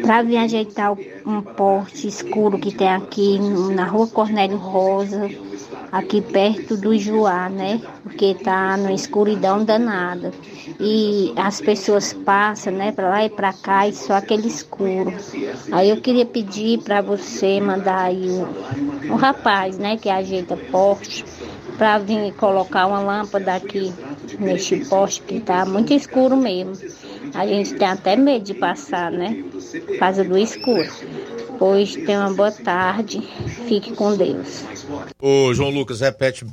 para 0.00 0.22
vir 0.22 0.38
ajeitar 0.38 0.96
um 1.26 1.42
poste 1.42 2.08
escuro 2.08 2.58
que 2.58 2.74
tem 2.74 2.88
aqui 2.88 3.38
na 3.74 3.84
rua 3.84 4.06
Cornélio 4.06 4.56
Rosa, 4.56 5.28
aqui 5.92 6.22
perto 6.22 6.74
do 6.74 6.96
Juá, 6.98 7.50
né? 7.50 7.82
Porque 8.02 8.34
tá 8.34 8.78
numa 8.78 8.92
escuridão 8.92 9.62
danada. 9.62 10.32
E 10.80 11.34
as 11.36 11.60
pessoas 11.60 12.14
passam, 12.14 12.72
né, 12.72 12.92
para 12.92 13.10
lá 13.10 13.24
e 13.26 13.28
para 13.28 13.52
cá 13.52 13.86
e 13.86 13.92
só 13.92 14.14
aquele 14.14 14.48
escuro. 14.48 15.12
Aí 15.70 15.90
eu 15.90 16.00
queria 16.00 16.24
pedir 16.24 16.78
para 16.78 17.02
você 17.02 17.60
mandar 17.60 18.04
aí 18.04 18.26
um, 18.30 19.12
um 19.12 19.16
rapaz, 19.16 19.76
né, 19.78 19.98
que 19.98 20.08
ajeita 20.08 20.56
poste 20.56 21.24
para 21.76 21.98
vir 21.98 22.32
colocar 22.34 22.86
uma 22.86 23.00
lâmpada 23.00 23.54
aqui 23.54 23.92
neste 24.38 24.84
poste 24.84 25.22
que 25.22 25.40
tá 25.40 25.64
muito 25.64 25.92
escuro 25.92 26.36
mesmo. 26.36 26.74
A 27.34 27.46
gente 27.46 27.74
tem 27.74 27.88
até 27.88 28.16
medo 28.16 28.44
de 28.44 28.54
passar, 28.54 29.10
né? 29.10 29.44
Por 29.86 29.98
causa 29.98 30.24
do 30.24 30.36
escuro. 30.38 30.88
Pois 31.58 31.94
tenha 31.94 32.20
uma 32.20 32.34
boa 32.34 32.50
tarde. 32.50 33.20
Fique 33.68 33.92
com 33.92 34.16
Deus. 34.16 34.64
Ô, 35.20 35.54
João 35.54 35.70
Lucas, 35.70 36.00
repete 36.00 36.44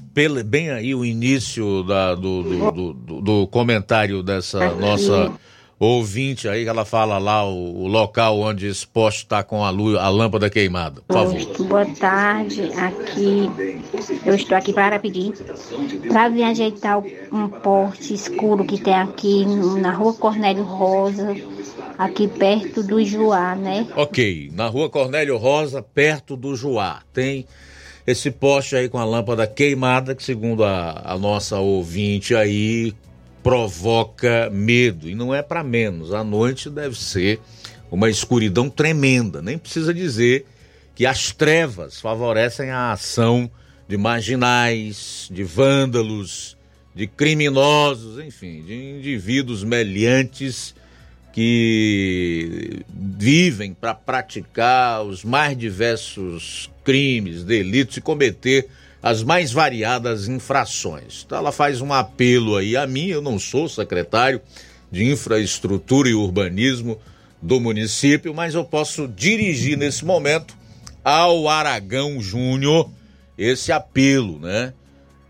bem 0.45 0.69
aí 0.69 0.93
o 0.93 1.03
início 1.03 1.83
da, 1.83 2.15
do, 2.15 2.43
do, 2.43 2.93
do, 2.93 3.21
do, 3.21 3.47
comentário 3.47 4.21
dessa 4.21 4.73
nossa 4.75 5.31
ouvinte 5.79 6.47
aí, 6.49 6.63
que 6.63 6.69
ela 6.69 6.83
fala 6.83 7.17
lá 7.17 7.47
o, 7.47 7.83
o 7.83 7.87
local 7.87 8.39
onde 8.39 8.67
esse 8.67 8.85
poste 8.85 9.23
está 9.23 9.41
com 9.43 9.63
a, 9.63 9.69
luz, 9.69 9.97
a 9.97 10.09
lâmpada 10.09 10.49
queimada. 10.49 11.01
Por 11.07 11.13
favor. 11.13 11.67
Boa 11.67 11.85
tarde. 11.85 12.69
Aqui 12.73 13.49
eu 14.25 14.35
estou 14.35 14.57
aqui 14.57 14.73
para 14.73 14.99
pedir 14.99 15.33
para 16.09 16.27
vir 16.29 16.43
ajeitar 16.43 17.01
um 17.31 17.47
poste 17.47 18.13
escuro 18.13 18.65
que 18.65 18.77
tem 18.77 18.93
aqui 18.93 19.45
na 19.45 19.91
rua 19.91 20.13
Cornélio 20.13 20.63
Rosa, 20.63 21.35
aqui 21.97 22.27
perto 22.27 22.83
do 22.83 23.03
Juá, 23.03 23.55
né? 23.55 23.87
Ok, 23.95 24.51
na 24.53 24.67
rua 24.67 24.89
Cornélio 24.89 25.37
Rosa, 25.37 25.81
perto 25.81 26.35
do 26.35 26.55
Juá, 26.55 27.01
tem 27.13 27.45
esse 28.05 28.31
poste 28.31 28.75
aí 28.75 28.89
com 28.89 28.97
a 28.97 29.05
lâmpada 29.05 29.45
queimada, 29.47 30.15
que 30.15 30.23
segundo 30.23 30.63
a, 30.63 31.01
a 31.05 31.17
nossa 31.17 31.59
ouvinte 31.59 32.35
aí, 32.35 32.93
provoca 33.43 34.49
medo. 34.51 35.09
E 35.09 35.15
não 35.15 35.33
é 35.33 35.41
para 35.41 35.63
menos, 35.63 36.13
à 36.13 36.23
noite 36.23 36.69
deve 36.69 36.97
ser 36.97 37.39
uma 37.91 38.09
escuridão 38.09 38.69
tremenda. 38.69 39.41
Nem 39.41 39.57
precisa 39.57 39.93
dizer 39.93 40.45
que 40.95 41.05
as 41.05 41.31
trevas 41.31 41.99
favorecem 41.99 42.69
a 42.69 42.91
ação 42.91 43.49
de 43.87 43.97
marginais, 43.97 45.27
de 45.31 45.43
vândalos, 45.43 46.57
de 46.93 47.07
criminosos, 47.07 48.23
enfim, 48.23 48.61
de 48.61 48.73
indivíduos 48.73 49.63
meliantes 49.63 50.75
que 51.31 52.81
vivem 52.89 53.73
para 53.73 53.93
praticar 53.93 55.03
os 55.03 55.23
mais 55.23 55.57
diversos 55.57 56.69
crimes, 56.83 57.43
delitos 57.43 57.97
e 57.97 58.01
cometer 58.01 58.67
as 59.01 59.23
mais 59.23 59.51
variadas 59.51 60.27
infrações. 60.27 61.23
Então 61.25 61.37
ela 61.37 61.51
faz 61.51 61.81
um 61.81 61.93
apelo 61.93 62.57
aí 62.57 62.75
a 62.75 62.85
mim, 62.85 63.07
eu 63.07 63.21
não 63.21 63.39
sou 63.39 63.69
secretário 63.69 64.41
de 64.91 65.05
infraestrutura 65.05 66.09
e 66.09 66.13
urbanismo 66.13 66.99
do 67.41 67.59
município, 67.59 68.33
mas 68.33 68.55
eu 68.55 68.65
posso 68.65 69.07
dirigir 69.07 69.77
nesse 69.77 70.03
momento 70.03 70.57
ao 71.03 71.47
Aragão 71.47 72.21
Júnior 72.21 72.89
esse 73.37 73.71
apelo, 73.71 74.39
né? 74.39 74.73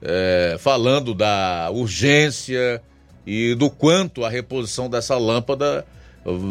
É, 0.02 0.56
falando 0.60 1.14
da 1.14 1.70
urgência 1.72 2.82
e 3.28 3.54
do 3.54 3.70
quanto 3.70 4.24
a 4.24 4.30
reposição 4.30 4.90
dessa 4.90 5.18
lâmpada 5.18 5.86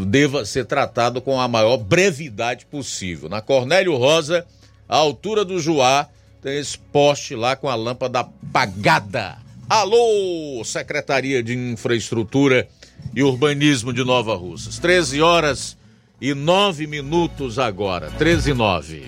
deva 0.07 0.45
ser 0.45 0.67
tratado 0.67 1.21
com 1.21 1.41
a 1.41 1.49
maior 1.49 1.79
brevidade 1.79 2.67
possível. 2.67 3.29
Na 3.29 3.41
Cornélio 3.41 3.97
Rosa, 3.97 4.47
à 4.89 4.97
altura 4.97 5.45
do 5.45 5.59
Juá, 5.59 6.09
tem 6.41 6.59
esse 6.59 6.79
poste 6.79 7.35
lá 7.35 7.57
com 7.57 7.69
a 7.69 7.75
lâmpada 7.75 8.21
apagada. 8.21 9.39
Alô, 9.69 10.63
Secretaria 10.65 11.43
de 11.43 11.55
Infraestrutura 11.55 12.69
e 13.15 13.23
Urbanismo 13.23 13.93
de 13.93 14.05
Nova 14.05 14.35
Russas. 14.35 14.79
13 14.79 15.21
horas 15.21 15.77
e 16.21 16.35
9 16.35 16.87
minutos 16.87 17.59
agora. 17.59 18.11
13 18.13 18.51
e 18.51 18.55
9. 18.55 19.03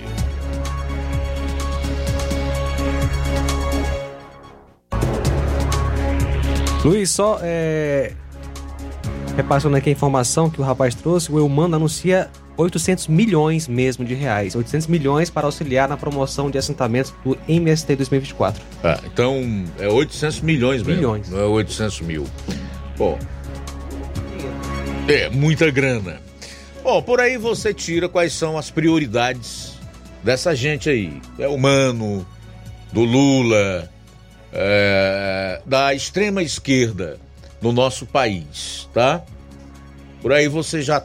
Luiz, 6.85 7.11
só 7.11 7.39
é... 7.43 8.14
repassando 9.37 9.76
aqui 9.76 9.91
a 9.91 9.93
informação 9.93 10.51
que 10.51 10.61
o 10.61 10.64
rapaz 10.64 10.95
trouxe, 10.95 11.31
o 11.31 11.39
Eumano 11.39 11.76
anuncia 11.76 12.31
800 12.61 13.09
milhões 13.09 13.67
mesmo 13.67 14.05
de 14.05 14.15
reais. 14.15 14.55
800 14.55 14.87
milhões 14.87 15.31
para 15.31 15.47
auxiliar 15.47 15.89
na 15.89 15.97
promoção 15.97 16.51
de 16.51 16.59
assentamentos 16.59 17.13
do 17.25 17.39
MST 17.49 17.97
2024. 17.97 18.63
Ah, 18.85 19.01
então 19.05 19.65
é 19.79 19.89
800 19.89 20.41
milhões 20.41 20.83
mesmo. 20.83 20.97
Milhões. 20.97 21.29
Não 21.29 21.41
é 21.41 21.45
800 21.45 22.01
mil. 22.03 22.27
Bom, 22.97 23.19
é 25.09 25.29
muita 25.31 25.71
grana. 25.71 26.21
Bom, 26.83 27.03
por 27.03 27.21
aí 27.21 27.37
você 27.37 27.75
tira 27.75 28.09
quais 28.09 28.33
são 28.33 28.57
as 28.57 28.71
prioridades 28.71 29.79
dessa 30.23 30.55
gente 30.55 30.89
aí. 30.89 31.21
É 31.39 31.49
humano, 31.49 32.27
do 32.93 33.03
Lula, 33.03 33.91
é, 34.53 35.63
da 35.65 35.95
extrema 35.95 36.43
esquerda 36.43 37.19
no 37.61 37.73
nosso 37.73 38.07
país, 38.07 38.89
tá? 38.93 39.23
Por 40.23 40.33
aí 40.33 40.49
você 40.49 40.83
já 40.83 41.03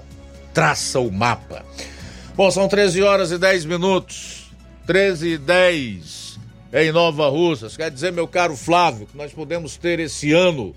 traça 0.56 1.02
o 1.02 1.12
mapa. 1.12 1.66
Bom, 2.34 2.50
são 2.50 2.70
13 2.70 3.04
horas 3.04 3.30
e 3.30 3.38
10 3.38 3.66
minutos. 3.66 4.46
13 4.88 5.34
e 5.34 5.38
10 5.38 6.40
em 6.72 6.92
Nova 6.94 7.28
Russas. 7.28 7.76
Quer 7.76 7.92
dizer, 7.92 8.14
meu 8.14 8.26
caro 8.26 8.56
Flávio, 8.56 9.06
que 9.06 9.18
nós 9.18 9.34
podemos 9.34 9.76
ter 9.76 10.00
esse 10.00 10.32
ano 10.32 10.74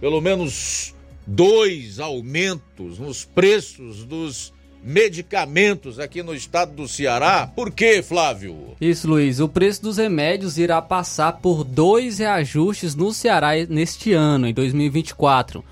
pelo 0.00 0.20
menos 0.20 0.94
dois 1.26 1.98
aumentos 1.98 3.00
nos 3.00 3.24
preços 3.24 4.04
dos 4.04 4.52
medicamentos 4.80 5.98
aqui 5.98 6.22
no 6.22 6.32
estado 6.32 6.76
do 6.76 6.86
Ceará. 6.86 7.48
Por 7.48 7.72
quê, 7.72 8.04
Flávio? 8.04 8.76
Isso, 8.80 9.08
Luiz. 9.08 9.40
O 9.40 9.48
preço 9.48 9.82
dos 9.82 9.96
remédios 9.96 10.56
irá 10.56 10.80
passar 10.80 11.32
por 11.38 11.64
dois 11.64 12.18
reajustes 12.18 12.94
no 12.94 13.12
Ceará 13.12 13.54
neste 13.68 14.12
ano, 14.12 14.46
em 14.46 14.54
2024. 14.54 15.64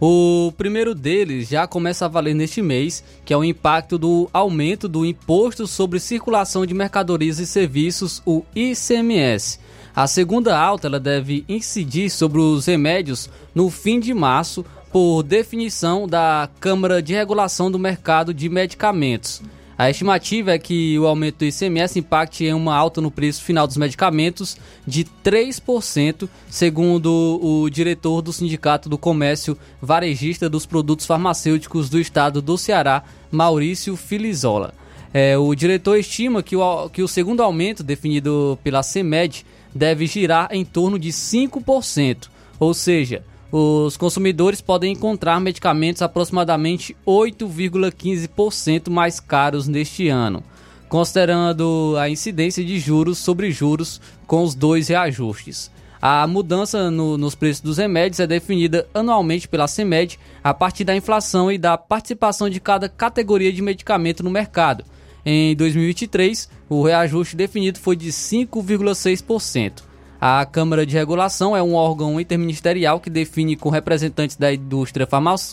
O 0.00 0.52
primeiro 0.58 0.94
deles 0.94 1.48
já 1.48 1.66
começa 1.66 2.04
a 2.04 2.08
valer 2.08 2.34
neste 2.34 2.60
mês, 2.60 3.02
que 3.24 3.32
é 3.32 3.36
o 3.36 3.44
impacto 3.44 3.96
do 3.96 4.28
aumento 4.30 4.88
do 4.88 5.06
Imposto 5.06 5.66
sobre 5.66 5.98
Circulação 5.98 6.66
de 6.66 6.74
Mercadorias 6.74 7.38
e 7.38 7.46
Serviços, 7.46 8.22
o 8.26 8.42
ICMS. 8.54 9.58
A 9.94 10.06
segunda 10.06 10.58
alta 10.58 10.88
ela 10.88 11.00
deve 11.00 11.44
incidir 11.48 12.10
sobre 12.10 12.38
os 12.38 12.66
remédios 12.66 13.30
no 13.54 13.70
fim 13.70 13.98
de 13.98 14.12
março, 14.12 14.64
por 14.92 15.22
definição 15.22 16.06
da 16.06 16.48
Câmara 16.60 17.02
de 17.02 17.14
Regulação 17.14 17.70
do 17.70 17.78
Mercado 17.78 18.32
de 18.32 18.48
Medicamentos. 18.48 19.42
A 19.78 19.90
estimativa 19.90 20.52
é 20.52 20.58
que 20.58 20.98
o 20.98 21.06
aumento 21.06 21.40
do 21.40 21.44
ICMS 21.44 21.98
impacte 21.98 22.46
em 22.46 22.54
uma 22.54 22.74
alta 22.74 23.02
no 23.02 23.10
preço 23.10 23.42
final 23.42 23.66
dos 23.66 23.76
medicamentos 23.76 24.56
de 24.86 25.04
3%, 25.22 26.26
segundo 26.48 27.38
o 27.42 27.68
diretor 27.68 28.22
do 28.22 28.32
Sindicato 28.32 28.88
do 28.88 28.96
Comércio 28.96 29.56
Varejista 29.80 30.48
dos 30.48 30.64
Produtos 30.64 31.04
Farmacêuticos 31.04 31.90
do 31.90 32.00
Estado 32.00 32.40
do 32.40 32.56
Ceará, 32.56 33.04
Maurício 33.30 33.96
Filizola. 33.96 34.72
É, 35.12 35.36
o 35.36 35.54
diretor 35.54 35.98
estima 35.98 36.42
que 36.42 36.56
o, 36.56 36.88
que 36.88 37.02
o 37.02 37.08
segundo 37.08 37.42
aumento, 37.42 37.82
definido 37.82 38.58
pela 38.64 38.82
CEMED, 38.82 39.44
deve 39.74 40.06
girar 40.06 40.48
em 40.52 40.64
torno 40.64 40.98
de 40.98 41.10
5%, 41.10 42.28
ou 42.58 42.72
seja, 42.72 43.22
os 43.50 43.96
consumidores 43.96 44.60
podem 44.60 44.92
encontrar 44.92 45.40
medicamentos 45.40 46.02
aproximadamente 46.02 46.96
8,15% 47.06 48.90
mais 48.90 49.20
caros 49.20 49.68
neste 49.68 50.08
ano. 50.08 50.42
considerando 50.88 51.96
a 51.98 52.08
incidência 52.08 52.64
de 52.64 52.78
juros 52.78 53.18
sobre 53.18 53.50
juros 53.50 54.00
com 54.24 54.44
os 54.44 54.54
dois 54.54 54.86
reajustes. 54.86 55.68
A 56.00 56.24
mudança 56.28 56.92
no, 56.92 57.18
nos 57.18 57.34
preços 57.34 57.60
dos 57.60 57.78
remédios 57.78 58.20
é 58.20 58.26
definida 58.26 58.86
anualmente 58.94 59.48
pela 59.48 59.66
CEMED 59.66 60.16
a 60.44 60.54
partir 60.54 60.84
da 60.84 60.94
inflação 60.94 61.50
e 61.50 61.58
da 61.58 61.76
participação 61.76 62.48
de 62.48 62.60
cada 62.60 62.88
categoria 62.88 63.52
de 63.52 63.60
medicamento 63.60 64.22
no 64.22 64.30
mercado. 64.30 64.84
Em 65.24 65.56
2023, 65.56 66.48
o 66.68 66.84
reajuste 66.84 67.34
definido 67.34 67.80
foi 67.80 67.96
de 67.96 68.10
5,6%. 68.12 69.85
A 70.20 70.46
Câmara 70.46 70.86
de 70.86 70.96
Regulação 70.96 71.56
é 71.56 71.62
um 71.62 71.74
órgão 71.74 72.18
interministerial 72.18 72.98
que 72.98 73.10
define 73.10 73.54
com 73.54 73.68
representantes 73.68 74.36
da 74.36 74.52
indústria 74.52 75.06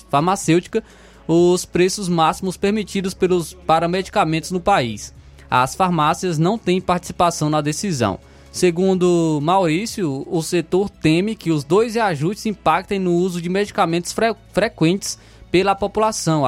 farmacêutica 0.09 0.83
os 1.27 1.65
preços 1.65 2.07
máximos 2.07 2.55
permitidos 2.55 3.13
pelos, 3.13 3.53
para 3.53 3.87
medicamentos 3.87 4.51
no 4.51 4.59
país. 4.59 5.13
As 5.49 5.75
farmácias 5.75 6.37
não 6.37 6.57
têm 6.57 6.81
participação 6.81 7.49
na 7.49 7.61
decisão. 7.61 8.19
Segundo 8.51 9.39
Maurício, 9.41 10.25
o 10.29 10.41
setor 10.41 10.89
teme 10.89 11.35
que 11.35 11.51
os 11.51 11.63
dois 11.63 11.95
reajustes 11.95 12.45
impactem 12.45 12.99
no 12.99 13.13
uso 13.13 13.41
de 13.41 13.49
medicamentos 13.49 14.11
fre 14.11 14.35
frequentes 14.51 15.17
pela 15.51 15.75
população. 15.75 16.43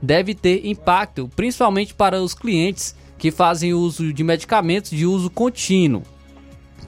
Deve 0.00 0.34
ter 0.34 0.66
impacto, 0.66 1.28
principalmente 1.34 1.92
para 1.94 2.22
os 2.22 2.34
clientes 2.34 2.94
que 3.18 3.30
fazem 3.30 3.74
uso 3.74 4.12
de 4.12 4.22
medicamentos 4.22 4.90
de 4.90 5.04
uso 5.06 5.28
contínuo. 5.30 6.02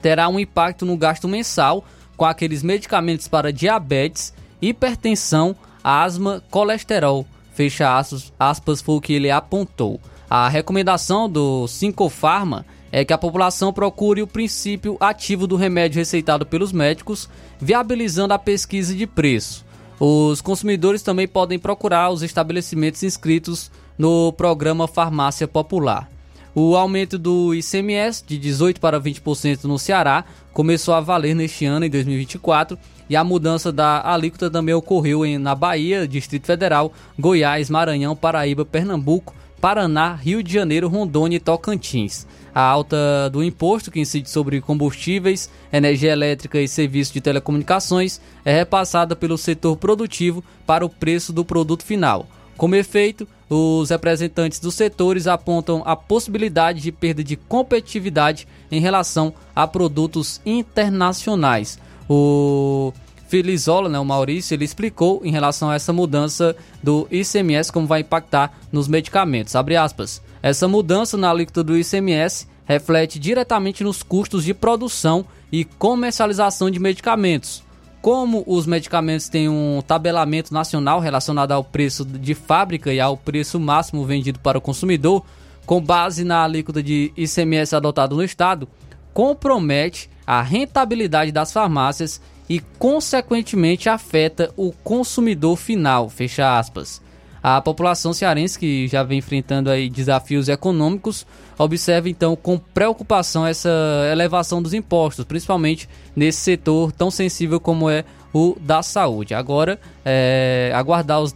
Terá 0.03 0.27
um 0.27 0.37
impacto 0.37 0.85
no 0.85 0.97
gasto 0.97 1.29
mensal 1.29 1.85
com 2.17 2.25
aqueles 2.25 2.61
medicamentos 2.61 3.29
para 3.29 3.53
diabetes, 3.53 4.33
hipertensão, 4.61 5.55
asma, 5.81 6.43
colesterol. 6.51 7.25
Fecha 7.53 7.97
aspas, 8.37 8.81
foi 8.81 8.95
o 8.95 9.01
que 9.01 9.13
ele 9.13 9.31
apontou. 9.31 10.01
A 10.29 10.49
recomendação 10.49 11.29
do 11.29 11.67
Sincofarma 11.69 12.65
é 12.91 13.05
que 13.05 13.13
a 13.13 13.17
população 13.17 13.71
procure 13.71 14.21
o 14.21 14.27
princípio 14.27 14.97
ativo 14.99 15.47
do 15.47 15.55
remédio 15.55 15.99
receitado 15.99 16.45
pelos 16.45 16.73
médicos, 16.73 17.29
viabilizando 17.57 18.33
a 18.33 18.39
pesquisa 18.39 18.93
de 18.93 19.07
preço. 19.07 19.65
Os 19.99 20.41
consumidores 20.41 21.01
também 21.01 21.29
podem 21.29 21.57
procurar 21.57 22.09
os 22.09 22.23
estabelecimentos 22.23 23.03
inscritos 23.03 23.71
no 23.97 24.33
programa 24.33 24.85
Farmácia 24.85 25.47
Popular. 25.47 26.12
O 26.55 26.75
aumento 26.75 27.17
do 27.17 27.51
ICMS 27.55 28.23
de 28.27 28.39
18% 28.39 28.77
para 28.77 29.01
20% 29.01 29.63
no 29.63 29.79
Ceará 29.79 30.23
começou 30.53 30.93
a 30.93 31.01
valer 31.01 31.33
neste 31.35 31.65
ano, 31.65 31.83
em 31.83 31.89
2024, 31.89 32.77
e 33.09 33.15
a 33.15 33.23
mudança 33.23 33.71
da 33.71 34.07
alíquota 34.07 34.51
também 34.51 34.75
ocorreu 34.75 35.25
em, 35.25 35.39
na 35.39 35.55
Bahia, 35.55 36.07
Distrito 36.07 36.45
Federal, 36.45 36.93
Goiás, 37.17 37.71
Maranhão, 37.71 38.15
Paraíba, 38.15 38.63
Pernambuco, 38.63 39.33
Paraná, 39.59 40.13
Rio 40.13 40.43
de 40.43 40.53
Janeiro, 40.53 40.87
Rondônia 40.87 41.37
e 41.37 41.39
Tocantins. 41.39 42.27
A 42.53 42.61
alta 42.61 43.29
do 43.31 43.43
imposto 43.43 43.89
que 43.89 43.99
incide 43.99 44.29
sobre 44.29 44.61
combustíveis, 44.61 45.49
energia 45.71 46.11
elétrica 46.11 46.59
e 46.59 46.67
serviços 46.67 47.13
de 47.13 47.21
telecomunicações 47.21 48.21
é 48.45 48.55
repassada 48.55 49.15
pelo 49.15 49.39
setor 49.39 49.75
produtivo 49.77 50.43
para 50.67 50.85
o 50.85 50.89
preço 50.89 51.33
do 51.33 51.43
produto 51.43 51.83
final. 51.83 52.27
Como 52.57 52.75
efeito, 52.75 53.27
os 53.49 53.89
representantes 53.89 54.59
dos 54.59 54.75
setores 54.75 55.27
apontam 55.27 55.83
a 55.85 55.95
possibilidade 55.95 56.81
de 56.81 56.91
perda 56.91 57.23
de 57.23 57.35
competitividade 57.35 58.47
em 58.71 58.79
relação 58.79 59.33
a 59.55 59.67
produtos 59.67 60.41
internacionais. 60.45 61.79
O 62.09 62.93
Filizola, 63.27 63.89
né, 63.89 63.99
o 63.99 64.05
Maurício, 64.05 64.53
ele 64.53 64.65
explicou 64.65 65.21
em 65.23 65.31
relação 65.31 65.69
a 65.69 65.75
essa 65.75 65.91
mudança 65.91 66.55
do 66.81 67.07
ICMS 67.11 67.71
como 67.71 67.87
vai 67.87 68.01
impactar 68.01 68.53
nos 68.71 68.87
medicamentos. 68.87 69.55
Abre 69.55 69.75
aspas. 69.75 70.21
Essa 70.41 70.67
mudança 70.67 71.17
na 71.17 71.31
alíquota 71.31 71.63
do 71.63 71.77
ICMS 71.77 72.47
reflete 72.65 73.17
diretamente 73.19 73.83
nos 73.83 74.03
custos 74.03 74.43
de 74.43 74.53
produção 74.53 75.25
e 75.51 75.65
comercialização 75.65 76.69
de 76.69 76.79
medicamentos. 76.79 77.63
Como 78.03 78.43
os 78.45 78.67
medicamentos 78.67 79.29
têm 79.29 79.47
um 79.47 79.81
tabelamento 79.81 80.53
nacional 80.53 80.99
relacionado 80.99 81.53
ao 81.53 81.63
preço 81.63 82.03
de 82.03 82.35
fábrica 82.35 82.91
e 82.91 82.99
ao 82.99 83.15
preço 83.15 83.57
máximo 83.57 84.03
vendido 84.03 84.39
para 84.39 84.57
o 84.57 84.61
consumidor, 84.61 85.23
com 85.65 85.79
base 85.79 86.25
na 86.25 86.43
alíquota 86.43 86.83
de 86.83 87.13
ICMS 87.15 87.73
adotado 87.73 88.17
no 88.17 88.21
estado, 88.21 88.67
compromete 89.13 90.09
a 90.27 90.41
rentabilidade 90.41 91.31
das 91.31 91.53
farmácias 91.53 92.19
e, 92.49 92.59
consequentemente, 92.77 93.87
afeta 93.87 94.51
o 94.57 94.73
consumidor 94.83 95.55
final. 95.55 96.09
Fecha 96.09 96.59
aspas. 96.59 97.01
A 97.43 97.59
população 97.59 98.13
cearense, 98.13 98.57
que 98.57 98.87
já 98.87 99.03
vem 99.03 99.19
enfrentando 99.19 99.69
aí 99.69 99.89
desafios 99.89 100.47
econômicos, 100.47 101.27
observa 101.57 102.07
então 102.07 102.37
com 102.37 102.57
preocupação 102.57 103.45
essa 103.45 103.69
elevação 104.09 104.61
dos 104.63 104.73
impostos, 104.73 105.25
principalmente 105.25 105.89
nesse 106.15 106.39
setor 106.39 106.93
tão 106.93 107.11
sensível 107.11 107.59
como 107.59 107.89
é 107.89 108.05
o 108.33 108.55
da 108.61 108.81
saúde. 108.81 109.33
Agora, 109.33 109.77
é, 110.05 110.71
aguardar 110.73 111.19
os 111.19 111.35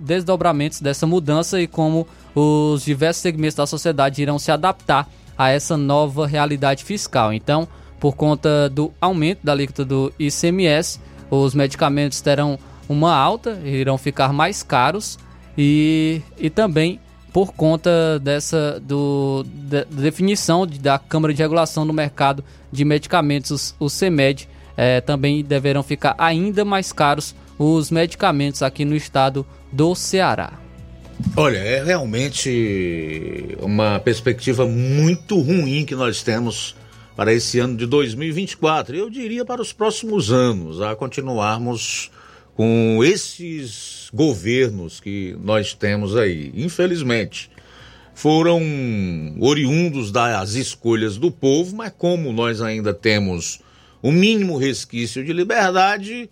desdobramentos 0.00 0.80
dessa 0.80 1.06
mudança 1.06 1.60
e 1.60 1.68
como 1.68 2.04
os 2.34 2.84
diversos 2.84 3.22
segmentos 3.22 3.54
da 3.54 3.64
sociedade 3.64 4.20
irão 4.20 4.40
se 4.40 4.50
adaptar 4.50 5.08
a 5.38 5.50
essa 5.50 5.76
nova 5.76 6.26
realidade 6.26 6.82
fiscal. 6.82 7.32
Então, 7.32 7.68
por 8.00 8.16
conta 8.16 8.68
do 8.68 8.92
aumento 9.00 9.38
da 9.44 9.52
alíquota 9.52 9.84
do 9.84 10.12
ICMS, 10.18 11.00
os 11.30 11.54
medicamentos 11.54 12.20
terão 12.20 12.58
uma 12.88 13.14
alta, 13.14 13.60
irão 13.64 13.96
ficar 13.96 14.32
mais 14.32 14.62
caros 14.62 15.16
e, 15.56 16.20
e 16.38 16.50
também 16.50 17.00
por 17.32 17.52
conta 17.52 18.18
dessa 18.20 18.80
do, 18.80 19.44
da 19.44 19.84
definição 19.84 20.66
de, 20.66 20.78
da 20.78 20.98
Câmara 20.98 21.34
de 21.34 21.42
Regulação 21.42 21.86
do 21.86 21.92
Mercado 21.92 22.44
de 22.70 22.84
Medicamentos, 22.84 23.74
o 23.80 23.88
CEMED, 23.88 24.48
é, 24.76 25.00
também 25.00 25.42
deverão 25.42 25.82
ficar 25.82 26.14
ainda 26.18 26.64
mais 26.64 26.92
caros 26.92 27.34
os 27.58 27.90
medicamentos 27.90 28.62
aqui 28.62 28.84
no 28.84 28.94
estado 28.94 29.46
do 29.72 29.94
Ceará. 29.94 30.52
Olha, 31.36 31.58
é 31.58 31.82
realmente 31.82 33.56
uma 33.60 33.98
perspectiva 34.00 34.66
muito 34.66 35.40
ruim 35.40 35.84
que 35.84 35.94
nós 35.94 36.22
temos 36.22 36.76
para 37.16 37.32
esse 37.32 37.58
ano 37.58 37.76
de 37.76 37.86
2024. 37.86 38.94
Eu 38.94 39.08
diria 39.08 39.44
para 39.44 39.62
os 39.62 39.72
próximos 39.72 40.32
anos, 40.32 40.80
a 40.80 40.94
continuarmos 40.96 42.10
com 42.56 43.02
esses 43.02 44.03
governos 44.14 45.00
que 45.00 45.36
nós 45.42 45.74
temos 45.74 46.16
aí. 46.16 46.52
Infelizmente, 46.54 47.50
foram 48.14 48.62
oriundos 49.40 50.12
das 50.12 50.54
escolhas 50.54 51.16
do 51.16 51.32
povo, 51.32 51.74
mas 51.74 51.92
como 51.98 52.32
nós 52.32 52.62
ainda 52.62 52.94
temos 52.94 53.60
o 54.00 54.12
mínimo 54.12 54.56
resquício 54.56 55.24
de 55.24 55.32
liberdade 55.32 56.30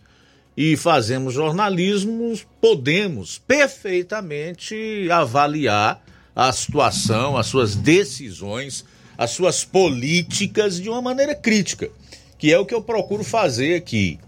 e 0.56 0.76
fazemos 0.76 1.34
jornalismo, 1.34 2.38
podemos 2.60 3.38
perfeitamente 3.38 5.08
avaliar 5.10 6.04
a 6.36 6.52
situação, 6.52 7.36
as 7.36 7.46
suas 7.46 7.74
decisões, 7.74 8.84
as 9.18 9.32
suas 9.32 9.64
políticas 9.64 10.80
de 10.80 10.88
uma 10.88 11.02
maneira 11.02 11.34
crítica, 11.34 11.90
que 12.38 12.52
é 12.52 12.58
o 12.58 12.64
que 12.64 12.74
eu 12.74 12.82
procuro 12.82 13.24
fazer 13.24 13.74
aqui. 13.74 14.20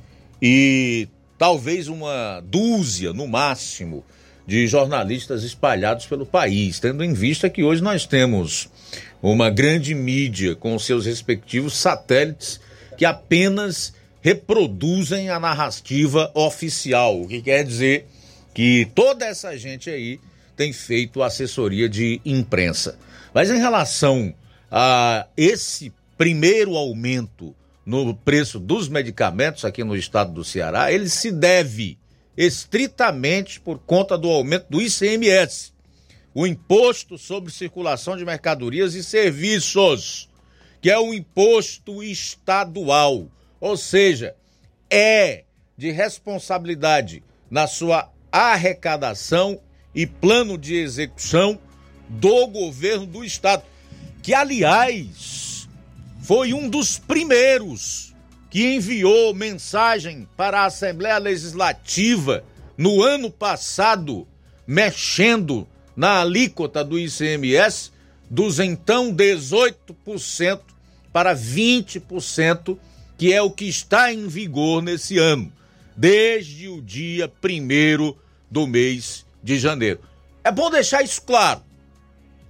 E 0.42 1.08
talvez 1.38 1.88
uma 1.88 2.40
dúzia, 2.44 3.12
no 3.12 3.26
máximo, 3.26 4.04
de 4.46 4.66
jornalistas 4.66 5.42
espalhados 5.42 6.06
pelo 6.06 6.26
país, 6.26 6.78
tendo 6.78 7.02
em 7.02 7.12
vista 7.12 7.48
que 7.48 7.62
hoje 7.62 7.82
nós 7.82 8.06
temos 8.06 8.68
uma 9.22 9.48
grande 9.48 9.94
mídia 9.94 10.54
com 10.54 10.78
seus 10.78 11.06
respectivos 11.06 11.74
satélites 11.74 12.60
que 12.96 13.04
apenas 13.04 13.94
reproduzem 14.20 15.30
a 15.30 15.40
narrativa 15.40 16.30
oficial, 16.34 17.22
o 17.22 17.28
que 17.28 17.42
quer 17.42 17.64
dizer 17.64 18.06
que 18.52 18.86
toda 18.94 19.24
essa 19.24 19.56
gente 19.56 19.90
aí 19.90 20.20
tem 20.56 20.72
feito 20.72 21.22
assessoria 21.22 21.88
de 21.88 22.20
imprensa. 22.24 22.98
Mas 23.32 23.50
em 23.50 23.58
relação 23.58 24.32
a 24.70 25.26
esse 25.36 25.92
primeiro 26.16 26.76
aumento 26.76 27.54
no 27.84 28.14
preço 28.14 28.58
dos 28.58 28.88
medicamentos 28.88 29.64
aqui 29.64 29.84
no 29.84 29.96
estado 29.96 30.32
do 30.32 30.44
Ceará, 30.44 30.90
ele 30.90 31.08
se 31.08 31.30
deve 31.30 31.98
estritamente 32.36 33.60
por 33.60 33.78
conta 33.78 34.16
do 34.16 34.28
aumento 34.28 34.66
do 34.68 34.80
ICMS, 34.80 35.72
o 36.34 36.46
Imposto 36.46 37.16
sobre 37.16 37.52
Circulação 37.52 38.16
de 38.16 38.24
Mercadorias 38.24 38.94
e 38.94 39.04
Serviços, 39.04 40.28
que 40.80 40.90
é 40.90 40.98
um 40.98 41.14
imposto 41.14 42.02
estadual, 42.02 43.26
ou 43.60 43.76
seja, 43.76 44.34
é 44.90 45.44
de 45.76 45.90
responsabilidade 45.90 47.22
na 47.50 47.66
sua 47.66 48.10
arrecadação 48.32 49.60
e 49.94 50.06
plano 50.06 50.58
de 50.58 50.74
execução 50.74 51.58
do 52.08 52.46
governo 52.48 53.06
do 53.06 53.24
estado, 53.24 53.62
que 54.22 54.34
aliás 54.34 55.43
foi 56.24 56.54
um 56.54 56.70
dos 56.70 56.98
primeiros 56.98 58.14
que 58.48 58.76
enviou 58.76 59.34
mensagem 59.34 60.26
para 60.34 60.60
a 60.60 60.64
Assembleia 60.64 61.18
Legislativa 61.18 62.42
no 62.78 63.02
ano 63.02 63.30
passado, 63.30 64.26
mexendo 64.66 65.68
na 65.94 66.22
alíquota 66.22 66.82
do 66.82 66.98
ICMS, 66.98 67.92
dos 68.30 68.58
então 68.58 69.14
18% 69.14 70.60
para 71.12 71.36
20%, 71.36 72.78
que 73.18 73.30
é 73.30 73.42
o 73.42 73.50
que 73.50 73.66
está 73.66 74.10
em 74.10 74.26
vigor 74.26 74.82
nesse 74.82 75.18
ano, 75.18 75.52
desde 75.94 76.70
o 76.70 76.80
dia 76.80 77.30
1 77.44 78.14
do 78.50 78.66
mês 78.66 79.26
de 79.42 79.58
janeiro. 79.58 80.00
É 80.42 80.50
bom 80.50 80.70
deixar 80.70 81.02
isso 81.02 81.20
claro. 81.20 81.60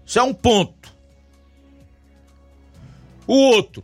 Isso 0.07 0.21
é 0.21 0.23
um 0.23 0.33
ponto. 0.33 0.84
O 3.27 3.35
outro, 3.35 3.83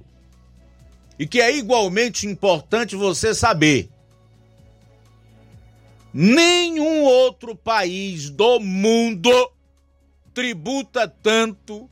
e 1.18 1.26
que 1.26 1.40
é 1.40 1.56
igualmente 1.56 2.26
importante 2.26 2.96
você 2.96 3.34
saber: 3.34 3.88
nenhum 6.12 7.02
outro 7.02 7.54
país 7.54 8.30
do 8.30 8.60
mundo 8.60 9.30
tributa 10.32 11.06
tanto 11.06 11.88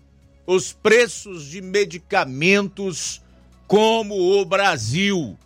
os 0.46 0.72
preços 0.72 1.44
de 1.44 1.60
medicamentos 1.60 3.20
como 3.66 4.14
o 4.14 4.44
Brasil. 4.46 5.38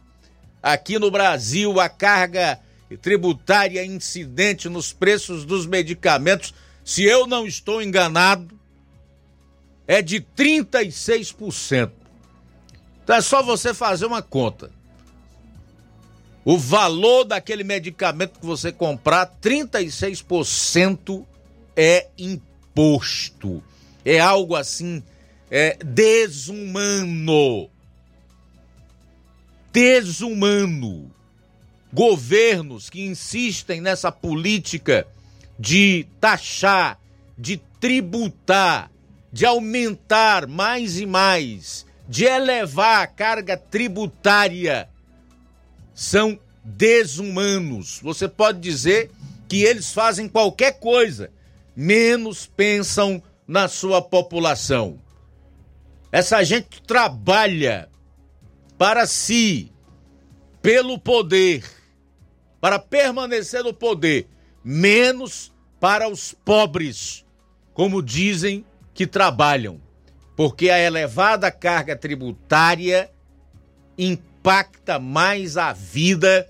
Aqui 0.62 0.98
no 0.98 1.10
Brasil, 1.10 1.80
a 1.80 1.88
carga 1.88 2.60
tributária 3.00 3.84
incidente 3.84 4.68
nos 4.68 4.92
preços 4.92 5.44
dos 5.44 5.66
medicamentos, 5.66 6.54
se 6.84 7.02
eu 7.02 7.26
não 7.26 7.46
estou 7.46 7.82
enganado, 7.82 8.56
é 9.86 10.00
de 10.02 10.20
36%. 10.20 11.90
Então 13.02 13.16
é 13.16 13.20
só 13.20 13.42
você 13.42 13.74
fazer 13.74 14.06
uma 14.06 14.22
conta. 14.22 14.70
O 16.44 16.58
valor 16.58 17.24
daquele 17.24 17.62
medicamento 17.62 18.40
que 18.40 18.46
você 18.46 18.72
comprar, 18.72 19.38
36% 19.40 21.24
é 21.76 22.08
imposto. 22.18 23.62
É 24.04 24.18
algo 24.18 24.56
assim, 24.56 25.02
é 25.50 25.76
desumano. 25.84 27.70
Desumano. 29.72 31.10
Governos 31.92 32.90
que 32.90 33.02
insistem 33.02 33.80
nessa 33.80 34.10
política 34.10 35.06
de 35.58 36.06
taxar, 36.20 36.98
de 37.38 37.58
tributar, 37.78 38.90
de 39.32 39.46
aumentar 39.46 40.46
mais 40.46 41.00
e 41.00 41.06
mais, 41.06 41.86
de 42.06 42.24
elevar 42.24 43.02
a 43.02 43.06
carga 43.06 43.56
tributária, 43.56 44.88
são 45.94 46.38
desumanos. 46.62 47.98
Você 48.02 48.28
pode 48.28 48.60
dizer 48.60 49.10
que 49.48 49.62
eles 49.62 49.92
fazem 49.92 50.28
qualquer 50.28 50.78
coisa, 50.78 51.30
menos 51.74 52.46
pensam 52.46 53.22
na 53.48 53.68
sua 53.68 54.02
população. 54.02 55.00
Essa 56.10 56.44
gente 56.44 56.82
trabalha 56.82 57.88
para 58.76 59.06
si, 59.06 59.72
pelo 60.60 60.98
poder, 60.98 61.64
para 62.60 62.78
permanecer 62.78 63.64
no 63.64 63.72
poder, 63.72 64.28
menos 64.62 65.50
para 65.80 66.08
os 66.08 66.34
pobres, 66.44 67.24
como 67.72 68.02
dizem 68.02 68.64
que 68.94 69.06
trabalham, 69.06 69.80
porque 70.36 70.70
a 70.70 70.78
elevada 70.78 71.50
carga 71.50 71.96
tributária 71.96 73.10
impacta 73.96 74.98
mais 74.98 75.56
a 75.56 75.72
vida 75.72 76.48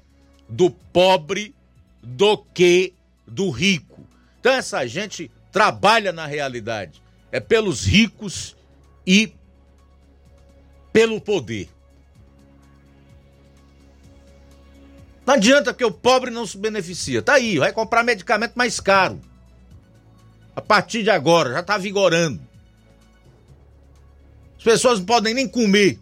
do 0.48 0.70
pobre 0.70 1.54
do 2.02 2.36
que 2.36 2.94
do 3.26 3.50
rico. 3.50 4.06
Então 4.40 4.52
essa 4.52 4.86
gente 4.86 5.30
trabalha 5.50 6.12
na 6.12 6.26
realidade, 6.26 7.02
é 7.30 7.38
pelos 7.38 7.84
ricos 7.84 8.56
e 9.06 9.32
pelo 10.92 11.20
poder. 11.20 11.68
Não 15.24 15.34
adianta 15.34 15.72
que 15.72 15.84
o 15.84 15.92
pobre 15.92 16.30
não 16.30 16.44
se 16.44 16.58
beneficia. 16.58 17.22
Tá 17.22 17.34
aí, 17.34 17.56
vai 17.58 17.72
comprar 17.72 18.02
medicamento 18.02 18.54
mais 18.54 18.80
caro 18.80 19.20
a 20.54 20.60
partir 20.60 21.02
de 21.02 21.10
agora, 21.10 21.52
já 21.52 21.60
está 21.60 21.78
vigorando. 21.78 22.40
As 24.56 24.64
pessoas 24.64 24.98
não 24.98 25.06
podem 25.06 25.34
nem 25.34 25.48
comer. 25.48 25.98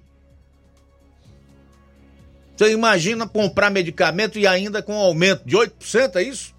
Você 2.56 2.72
imagina 2.72 3.26
comprar 3.26 3.70
medicamento 3.70 4.38
e 4.38 4.46
ainda 4.46 4.82
com 4.82 4.92
aumento 4.92 5.44
de 5.46 5.56
8%, 5.56 6.16
é 6.16 6.22
isso? 6.22 6.54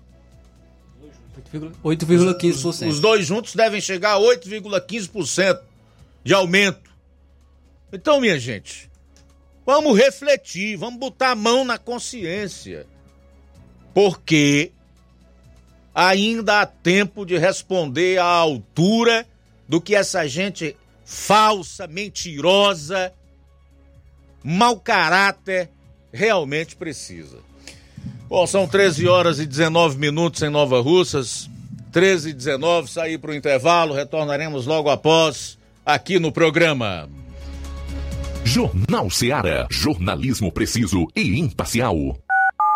8,15%. 1.83 2.65
Os, 2.65 2.81
os 2.81 2.99
dois 2.99 3.25
juntos 3.25 3.53
devem 3.53 3.79
chegar 3.79 4.13
a 4.13 4.19
8,15% 4.19 5.61
de 6.23 6.33
aumento. 6.33 6.89
Então, 7.93 8.19
minha 8.19 8.39
gente, 8.39 8.89
vamos 9.65 9.97
refletir, 9.97 10.77
vamos 10.77 10.99
botar 10.99 11.31
a 11.31 11.35
mão 11.35 11.63
na 11.63 11.77
consciência. 11.77 12.87
Porque 13.93 14.71
ainda 15.93 16.61
há 16.61 16.65
tempo 16.65 17.25
de 17.25 17.37
responder 17.37 18.19
à 18.19 18.25
altura 18.25 19.25
do 19.67 19.81
que 19.81 19.95
essa 19.95 20.27
gente 20.27 20.75
falsa, 21.05 21.87
mentirosa, 21.87 23.13
mau 24.43 24.79
caráter 24.79 25.69
realmente 26.11 26.75
precisa. 26.75 27.39
Bom, 28.27 28.47
são 28.47 28.67
13 28.67 29.07
horas 29.07 29.39
e 29.39 29.45
19 29.45 29.97
minutos 29.97 30.41
em 30.41 30.49
Nova 30.49 30.81
Russas. 30.81 31.49
13 31.91 32.29
e 32.29 32.33
19, 32.33 32.89
sair 32.89 33.17
para 33.17 33.31
o 33.31 33.35
intervalo, 33.35 33.93
retornaremos 33.93 34.65
logo 34.65 34.89
após 34.89 35.57
aqui 35.85 36.19
no 36.19 36.31
programa. 36.31 37.09
Jornal 38.45 39.09
Seara. 39.09 39.67
Jornalismo 39.69 40.51
preciso 40.51 41.07
e 41.15 41.39
imparcial. 41.39 42.17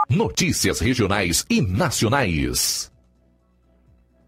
Notícias 0.10 0.80
regionais 0.80 1.46
e 1.50 1.62
nacionais. 1.62 2.92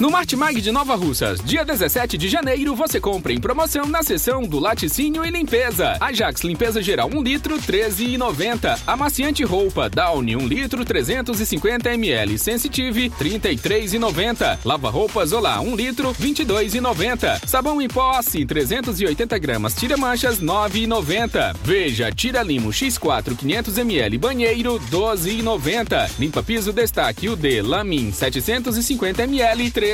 No 0.00 0.10
Martimag 0.10 0.62
de 0.62 0.72
Nova 0.72 0.94
Russas, 0.94 1.40
dia 1.44 1.62
17 1.62 2.16
de 2.16 2.26
janeiro, 2.26 2.74
você 2.74 2.98
compra 2.98 3.34
em 3.34 3.38
promoção 3.38 3.84
na 3.84 4.02
seção 4.02 4.44
do 4.44 4.58
laticínio 4.58 5.22
e 5.26 5.30
limpeza. 5.30 5.98
Ajax 6.00 6.40
limpeza 6.40 6.80
geral 6.80 7.10
1 7.12 7.22
litro, 7.22 7.58
13,90. 7.58 8.80
Amaciante 8.86 9.44
roupa 9.44 9.90
Downy 9.90 10.36
1 10.36 10.48
litro, 10.48 10.86
350 10.86 11.92
ml. 11.92 12.38
Sensitive, 12.38 13.10
33,90. 13.10 14.60
Lava 14.64 14.88
roupas 14.88 15.32
Olá 15.32 15.60
1 15.60 15.76
litro, 15.76 16.14
22,90. 16.14 17.46
Sabão 17.46 17.82
em 17.82 17.86
pó 17.88 18.12
Assi 18.12 18.46
380 18.46 19.36
gramas, 19.36 19.74
tira 19.74 19.98
manchas 19.98 20.40
9,90. 20.40 21.54
Veja, 21.62 22.10
tira 22.10 22.42
limo 22.42 22.70
X4 22.70 23.36
500 23.36 23.76
ml 23.76 24.16
banheiro 24.16 24.80
12,90. 24.90 26.12
Limpa 26.18 26.42
piso 26.42 26.72
destaque 26.72 27.28
UD 27.28 27.60
Lamin 27.60 28.10
750 28.10 29.24
ml 29.24 29.70
13,90. 29.70 29.89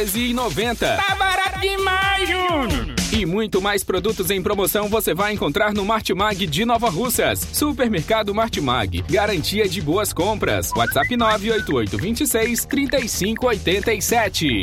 Tá 0.96 1.14
barato 1.14 1.60
demais, 1.60 2.28
Júnior! 2.28 2.96
E 3.12 3.24
muito 3.24 3.62
mais 3.62 3.82
produtos 3.82 4.30
em 4.30 4.42
promoção 4.42 4.88
você 4.88 5.14
vai 5.14 5.32
encontrar 5.32 5.72
no 5.72 5.84
Martimag 5.84 6.46
de 6.46 6.64
Nova 6.66 6.90
Russas. 6.90 7.40
Supermercado 7.52 8.34
Martimag. 8.34 9.02
Garantia 9.08 9.66
de 9.68 9.80
boas 9.80 10.12
compras. 10.12 10.70
WhatsApp 10.76 11.16
988 11.16 11.96
26 11.96 12.64
3587. 12.66 14.62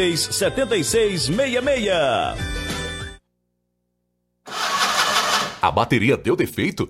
99276 0.01 0.33
7666. 0.33 1.31
A 5.61 5.71
bateria 5.71 6.17
deu 6.17 6.35
defeito? 6.35 6.89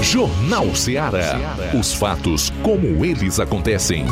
Jornal 0.00 0.72
Ceará. 0.76 1.36
Os 1.76 1.92
fatos 1.92 2.52
como 2.62 3.04
eles 3.04 3.40
acontecem. 3.40 4.06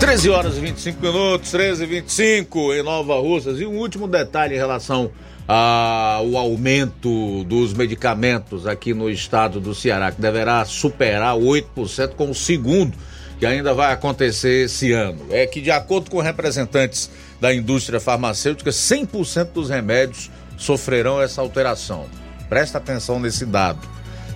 Treze 0.00 0.30
horas 0.30 0.56
e 0.56 0.60
25 0.60 1.02
minutos, 1.02 1.50
13 1.50 1.82
e 1.82 1.86
25 1.86 2.72
em 2.72 2.82
Nova 2.82 3.20
Russas. 3.20 3.60
E 3.60 3.66
um 3.66 3.76
último 3.76 4.08
detalhe 4.08 4.54
em 4.54 4.58
relação 4.58 5.10
ao 5.48 6.36
aumento 6.36 7.44
dos 7.44 7.72
medicamentos 7.72 8.66
aqui 8.66 8.92
no 8.92 9.08
estado 9.08 9.60
do 9.60 9.74
Ceará, 9.74 10.10
que 10.10 10.20
deverá 10.20 10.64
superar 10.64 11.36
8% 11.36 12.14
com 12.16 12.30
o 12.30 12.34
segundo, 12.34 12.96
que 13.38 13.46
ainda 13.46 13.72
vai 13.72 13.92
acontecer 13.92 14.64
esse 14.64 14.92
ano. 14.92 15.26
É 15.30 15.46
que, 15.46 15.60
de 15.60 15.70
acordo 15.70 16.10
com 16.10 16.20
representantes 16.20 17.10
da 17.40 17.54
indústria 17.54 18.00
farmacêutica, 18.00 18.70
100% 18.70 19.52
dos 19.52 19.70
remédios 19.70 20.30
sofrerão 20.56 21.22
essa 21.22 21.40
alteração. 21.40 22.06
Presta 22.48 22.78
atenção 22.78 23.20
nesse 23.20 23.44
dado: 23.44 23.86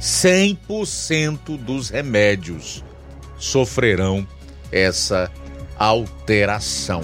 100% 0.01 1.57
dos 1.59 1.89
remédios 1.89 2.85
sofrerão 3.39 4.27
essa 4.71 5.31
alteração. 5.77 7.03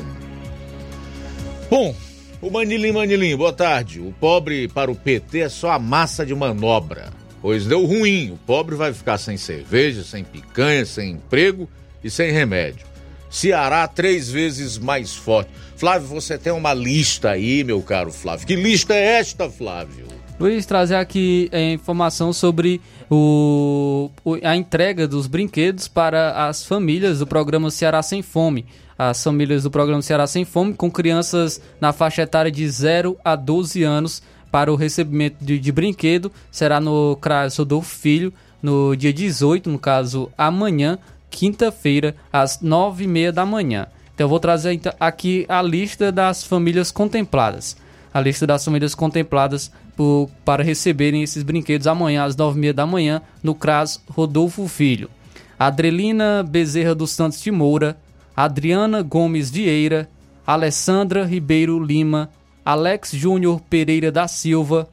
Bom, 1.68 1.94
o 2.40 2.50
Manilim 2.50 2.92
Manilim, 2.92 3.36
boa 3.36 3.52
tarde. 3.52 4.00
O 4.00 4.12
pobre 4.12 4.68
para 4.68 4.90
o 4.90 4.94
PT 4.94 5.40
é 5.40 5.48
só 5.48 5.72
a 5.72 5.78
massa 5.78 6.24
de 6.24 6.34
manobra, 6.34 7.10
pois 7.40 7.66
deu 7.66 7.84
ruim. 7.84 8.32
O 8.32 8.36
pobre 8.36 8.74
vai 8.74 8.92
ficar 8.92 9.18
sem 9.18 9.36
cerveja, 9.36 10.04
sem 10.04 10.22
picanha, 10.22 10.84
sem 10.84 11.12
emprego 11.12 11.68
e 12.02 12.10
sem 12.10 12.30
remédio. 12.30 12.86
Ceará 13.30 13.86
três 13.88 14.30
vezes 14.30 14.78
mais 14.78 15.14
forte. 15.14 15.50
Flávio, 15.76 16.08
você 16.08 16.38
tem 16.38 16.52
uma 16.52 16.72
lista 16.72 17.30
aí, 17.30 17.64
meu 17.64 17.82
caro 17.82 18.12
Flávio. 18.12 18.46
Que 18.46 18.56
lista 18.56 18.94
é 18.94 19.18
esta, 19.18 19.50
Flávio? 19.50 20.06
Luiz, 20.38 20.66
trazer 20.66 20.96
aqui 20.96 21.48
é, 21.50 21.72
informação 21.72 22.30
sobre 22.30 22.78
o, 23.10 24.10
a 24.44 24.54
entrega 24.54 25.08
dos 25.08 25.26
brinquedos 25.26 25.88
para 25.88 26.46
as 26.46 26.62
famílias 26.62 27.20
do 27.20 27.26
programa 27.26 27.70
Ceará 27.70 28.02
Sem 28.02 28.20
Fome. 28.20 28.66
As 28.98 29.24
famílias 29.24 29.62
do 29.62 29.70
programa 29.70 30.02
Ceará 30.02 30.26
Sem 30.26 30.44
Fome, 30.44 30.74
com 30.74 30.90
crianças 30.90 31.58
na 31.80 31.90
faixa 31.90 32.20
etária 32.20 32.50
de 32.50 32.68
0 32.68 33.16
a 33.24 33.34
12 33.34 33.82
anos, 33.82 34.22
para 34.52 34.70
o 34.70 34.76
recebimento 34.76 35.42
de, 35.42 35.58
de 35.58 35.72
brinquedo, 35.72 36.30
será 36.50 36.80
no 36.80 37.16
CRAS 37.16 37.56
Rodolfo 37.56 37.94
Filho, 37.94 38.32
no 38.62 38.94
dia 38.94 39.14
18, 39.14 39.70
no 39.70 39.78
caso 39.78 40.30
amanhã, 40.36 40.98
quinta-feira, 41.30 42.14
às 42.30 42.60
nove 42.60 43.04
e 43.04 43.06
meia 43.06 43.32
da 43.32 43.46
manhã. 43.46 43.86
Então 44.14 44.24
eu 44.24 44.28
vou 44.28 44.40
trazer 44.40 44.72
então, 44.72 44.92
aqui 45.00 45.46
a 45.48 45.62
lista 45.62 46.12
das 46.12 46.44
famílias 46.44 46.90
contempladas. 46.90 47.76
A 48.16 48.20
lista 48.22 48.46
das 48.46 48.64
famílias 48.64 48.94
contempladas 48.94 49.70
por, 49.94 50.30
para 50.42 50.64
receberem 50.64 51.22
esses 51.22 51.42
brinquedos 51.42 51.86
amanhã 51.86 52.24
às 52.24 52.34
nove 52.34 52.56
e 52.56 52.60
meia 52.62 52.72
da 52.72 52.86
manhã 52.86 53.20
no 53.42 53.54
CRAS 53.54 54.02
Rodolfo 54.08 54.66
Filho. 54.68 55.10
Adrelina 55.58 56.42
Bezerra 56.42 56.94
dos 56.94 57.10
Santos 57.10 57.42
de 57.42 57.50
Moura, 57.50 57.94
Adriana 58.34 59.02
Gomes 59.02 59.50
Vieira, 59.50 60.08
Alessandra 60.46 61.26
Ribeiro 61.26 61.78
Lima, 61.78 62.30
Alex 62.64 63.10
Júnior 63.12 63.60
Pereira 63.68 64.10
da 64.10 64.26
Silva, 64.26 64.88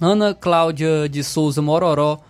Ana 0.00 0.32
Cláudia 0.32 1.08
de 1.08 1.24
Souza 1.24 1.60
Mororó, 1.60 2.20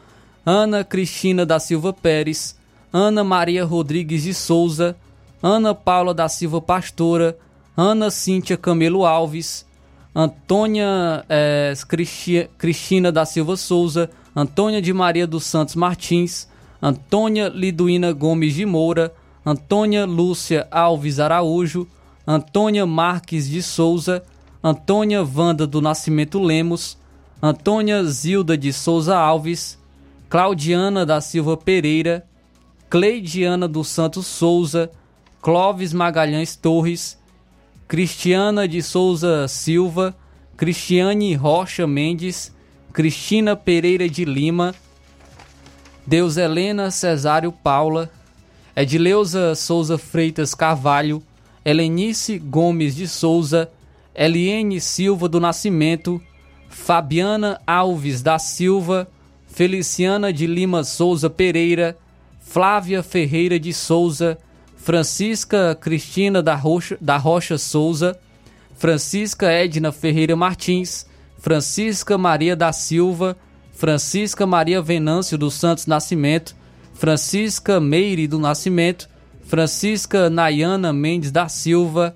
Ana 0.46 0.82
Cristina 0.84 1.44
da 1.44 1.58
Silva 1.60 1.92
Pérez, 1.92 2.58
Ana 2.90 3.22
Maria 3.22 3.62
Rodrigues 3.62 4.22
de 4.22 4.32
Souza, 4.32 4.96
Ana 5.42 5.74
Paula 5.74 6.14
da 6.14 6.30
Silva 6.30 6.62
Pastora, 6.62 7.36
Ana 7.76 8.10
Cíntia 8.10 8.56
Camelo 8.56 9.04
Alves, 9.04 9.66
Antônia 10.14 11.24
é, 11.28 11.72
Cristina 12.56 13.10
da 13.10 13.24
Silva 13.24 13.56
Souza, 13.56 14.08
Antônia 14.36 14.80
de 14.80 14.92
Maria 14.92 15.26
dos 15.26 15.44
Santos 15.44 15.74
Martins, 15.74 16.48
Antônia 16.80 17.48
Liduína 17.48 18.12
Gomes 18.12 18.54
de 18.54 18.64
Moura, 18.64 19.12
Antônia 19.44 20.06
Lúcia 20.06 20.68
Alves 20.70 21.18
Araújo, 21.18 21.88
Antônia 22.26 22.86
Marques 22.86 23.48
de 23.48 23.62
Souza, 23.62 24.22
Antônia 24.62 25.24
Vanda 25.24 25.66
do 25.66 25.80
Nascimento 25.80 26.38
Lemos, 26.38 26.96
Antônia 27.42 28.04
Zilda 28.04 28.56
de 28.56 28.72
Souza 28.72 29.16
Alves, 29.16 29.78
Claudiana 30.28 31.04
da 31.04 31.20
Silva 31.20 31.56
Pereira, 31.56 32.24
Cleidiana 32.88 33.66
dos 33.66 33.88
Santos 33.88 34.26
Souza, 34.26 34.90
Clóvis 35.42 35.92
Magalhães 35.92 36.56
Torres, 36.56 37.18
Cristiana 37.86 38.66
de 38.66 38.82
Souza 38.82 39.46
Silva, 39.46 40.16
Cristiane 40.56 41.34
Rocha 41.34 41.86
Mendes, 41.86 42.52
Cristina 42.92 43.54
Pereira 43.54 44.08
de 44.08 44.24
Lima, 44.24 44.74
Deus 46.06 46.36
Helena 46.36 46.90
Cesário 46.90 47.52
Paula, 47.52 48.10
Edileuza 48.74 49.54
Souza 49.54 49.98
Freitas 49.98 50.54
Carvalho, 50.54 51.22
Helenice 51.64 52.38
Gomes 52.38 52.94
de 52.94 53.06
Souza, 53.06 53.70
Eliene 54.14 54.80
Silva 54.80 55.28
do 55.28 55.38
Nascimento, 55.38 56.20
Fabiana 56.68 57.60
Alves 57.66 58.22
da 58.22 58.38
Silva, 58.38 59.08
Feliciana 59.46 60.32
de 60.32 60.46
Lima 60.46 60.84
Souza 60.84 61.28
Pereira, 61.28 61.96
Flávia 62.40 63.02
Ferreira 63.02 63.58
de 63.58 63.72
Souza, 63.72 64.38
Francisca 64.84 65.74
Cristina 65.74 66.42
da 66.42 66.54
Rocha, 66.54 66.98
da 67.00 67.16
Rocha 67.16 67.56
Souza, 67.56 68.18
Francisca 68.76 69.50
Edna 69.50 69.90
Ferreira 69.90 70.36
Martins, 70.36 71.06
Francisca 71.38 72.18
Maria 72.18 72.54
da 72.54 72.70
Silva, 72.70 73.34
Francisca 73.72 74.46
Maria 74.46 74.82
Venâncio 74.82 75.38
dos 75.38 75.54
Santos 75.54 75.86
Nascimento, 75.86 76.54
Francisca 76.92 77.80
Meire 77.80 78.26
do 78.26 78.38
Nascimento, 78.38 79.08
Francisca 79.46 80.28
Nayana 80.28 80.92
Mendes 80.92 81.30
da 81.30 81.48
Silva, 81.48 82.14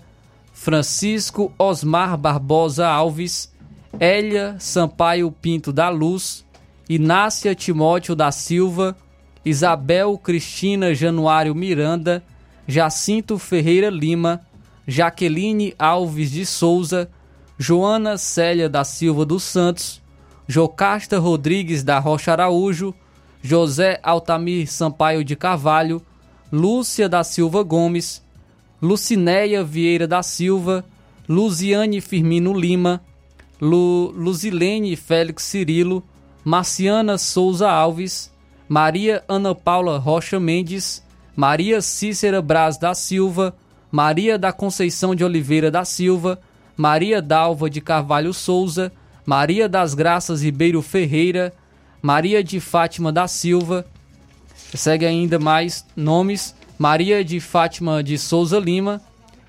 Francisco 0.53 1.51
Osmar 1.59 2.19
Barbosa 2.19 2.87
Alves, 2.87 3.51
Elia 3.99 4.57
Sampaio 4.59 5.33
Pinto 5.33 5.73
da 5.73 5.89
Luz, 5.89 6.45
Inácia 6.87 7.55
Timóteo 7.55 8.15
da 8.15 8.31
Silva, 8.31 8.95
Isabel 9.43 10.19
Cristina 10.19 10.95
Januário 10.95 11.55
Miranda, 11.55 12.23
Jacinto 12.69 13.39
Ferreira 13.39 13.89
Lima, 13.89 14.43
Jaqueline 14.87 15.75
Alves 15.79 16.31
de 16.31 16.45
Souza, 16.45 17.09
Joana 17.59 18.19
Célia 18.19 18.69
da 18.69 18.85
Silva 18.85 19.25
dos 19.25 19.43
Santos, 19.43 20.03
Jocasta 20.47 21.19
Rodrigues 21.19 21.83
da 21.83 21.99
Rocha 21.99 22.33
Araújo, 22.33 22.95
José 23.43 23.99
Altamir 24.03 24.67
Sampaio 24.67 25.25
de 25.25 25.35
Carvalho, 25.35 26.03
Lúcia 26.53 27.09
da 27.09 27.25
Silva 27.25 27.63
Gomes, 27.63 28.23
Lucinéia 28.83 29.65
Vieira 29.65 30.07
da 30.07 30.23
Silva, 30.23 30.85
Luziane 31.27 32.03
Firmino 32.03 32.53
Lima, 32.53 33.01
Lu, 33.59 34.13
Luzilene 34.15 34.95
Félix 34.95 35.45
Cirilo, 35.45 36.05
Marciana 36.45 37.17
Souza 37.17 37.71
Alves, 37.71 38.31
Maria 38.69 39.25
Ana 39.27 39.55
Paula 39.55 39.99
Rocha 39.99 40.39
Mendes, 40.39 41.03
Maria 41.39 41.81
Cícera 41.81 42.43
Braz 42.43 42.79
da 42.79 42.93
Silva, 42.95 43.55
Maria 43.93 44.37
da 44.37 44.53
Conceição 44.53 45.15
de 45.15 45.23
Oliveira 45.23 45.71
da 45.71 45.85
Silva, 45.85 46.41
Maria 46.77 47.23
Dalva 47.23 47.71
de 47.71 47.81
Carvalho 47.81 48.35
Souza, 48.35 48.91
Maria 49.25 49.69
das 49.69 49.95
Graças 49.95 50.43
Ribeiro 50.43 50.83
Ferreira, 50.83 51.55
Maria 52.03 52.43
de 52.43 52.59
Fátima 52.59 53.13
da 53.13 53.29
Silva. 53.29 53.87
Segue 54.75 55.07
ainda 55.07 55.39
mais 55.39 55.87
nomes: 55.95 56.57
Maria 56.77 57.25
de 57.25 57.39
Fátima 57.39 58.03
de 58.03 58.19
Souza 58.19 58.59
Lima, 58.59 59.01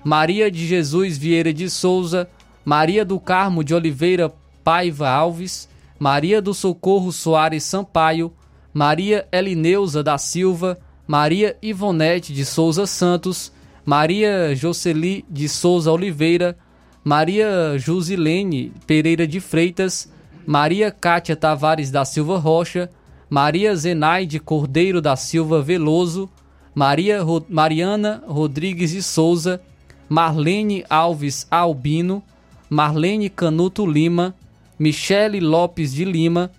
Maria 0.04 0.48
de 0.48 0.68
Jesus 0.68 1.18
Vieira 1.18 1.52
de 1.52 1.68
Souza, 1.68 2.30
Maria 2.64 3.04
do 3.04 3.18
Carmo 3.18 3.64
de 3.64 3.74
Oliveira 3.74 4.32
Paiva 4.62 5.08
Alves, 5.08 5.68
Maria 5.98 6.40
do 6.40 6.54
Socorro 6.54 7.10
Soares 7.10 7.64
Sampaio, 7.64 8.32
Maria 8.72 9.26
Elineuza 9.32 10.04
da 10.04 10.16
Silva, 10.18 10.78
Maria 11.10 11.56
Ivonete 11.60 12.32
de 12.32 12.44
Souza 12.44 12.86
Santos, 12.86 13.52
Maria 13.84 14.54
Jocely 14.54 15.24
de 15.28 15.48
Souza 15.48 15.90
Oliveira, 15.90 16.56
Maria 17.02 17.76
Jusilene 17.84 18.70
Pereira 18.86 19.26
de 19.26 19.40
Freitas, 19.40 20.08
Maria 20.46 20.92
Cátia 20.92 21.34
Tavares 21.34 21.90
da 21.90 22.04
Silva 22.04 22.38
Rocha, 22.38 22.88
Maria 23.28 23.74
Zenaide 23.74 24.38
Cordeiro 24.38 25.00
da 25.00 25.16
Silva 25.16 25.60
Veloso, 25.60 26.30
Maria 26.72 27.20
Ro 27.24 27.44
Mariana 27.48 28.22
Rodrigues 28.28 28.92
de 28.92 29.02
Souza, 29.02 29.60
Marlene 30.08 30.84
Alves 30.88 31.44
Albino, 31.50 32.22
Marlene 32.68 33.28
Canuto 33.28 33.84
Lima, 33.84 34.32
Michele 34.78 35.40
Lopes 35.40 35.92
de 35.92 36.04
Lima, 36.04 36.52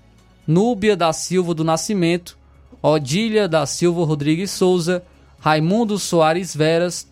Núbia 0.45 0.98
da 0.98 1.14
Silva 1.14 1.53
do 1.53 1.64
Nascimento, 1.64 2.38
Odília 2.82 3.48
da 3.48 3.66
Silva 3.66 4.03
Rodrigues 4.03 4.52
Souza, 4.52 5.03
Raimundo 5.40 5.99
Soares 5.99 6.56
Veras, 6.56 7.08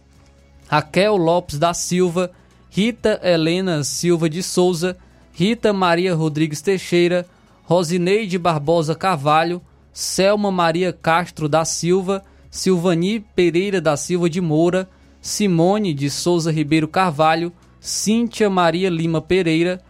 Raquel 0.68 1.16
Lopes 1.16 1.60
da 1.60 1.74
Silva, 1.74 2.32
Rita 2.72 3.20
Helena 3.24 3.84
Silva 3.84 4.30
de 4.30 4.42
Souza, 4.42 4.98
Rita 5.32 5.72
Maria 5.72 6.16
Rodrigues 6.16 6.62
Teixeira, 6.62 7.26
Rosineide 7.64 8.38
Barbosa 8.38 8.96
Carvalho, 8.96 9.62
Selma 9.94 10.52
Maria 10.52 10.92
Castro 10.92 11.48
da 11.48 11.64
Silva, 11.66 12.24
Silvani 12.50 13.20
Pereira 13.20 13.80
da 13.80 13.96
Silva 13.96 14.30
de 14.30 14.42
Moura, 14.42 14.90
Simone 15.22 15.94
de 15.94 16.10
Souza 16.10 16.52
Ribeiro 16.52 16.88
Carvalho, 16.88 17.54
Cíntia 17.80 18.50
Maria 18.50 18.90
Lima 18.90 19.22
Pereira, 19.22 19.82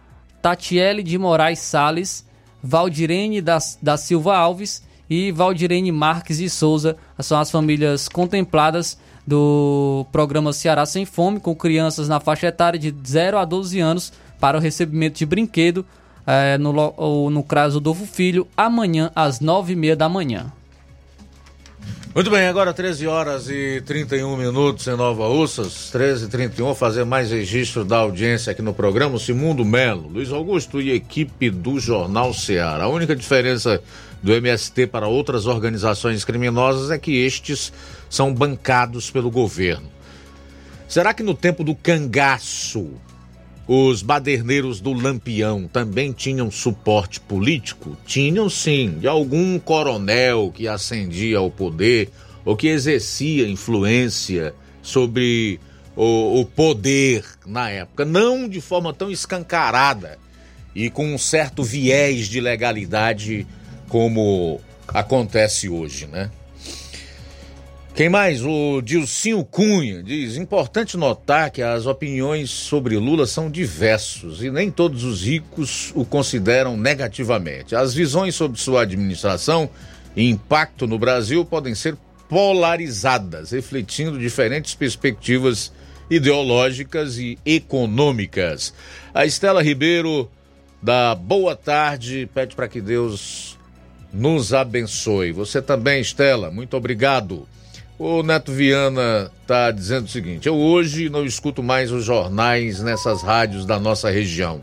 Tatiele 0.42 1.02
de 1.02 1.16
Moraes 1.16 1.60
Sales, 1.60 2.26
Valdirene 2.62 3.40
da, 3.40 3.58
da 3.82 3.96
Silva 3.96 4.36
Alves 4.36 4.82
e 5.10 5.32
Valdirene 5.32 5.90
Marques 5.90 6.38
de 6.38 6.48
Souza. 6.48 6.96
São 7.18 7.38
as 7.40 7.50
famílias 7.50 8.08
contempladas 8.08 8.96
do 9.26 10.06
programa 10.12 10.52
Ceará 10.52 10.86
Sem 10.86 11.04
Fome, 11.04 11.40
com 11.40 11.54
crianças 11.54 12.08
na 12.08 12.20
faixa 12.20 12.46
etária 12.46 12.78
de 12.78 12.94
0 13.06 13.36
a 13.36 13.44
12 13.44 13.80
anos 13.80 14.12
para 14.38 14.56
o 14.56 14.60
recebimento 14.60 15.18
de 15.18 15.26
brinquedo 15.26 15.84
é, 16.26 16.56
no, 16.56 16.72
no 17.28 17.42
CRAS 17.42 17.74
Rodolfo 17.74 18.06
Filho, 18.06 18.46
amanhã 18.56 19.10
às 19.14 19.40
9h30 19.40 19.96
da 19.96 20.08
manhã. 20.08 20.52
Muito 22.12 22.28
bem, 22.28 22.48
agora 22.48 22.74
13 22.74 23.06
horas 23.06 23.48
e 23.48 23.80
31 23.86 24.36
minutos 24.36 24.84
em 24.88 24.96
Nova 24.96 25.28
Russas, 25.28 25.90
13 25.90 26.24
e 26.24 26.28
31 26.28 26.74
fazer 26.74 27.04
mais 27.04 27.30
registro 27.30 27.84
da 27.84 27.98
audiência 27.98 28.50
aqui 28.50 28.60
no 28.60 28.74
programa, 28.74 29.16
Simundo 29.16 29.64
Melo, 29.64 30.08
Luiz 30.08 30.32
Augusto 30.32 30.80
e 30.80 30.90
equipe 30.90 31.50
do 31.50 31.78
Jornal 31.78 32.34
Ceará. 32.34 32.82
A 32.82 32.88
única 32.88 33.14
diferença 33.14 33.80
do 34.20 34.32
MST 34.32 34.88
para 34.88 35.06
outras 35.06 35.46
organizações 35.46 36.24
criminosas 36.24 36.90
é 36.90 36.98
que 36.98 37.24
estes 37.24 37.72
são 38.08 38.34
bancados 38.34 39.08
pelo 39.08 39.30
governo. 39.30 39.88
Será 40.88 41.14
que 41.14 41.22
no 41.22 41.34
tempo 41.34 41.62
do 41.62 41.76
cangaço 41.76 42.90
os 43.72 44.02
baderneiros 44.02 44.80
do 44.80 44.92
Lampião 44.92 45.68
também 45.72 46.10
tinham 46.10 46.50
suporte 46.50 47.20
político? 47.20 47.96
Tinham 48.04 48.50
sim, 48.50 48.98
de 48.98 49.06
algum 49.06 49.60
coronel 49.60 50.50
que 50.52 50.66
ascendia 50.66 51.38
ao 51.38 51.52
poder 51.52 52.10
ou 52.44 52.56
que 52.56 52.66
exercia 52.66 53.48
influência 53.48 54.52
sobre 54.82 55.60
o, 55.94 56.40
o 56.40 56.44
poder 56.44 57.24
na 57.46 57.70
época. 57.70 58.04
Não 58.04 58.48
de 58.48 58.60
forma 58.60 58.92
tão 58.92 59.08
escancarada 59.08 60.18
e 60.74 60.90
com 60.90 61.14
um 61.14 61.16
certo 61.16 61.62
viés 61.62 62.26
de 62.26 62.40
legalidade 62.40 63.46
como 63.88 64.60
acontece 64.88 65.68
hoje, 65.68 66.08
né? 66.08 66.28
Quem 68.00 68.08
mais? 68.08 68.42
O 68.42 68.80
Dilcinho 68.80 69.44
Cunha 69.44 70.02
diz: 70.02 70.38
importante 70.38 70.96
notar 70.96 71.50
que 71.50 71.60
as 71.60 71.84
opiniões 71.84 72.48
sobre 72.48 72.96
Lula 72.96 73.26
são 73.26 73.50
diversos 73.50 74.42
e 74.42 74.50
nem 74.50 74.70
todos 74.70 75.04
os 75.04 75.22
ricos 75.22 75.92
o 75.94 76.02
consideram 76.02 76.78
negativamente. 76.78 77.76
As 77.76 77.92
visões 77.92 78.34
sobre 78.34 78.58
sua 78.58 78.84
administração 78.84 79.68
e 80.16 80.30
impacto 80.30 80.86
no 80.86 80.98
Brasil 80.98 81.44
podem 81.44 81.74
ser 81.74 81.94
polarizadas, 82.26 83.50
refletindo 83.50 84.18
diferentes 84.18 84.74
perspectivas 84.74 85.70
ideológicas 86.08 87.18
e 87.18 87.38
econômicas. 87.44 88.72
A 89.12 89.26
Estela 89.26 89.62
Ribeiro, 89.62 90.30
da 90.82 91.14
Boa 91.14 91.54
Tarde, 91.54 92.26
pede 92.32 92.56
para 92.56 92.66
que 92.66 92.80
Deus 92.80 93.58
nos 94.10 94.54
abençoe. 94.54 95.32
Você 95.32 95.60
também, 95.60 96.00
Estela, 96.00 96.50
muito 96.50 96.78
obrigado. 96.78 97.46
O 98.02 98.22
Neto 98.22 98.50
Viana 98.50 99.30
está 99.42 99.70
dizendo 99.70 100.06
o 100.06 100.08
seguinte: 100.08 100.48
eu 100.48 100.56
hoje 100.56 101.10
não 101.10 101.22
escuto 101.22 101.62
mais 101.62 101.92
os 101.92 102.02
jornais 102.02 102.80
nessas 102.80 103.20
rádios 103.22 103.66
da 103.66 103.78
nossa 103.78 104.08
região. 104.08 104.58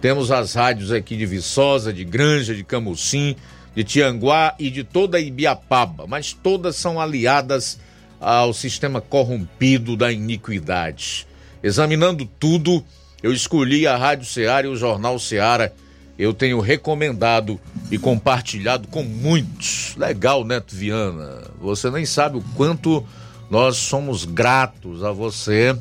Temos 0.00 0.30
as 0.30 0.54
rádios 0.54 0.92
aqui 0.92 1.16
de 1.16 1.26
Viçosa, 1.26 1.92
de 1.92 2.04
Granja, 2.04 2.54
de 2.54 2.62
Camucim, 2.62 3.34
de 3.74 3.82
Tianguá 3.82 4.54
e 4.56 4.70
de 4.70 4.84
toda 4.84 5.18
Ibiapaba, 5.18 6.06
mas 6.06 6.32
todas 6.32 6.76
são 6.76 7.00
aliadas 7.00 7.80
ao 8.20 8.52
sistema 8.52 9.00
corrompido 9.00 9.96
da 9.96 10.12
iniquidade. 10.12 11.26
Examinando 11.64 12.24
tudo, 12.38 12.84
eu 13.20 13.32
escolhi 13.32 13.84
a 13.84 13.96
Rádio 13.96 14.26
Ceará 14.26 14.68
e 14.68 14.70
o 14.70 14.76
Jornal 14.76 15.18
Ceará 15.18 15.72
eu 16.18 16.32
tenho 16.32 16.60
recomendado 16.60 17.60
e 17.90 17.98
compartilhado 17.98 18.88
com 18.88 19.02
muitos. 19.02 19.94
Legal, 19.96 20.44
Neto 20.44 20.74
Viana. 20.74 21.42
Você 21.60 21.90
nem 21.90 22.06
sabe 22.06 22.38
o 22.38 22.44
quanto 22.54 23.04
nós 23.50 23.76
somos 23.76 24.24
gratos 24.24 25.04
a 25.04 25.12
você, 25.12 25.76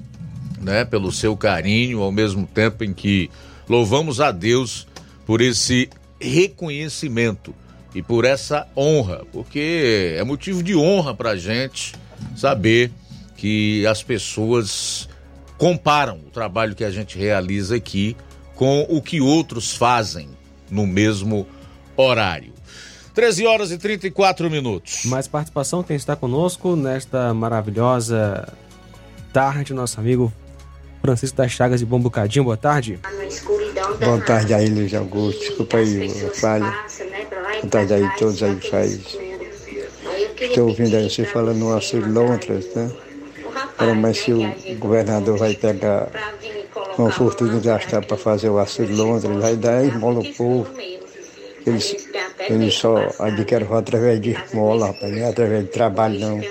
né, 0.61 0.85
pelo 0.85 1.11
seu 1.11 1.35
carinho, 1.35 2.01
ao 2.01 2.11
mesmo 2.11 2.45
tempo 2.45 2.83
em 2.83 2.93
que 2.93 3.29
louvamos 3.67 4.19
a 4.21 4.31
Deus 4.31 4.87
por 5.25 5.41
esse 5.41 5.89
reconhecimento 6.19 7.53
e 7.93 8.01
por 8.01 8.25
essa 8.25 8.67
honra, 8.75 9.23
porque 9.31 10.15
é 10.17 10.23
motivo 10.23 10.61
de 10.61 10.75
honra 10.75 11.13
para 11.13 11.37
gente 11.37 11.93
saber 12.35 12.91
que 13.37 13.85
as 13.87 14.03
pessoas 14.03 15.07
comparam 15.57 16.17
o 16.17 16.29
trabalho 16.29 16.75
que 16.75 16.83
a 16.83 16.91
gente 16.91 17.17
realiza 17.17 17.75
aqui 17.75 18.15
com 18.55 18.85
o 18.89 19.01
que 19.01 19.21
outros 19.21 19.75
fazem 19.75 20.29
no 20.69 20.87
mesmo 20.87 21.45
horário. 21.95 22.53
13 23.13 23.45
horas 23.45 23.71
e 23.71 23.77
34 23.77 24.49
minutos. 24.49 25.05
Mais 25.05 25.27
participação, 25.27 25.83
quem 25.83 25.95
está 25.95 26.15
conosco 26.15 26.75
nesta 26.75 27.33
maravilhosa 27.33 28.47
tarde, 29.31 29.73
nosso 29.73 29.99
amigo 29.99 30.33
Francisco 31.01 31.37
das 31.37 31.51
Chagas 31.51 31.79
de 31.79 31.85
Bom 31.85 31.99
Bocadinho. 31.99 32.43
Boa 32.43 32.57
tarde. 32.57 32.99
Boa 34.03 34.19
tarde 34.21 34.53
aí, 34.53 34.67
Luiz 34.67 34.93
Augusto. 34.93 35.39
Desculpa 35.39 35.77
aí 35.77 36.11
a 36.25 36.33
falha. 36.33 36.71
Boa 37.61 37.67
tarde 37.69 37.93
aí, 37.93 38.09
todos 38.17 38.43
aí 38.43 38.59
faz. 38.69 39.17
Estou 40.41 40.67
ouvindo 40.67 40.95
aí 40.97 41.09
você 41.09 41.23
falando 41.23 41.57
no 41.59 41.71
auxílio 41.71 42.11
Lontras, 42.11 42.65
né? 42.75 42.91
Mas 44.01 44.17
se 44.17 44.33
o 44.33 44.43
governador 44.77 45.37
vai 45.37 45.53
pegar 45.53 46.09
uma 46.97 47.11
fortuna 47.11 47.59
gastar 47.59 48.05
para 48.05 48.17
fazer 48.17 48.49
o 48.49 48.57
auxílio 48.59 48.95
Londres, 48.95 49.41
vai 49.41 49.55
dar 49.55 49.83
esmola 49.85 50.17
ao 50.17 50.33
povo. 50.33 50.67
Eles, 51.65 52.07
eles 52.47 52.73
só 52.75 52.95
adquirem 53.19 53.67
através 53.71 54.21
de 54.21 54.31
esmola, 54.31 54.87
rapaz, 54.87 55.11
não 55.11 55.19
é 55.19 55.29
através 55.29 55.63
de 55.63 55.71
trabalho 55.71 56.19
não. 56.19 56.41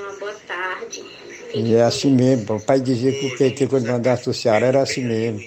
E 1.55 1.75
é 1.75 1.83
assim 1.83 2.11
mesmo, 2.13 2.57
o 2.57 2.61
pai 2.61 2.81
dizia 2.81 3.13
que 3.13 3.27
o 3.27 3.39
PT 3.39 3.69
quando 3.69 3.87
mandasse 3.87 4.29
o 4.29 4.35
Ceará 4.35 4.67
era 4.67 4.83
assim 4.83 5.05
mesmo. 5.05 5.41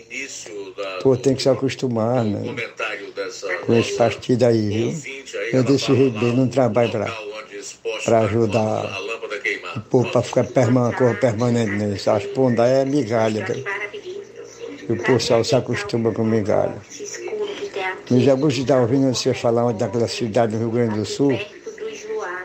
Pô, 1.02 1.18
tem 1.18 1.36
que 1.36 1.42
se 1.42 1.50
acostumar, 1.50 2.24
né? 2.24 2.56
Com 3.66 3.74
esse 3.74 3.94
partido 3.98 4.46
aí, 4.46 4.70
viu? 4.70 4.94
Eu 5.52 5.64
desse 5.64 5.94
jeito 5.94 6.18
dele 6.18 6.38
não 6.38 6.48
trabalho 6.48 6.92
para 8.06 8.20
ajudar 8.20 8.86
o 9.76 9.82
povo 9.82 10.10
para 10.10 10.22
ficar 10.22 10.46
permanente, 10.46 11.20
permanente 11.20 11.72
nisso. 11.72 12.10
As 12.10 12.24
pondas 12.28 12.68
é 12.68 12.86
migalha. 12.86 13.46
Né? 13.48 13.87
E 14.90 14.94
o 14.94 15.04
pessoal 15.04 15.44
se 15.44 15.56
acostuma 15.56 16.12
com 16.12 16.24
migalha. 16.24 16.78
Mas 18.10 18.24
já 18.24 18.36
gosto 18.36 18.56
de 18.56 18.62
estar 18.62 18.80
ouvindo 18.80 19.14
você 19.14 19.34
falar 19.34 19.72
daquela 19.74 20.08
cidade 20.08 20.54
do 20.54 20.60
Rio 20.60 20.72
Grande 20.72 21.00
do 21.00 21.06
Sul, 21.06 21.38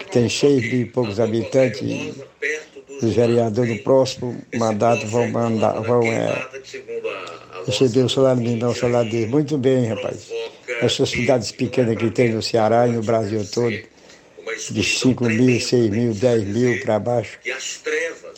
que 0.01 0.10
tem 0.10 0.28
seis 0.28 0.62
mil 0.62 0.82
e 0.82 0.85
poucos 0.85 1.20
habitantes, 1.20 1.81
e 1.82 2.14
os 3.01 3.14
vereadores 3.14 3.77
do 3.77 3.82
próximo 3.85 4.36
mandato 4.55 5.06
vão 5.06 5.28
mandar, 5.28 5.81
vão 5.81 6.02
é, 6.02 6.48
receber 7.64 8.01
o 8.01 8.09
salário 8.09 8.43
mínimo, 8.43 8.70
o 8.70 8.74
salário 8.74 9.10
deles. 9.10 9.31
Muito 9.31 9.56
bem, 9.56 9.86
rapaz. 9.86 10.28
Essas 10.81 11.10
cidades 11.10 11.52
pequenas 11.52 11.97
que 11.97 12.10
tem 12.10 12.32
no 12.32 12.43
Ceará 12.43 12.89
e 12.89 12.93
no 12.93 13.02
Brasil 13.02 13.47
todo, 13.52 13.78
de 14.70 14.82
5 14.82 15.24
mil, 15.24 15.60
6 15.60 15.90
mil, 15.90 16.12
10 16.12 16.44
mil 16.44 16.81
para 16.81 16.98
baixo, 16.98 17.39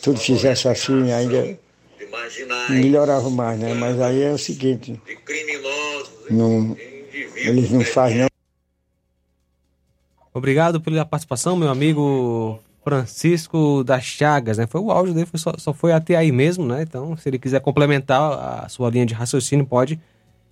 tudo 0.01 0.19
fizesse 0.19 0.67
assim 0.67 1.11
ainda 1.11 1.57
melhorava 2.69 3.29
mais, 3.29 3.59
né? 3.59 3.73
Mas 3.73 3.99
aí 3.99 4.21
é 4.21 4.31
o 4.31 4.37
seguinte, 4.37 4.99
não, 6.29 6.75
eles 7.35 7.71
não 7.71 7.81
fazem 7.81 8.19
não. 8.19 8.27
Obrigado 10.33 10.81
pela 10.81 11.05
participação, 11.05 11.55
meu 11.55 11.69
amigo 11.69 12.59
Francisco 12.83 13.83
das 13.83 14.03
Chagas, 14.03 14.57
né? 14.57 14.67
Foi 14.67 14.81
o 14.81 14.91
áudio 14.91 15.13
dele, 15.13 15.25
foi 15.25 15.39
só, 15.39 15.53
só, 15.57 15.73
foi 15.73 15.91
até 15.91 16.15
aí 16.15 16.31
mesmo, 16.31 16.65
né? 16.65 16.81
Então, 16.81 17.15
se 17.17 17.27
ele 17.29 17.39
quiser 17.39 17.61
complementar 17.61 18.63
a 18.63 18.69
sua 18.69 18.89
linha 18.89 19.05
de 19.05 19.13
raciocínio, 19.13 19.65
pode 19.65 19.99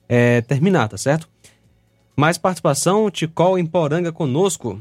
é, 0.08 0.42
terminar, 0.42 0.88
tá 0.88 0.98
certo? 0.98 1.30
Mais 2.16 2.38
participação, 2.38 3.10
Ticol 3.12 3.58
em 3.60 3.66
Poranga 3.66 4.12
conosco. 4.12 4.80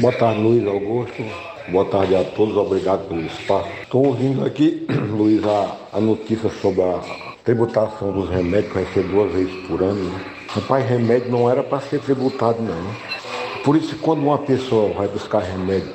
Boa 0.00 0.12
tarde, 0.12 0.40
Luiz 0.40 0.66
Augusto. 0.66 1.22
Boa 1.68 1.84
tarde 1.84 2.14
a 2.14 2.22
todos, 2.22 2.56
obrigado 2.56 3.08
pelo 3.08 3.22
espaço. 3.22 3.68
Estou 3.82 4.06
ouvindo 4.06 4.44
aqui, 4.44 4.86
Luiz, 5.10 5.44
a, 5.44 5.76
a, 5.94 6.00
notícia 6.00 6.48
sobre 6.48 6.80
a 6.80 7.00
tributação 7.44 8.12
dos 8.12 8.30
remédios, 8.30 8.68
que 8.68 8.74
vai 8.74 8.86
ser 8.94 9.02
duas 9.02 9.32
vezes 9.32 9.66
por 9.66 9.82
ano. 9.82 10.04
Né? 10.04 10.20
Rapaz, 10.46 10.88
remédio 10.88 11.28
não 11.28 11.50
era 11.50 11.64
para 11.64 11.80
ser 11.80 11.98
tributado, 11.98 12.62
não. 12.62 13.62
Por 13.64 13.74
isso, 13.74 13.96
quando 13.96 14.20
uma 14.20 14.38
pessoa 14.38 14.94
vai 14.94 15.08
buscar 15.08 15.40
remédio 15.40 15.92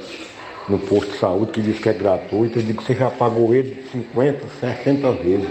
no 0.68 0.78
posto 0.78 1.14
de 1.14 1.18
saúde, 1.18 1.54
que 1.54 1.62
diz 1.62 1.80
que 1.80 1.88
é 1.88 1.94
gratuito, 1.94 2.60
eu 2.60 2.64
digo 2.64 2.82
que 2.82 2.88
você 2.88 2.96
já 2.96 3.10
pagou 3.10 3.56
ele 3.56 3.82
50, 3.94 4.46
60 4.60 5.12
vezes. 5.14 5.50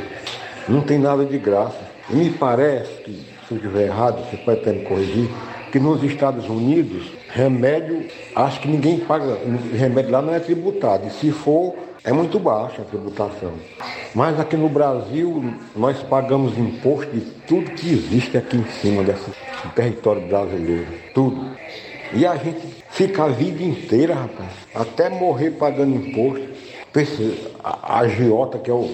Não 0.68 0.82
tem 0.82 0.98
nada 0.98 1.24
de 1.24 1.38
graça. 1.38 1.80
E 2.10 2.14
me 2.14 2.28
parece 2.28 2.92
que, 3.04 3.12
se 3.12 3.52
eu 3.52 3.56
estiver 3.56 3.86
errado, 3.86 4.22
você 4.28 4.36
pode 4.36 4.60
até 4.60 4.72
me 4.74 4.84
corrigir, 4.84 5.30
que 5.72 5.80
nos 5.80 6.02
Estados 6.02 6.46
Unidos, 6.46 7.10
remédio, 7.32 8.06
acho 8.34 8.60
que 8.60 8.68
ninguém 8.68 8.98
paga, 8.98 9.38
remédio 9.76 10.10
lá 10.10 10.22
não 10.22 10.34
é 10.34 10.40
tributado. 10.40 11.06
E 11.06 11.10
se 11.10 11.30
for, 11.30 11.74
é 12.02 12.12
muito 12.12 12.38
baixa 12.38 12.82
a 12.82 12.84
tributação. 12.84 13.52
Mas 14.14 14.38
aqui 14.40 14.56
no 14.56 14.68
Brasil, 14.68 15.54
nós 15.76 16.02
pagamos 16.02 16.56
imposto 16.56 17.12
de 17.12 17.20
tudo 17.46 17.70
que 17.72 17.90
existe 17.90 18.36
aqui 18.36 18.56
em 18.56 18.64
cima 18.80 19.02
desse 19.02 19.30
território 19.74 20.26
brasileiro. 20.26 20.88
Tudo. 21.14 21.50
E 22.12 22.26
a 22.26 22.36
gente 22.36 22.60
fica 22.90 23.24
a 23.24 23.28
vida 23.28 23.62
inteira, 23.62 24.14
rapaz, 24.14 24.50
até 24.74 25.08
morrer 25.08 25.52
pagando 25.52 25.94
imposto. 25.94 26.48
A, 27.62 28.00
agiota, 28.00 28.58
que 28.58 28.68
é 28.68 28.74
o, 28.74 28.90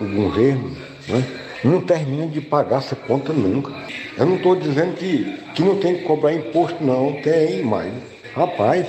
o 0.00 0.04
governo, 0.14 0.70
né? 1.08 1.41
Não 1.68 1.80
termina 1.80 2.26
de 2.26 2.40
pagar 2.40 2.78
essa 2.78 2.96
conta 2.96 3.32
nunca. 3.32 3.72
Eu 4.16 4.26
não 4.26 4.36
estou 4.36 4.56
dizendo 4.56 4.94
que, 4.94 5.38
que 5.54 5.62
não 5.62 5.76
tem 5.76 5.96
que 5.96 6.02
cobrar 6.02 6.32
imposto, 6.32 6.82
não, 6.82 7.12
tem, 7.22 7.62
mas, 7.62 7.92
rapaz, 8.34 8.86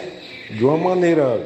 de 0.49 0.63
uma 0.63 0.77
maneira 0.77 1.39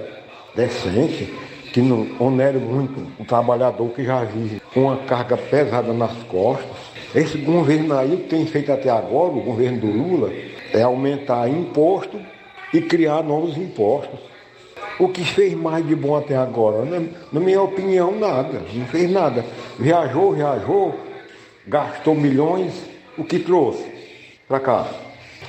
decente, 0.55 1.33
que 1.71 1.81
não 1.81 2.07
onere 2.19 2.57
muito 2.57 3.05
o 3.19 3.25
trabalhador 3.25 3.89
que 3.89 4.03
já 4.03 4.23
vive 4.23 4.61
com 4.73 4.85
uma 4.85 4.97
carga 4.97 5.37
pesada 5.37 5.93
nas 5.93 6.11
costas. 6.23 6.65
Esse 7.13 7.37
governo 7.37 7.97
aí, 7.97 8.15
o 8.15 8.17
que 8.17 8.29
tem 8.29 8.45
feito 8.45 8.71
até 8.71 8.89
agora, 8.89 9.33
o 9.33 9.41
governo 9.41 9.79
do 9.81 9.87
Lula, 9.87 10.31
é 10.73 10.81
aumentar 10.81 11.47
imposto 11.47 12.19
e 12.73 12.81
criar 12.81 13.23
novos 13.23 13.55
impostos. 13.57 14.19
O 14.99 15.07
que 15.09 15.23
fez 15.23 15.53
mais 15.53 15.87
de 15.87 15.95
bom 15.95 16.17
até 16.17 16.35
agora? 16.35 16.83
Na, 16.83 17.05
na 17.31 17.39
minha 17.39 17.61
opinião, 17.61 18.11
nada. 18.17 18.61
Não 18.73 18.85
fez 18.87 19.09
nada. 19.11 19.45
Viajou, 19.77 20.33
viajou, 20.33 20.95
gastou 21.67 22.15
milhões, 22.15 22.73
o 23.17 23.23
que 23.23 23.39
trouxe 23.39 23.85
para 24.47 24.59
cá? 24.59 24.87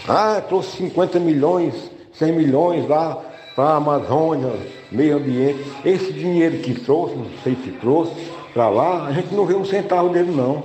Ah, 0.06 0.42
trouxe 0.46 0.76
50 0.78 1.18
milhões, 1.20 1.74
100 2.12 2.32
milhões 2.32 2.88
lá 2.88 3.22
para 3.54 3.64
a 3.64 3.76
Amazônia, 3.76 4.52
meio 4.90 5.16
ambiente. 5.16 5.64
Esse 5.84 6.12
dinheiro 6.12 6.58
que 6.58 6.74
trouxe, 6.74 7.14
não 7.14 7.26
sei 7.42 7.56
se 7.56 7.70
trouxe, 7.72 8.12
para 8.52 8.68
lá, 8.68 9.06
a 9.06 9.12
gente 9.12 9.34
não 9.34 9.46
vê 9.46 9.54
um 9.54 9.64
centavo 9.64 10.08
dele 10.10 10.32
não. 10.34 10.64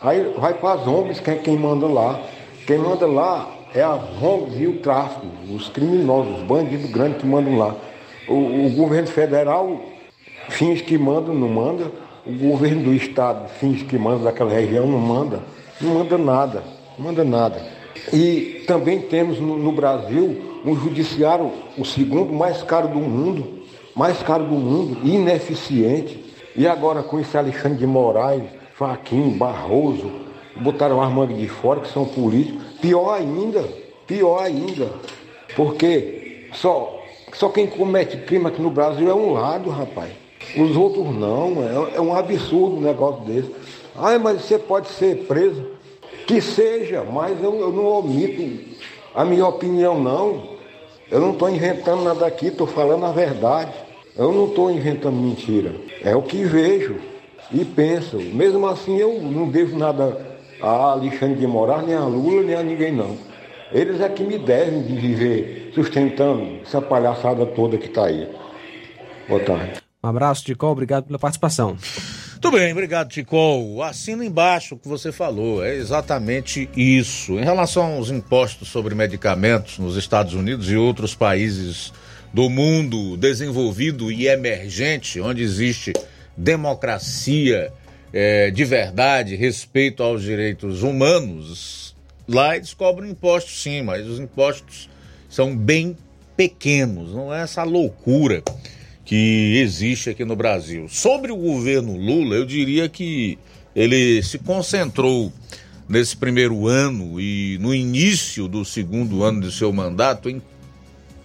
Aí 0.00 0.34
vai 0.38 0.54
para 0.54 0.80
as 0.80 0.86
ONGs, 0.86 1.20
quem, 1.20 1.58
manda 1.58 1.86
lá. 1.86 2.20
Quem 2.66 2.78
manda 2.78 3.06
lá 3.06 3.50
é 3.74 3.82
as 3.82 4.00
ONGs 4.22 4.60
e 4.60 4.66
o 4.66 4.78
tráfico, 4.78 5.26
os 5.54 5.68
criminosos, 5.68 6.38
os 6.38 6.42
bandidos 6.42 6.90
grandes 6.90 7.20
que 7.20 7.26
mandam 7.26 7.58
lá. 7.58 7.74
O, 8.28 8.66
o 8.66 8.70
governo 8.70 9.08
federal 9.08 9.78
finge 10.48 10.82
que 10.82 10.96
manda, 10.96 11.32
não 11.32 11.48
manda. 11.48 11.90
O 12.30 12.50
governo 12.50 12.84
do 12.84 12.94
estado 12.94 13.48
finge 13.58 13.84
que 13.84 13.98
manda 13.98 14.24
daquela 14.24 14.52
região, 14.52 14.86
não 14.86 14.98
manda. 14.98 15.40
Não 15.80 15.94
manda 15.94 16.16
nada, 16.16 16.62
não 16.96 17.06
manda 17.06 17.24
nada. 17.24 17.60
E 18.12 18.62
também 18.66 19.00
temos 19.00 19.40
no, 19.40 19.58
no 19.58 19.72
Brasil 19.72 20.60
um 20.64 20.76
judiciário, 20.76 21.50
o 21.76 21.84
segundo 21.84 22.32
mais 22.32 22.62
caro 22.62 22.88
do 22.88 22.98
mundo, 22.98 23.64
mais 23.96 24.22
caro 24.22 24.44
do 24.44 24.54
mundo, 24.54 24.98
ineficiente. 25.04 26.24
E 26.54 26.66
agora 26.66 27.02
com 27.02 27.18
esse 27.18 27.36
Alexandre 27.36 27.78
de 27.78 27.86
Moraes, 27.86 28.42
Faquinho, 28.74 29.36
Barroso, 29.36 30.10
botaram 30.56 31.02
as 31.02 31.10
mangas 31.10 31.38
de 31.38 31.48
fora, 31.48 31.80
que 31.80 31.88
são 31.88 32.04
políticos. 32.04 32.62
Pior 32.80 33.14
ainda, 33.14 33.64
pior 34.06 34.42
ainda. 34.42 34.88
Porque 35.56 36.48
só, 36.52 37.02
só 37.32 37.48
quem 37.48 37.66
comete 37.66 38.16
crime 38.18 38.46
aqui 38.46 38.60
no 38.60 38.70
Brasil 38.70 39.10
é 39.10 39.14
um 39.14 39.32
lado, 39.32 39.70
rapaz. 39.70 40.19
Os 40.56 40.76
outros 40.76 41.14
não, 41.14 41.62
é, 41.62 41.96
é 41.96 42.00
um 42.00 42.14
absurdo 42.14 42.76
um 42.76 42.80
negócio 42.80 43.24
desse. 43.24 43.54
Ah, 43.96 44.18
mas 44.18 44.42
você 44.42 44.58
pode 44.58 44.88
ser 44.88 45.26
preso. 45.26 45.64
Que 46.26 46.40
seja, 46.40 47.04
mas 47.04 47.42
eu, 47.42 47.54
eu 47.58 47.72
não 47.72 47.86
omito 47.86 48.70
a 49.14 49.24
minha 49.24 49.46
opinião, 49.46 50.00
não. 50.00 50.58
Eu 51.10 51.20
não 51.20 51.32
estou 51.32 51.48
inventando 51.50 52.02
nada 52.04 52.26
aqui, 52.26 52.46
estou 52.46 52.66
falando 52.66 53.04
a 53.04 53.12
verdade. 53.12 53.72
Eu 54.16 54.32
não 54.32 54.46
estou 54.46 54.70
inventando 54.70 55.16
mentira. 55.16 55.74
É 56.04 56.14
o 56.14 56.22
que 56.22 56.44
vejo 56.44 56.96
e 57.52 57.64
penso. 57.64 58.16
Mesmo 58.16 58.66
assim, 58.66 58.96
eu 58.96 59.20
não 59.20 59.48
devo 59.48 59.76
nada 59.76 60.38
a 60.60 60.92
Alexandre 60.92 61.36
de 61.36 61.46
Moraes, 61.46 61.86
nem 61.86 61.96
a 61.96 62.04
Lula, 62.04 62.42
nem 62.42 62.54
a 62.54 62.62
ninguém, 62.62 62.92
não. 62.92 63.16
Eles 63.72 64.00
é 64.00 64.08
que 64.08 64.22
me 64.22 64.38
devem 64.38 64.82
de 64.82 64.94
viver 64.94 65.72
sustentando 65.74 66.60
essa 66.62 66.82
palhaçada 66.82 67.46
toda 67.46 67.78
que 67.78 67.86
está 67.86 68.06
aí. 68.06 68.28
Boa 69.28 69.40
tarde. 69.40 69.89
Um 70.02 70.08
abraço, 70.08 70.42
Ticol, 70.42 70.72
obrigado 70.72 71.04
pela 71.04 71.18
participação. 71.18 71.76
Tudo 72.40 72.56
bem, 72.56 72.72
obrigado, 72.72 73.10
Ticol. 73.10 73.82
Assina 73.82 74.24
embaixo 74.24 74.74
o 74.74 74.78
que 74.78 74.88
você 74.88 75.12
falou, 75.12 75.62
é 75.62 75.74
exatamente 75.74 76.70
isso. 76.74 77.38
Em 77.38 77.44
relação 77.44 77.96
aos 77.96 78.08
impostos 78.08 78.68
sobre 78.68 78.94
medicamentos 78.94 79.78
nos 79.78 79.96
Estados 79.96 80.32
Unidos 80.32 80.70
e 80.70 80.76
outros 80.76 81.14
países 81.14 81.92
do 82.32 82.48
mundo 82.48 83.14
desenvolvido 83.18 84.10
e 84.10 84.26
emergente, 84.26 85.20
onde 85.20 85.42
existe 85.42 85.92
democracia 86.34 87.70
é, 88.10 88.50
de 88.50 88.64
verdade, 88.64 89.36
respeito 89.36 90.02
aos 90.02 90.22
direitos 90.22 90.82
humanos, 90.82 91.94
lá 92.26 92.56
eles 92.56 92.72
cobram 92.72 93.06
impostos 93.06 93.62
sim, 93.62 93.82
mas 93.82 94.06
os 94.06 94.18
impostos 94.18 94.88
são 95.28 95.54
bem 95.54 95.94
pequenos, 96.38 97.12
não 97.12 97.34
é 97.34 97.42
essa 97.42 97.64
loucura 97.64 98.42
que 99.10 99.58
existe 99.58 100.08
aqui 100.08 100.24
no 100.24 100.36
Brasil. 100.36 100.88
Sobre 100.88 101.32
o 101.32 101.36
governo 101.36 101.96
Lula, 101.96 102.36
eu 102.36 102.46
diria 102.46 102.88
que 102.88 103.36
ele 103.74 104.22
se 104.22 104.38
concentrou 104.38 105.32
nesse 105.88 106.16
primeiro 106.16 106.68
ano 106.68 107.20
e 107.20 107.58
no 107.60 107.74
início 107.74 108.46
do 108.46 108.64
segundo 108.64 109.24
ano 109.24 109.40
de 109.40 109.50
seu 109.50 109.72
mandato 109.72 110.30
em 110.30 110.40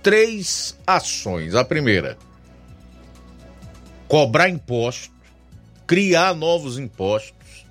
três 0.01 0.75
ações. 0.87 1.53
A 1.53 1.63
primeira, 1.63 2.17
cobrar 4.07 4.49
imposto, 4.49 5.13
criar 5.85 6.33
novos 6.33 6.79
impostos. 6.79 7.67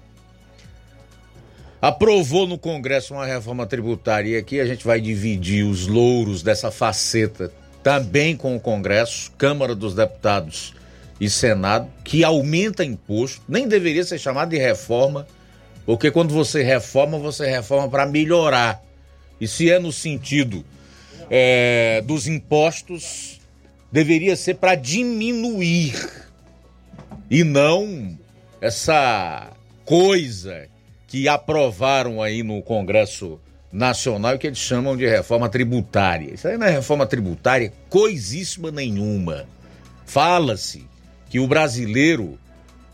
Aprovou 1.82 2.46
no 2.46 2.56
Congresso 2.56 3.14
uma 3.14 3.26
reforma 3.26 3.66
tributária 3.66 4.30
e 4.30 4.36
aqui 4.36 4.60
a 4.60 4.64
gente 4.64 4.86
vai 4.86 5.00
dividir 5.00 5.66
os 5.66 5.88
louros 5.88 6.40
dessa 6.40 6.70
faceta 6.70 7.52
também 7.84 8.34
com 8.34 8.56
o 8.56 8.60
Congresso, 8.60 9.30
Câmara 9.36 9.74
dos 9.74 9.94
Deputados 9.94 10.74
e 11.20 11.28
Senado, 11.28 11.86
que 12.02 12.24
aumenta 12.24 12.82
imposto, 12.82 13.42
nem 13.46 13.68
deveria 13.68 14.02
ser 14.02 14.18
chamado 14.18 14.48
de 14.48 14.58
reforma, 14.58 15.26
porque 15.84 16.10
quando 16.10 16.32
você 16.32 16.62
reforma, 16.62 17.18
você 17.18 17.46
reforma 17.46 17.88
para 17.90 18.06
melhorar. 18.06 18.82
E 19.38 19.46
se 19.46 19.70
é 19.70 19.78
no 19.78 19.92
sentido 19.92 20.64
é, 21.30 22.02
dos 22.06 22.26
impostos, 22.26 23.38
deveria 23.92 24.34
ser 24.34 24.54
para 24.54 24.74
diminuir 24.74 25.94
e 27.30 27.44
não 27.44 28.18
essa 28.62 29.50
coisa 29.84 30.68
que 31.06 31.28
aprovaram 31.28 32.22
aí 32.22 32.42
no 32.42 32.62
Congresso 32.62 33.38
Nacional 33.74 34.38
que 34.38 34.46
eles 34.46 34.60
chamam 34.60 34.96
de 34.96 35.04
reforma 35.04 35.48
tributária. 35.48 36.32
Isso 36.32 36.46
aí 36.46 36.56
não 36.56 36.64
é 36.64 36.70
reforma 36.70 37.04
tributária 37.04 37.72
coisíssima 37.90 38.70
nenhuma. 38.70 39.46
Fala-se 40.06 40.86
que 41.28 41.40
o 41.40 41.48
brasileiro, 41.48 42.38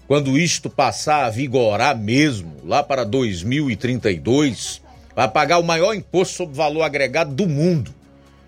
quando 0.09 0.39
isto 0.39 0.71
passar 0.71 1.27
a 1.27 1.31
vigorar 1.31 1.95
mesmo, 1.95 2.57
lá 2.65 2.83
para 2.83 3.05
2032, 3.05 4.81
vai 5.15 5.29
pagar 5.29 5.59
o 5.59 5.63
maior 5.63 5.93
imposto 5.93 6.37
sobre 6.37 6.57
valor 6.57 6.83
agregado 6.83 7.35
do 7.35 7.47
mundo, 7.47 7.95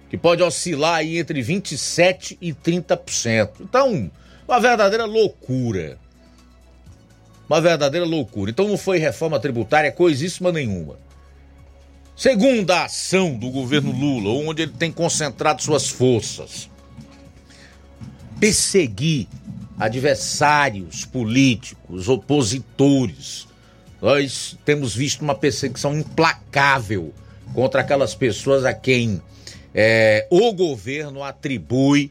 que 0.08 0.16
pode 0.16 0.42
oscilar 0.42 0.94
aí 1.00 1.18
entre 1.18 1.42
27% 1.42 2.38
e 2.40 2.54
30%. 2.54 3.50
Então, 3.60 4.10
uma 4.48 4.58
verdadeira 4.58 5.04
loucura. 5.04 5.98
Uma 7.46 7.60
verdadeira 7.60 8.06
loucura. 8.06 8.50
Então 8.50 8.66
não 8.66 8.78
foi 8.78 8.96
reforma 8.96 9.38
tributária 9.38 9.92
coisíssima 9.92 10.50
nenhuma. 10.50 10.96
Segunda 12.22 12.84
ação 12.84 13.34
do 13.34 13.50
governo 13.50 13.90
Lula, 13.90 14.30
onde 14.48 14.62
ele 14.62 14.70
tem 14.70 14.92
concentrado 14.92 15.60
suas 15.60 15.88
forças. 15.88 16.70
Perseguir 18.38 19.26
adversários 19.76 21.04
políticos, 21.04 22.08
opositores. 22.08 23.48
Nós 24.00 24.56
temos 24.64 24.94
visto 24.94 25.22
uma 25.22 25.34
perseguição 25.34 25.98
implacável 25.98 27.12
contra 27.52 27.80
aquelas 27.80 28.14
pessoas 28.14 28.64
a 28.64 28.72
quem 28.72 29.20
é, 29.74 30.24
o 30.30 30.52
governo 30.52 31.24
atribui 31.24 32.08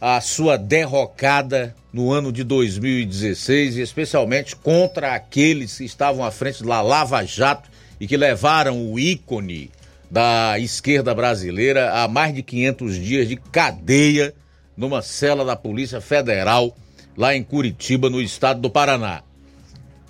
a 0.00 0.20
sua 0.20 0.56
derrocada 0.56 1.74
no 1.92 2.12
ano 2.12 2.30
de 2.30 2.44
2016 2.44 3.76
e 3.76 3.80
especialmente 3.80 4.54
contra 4.54 5.16
aqueles 5.16 5.78
que 5.78 5.84
estavam 5.84 6.24
à 6.24 6.30
frente 6.30 6.62
da 6.62 6.80
Lava 6.80 7.24
Jato 7.24 7.74
e 8.00 8.06
que 8.06 8.16
levaram 8.16 8.92
o 8.92 8.98
ícone 8.98 9.70
da 10.10 10.58
esquerda 10.58 11.14
brasileira 11.14 11.92
a 11.92 12.08
mais 12.08 12.34
de 12.34 12.42
500 12.42 12.96
dias 12.96 13.28
de 13.28 13.36
cadeia 13.36 14.34
numa 14.76 15.02
cela 15.02 15.44
da 15.44 15.56
Polícia 15.56 16.00
Federal 16.00 16.76
lá 17.16 17.34
em 17.34 17.42
Curitiba, 17.42 18.10
no 18.10 18.20
estado 18.20 18.60
do 18.60 18.70
Paraná. 18.70 19.22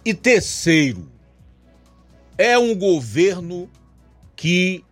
E 0.05 0.13
terceiro, 0.13 1.09
é 2.37 2.59
um 2.59 2.75
governo 2.75 3.71
que 4.35 4.85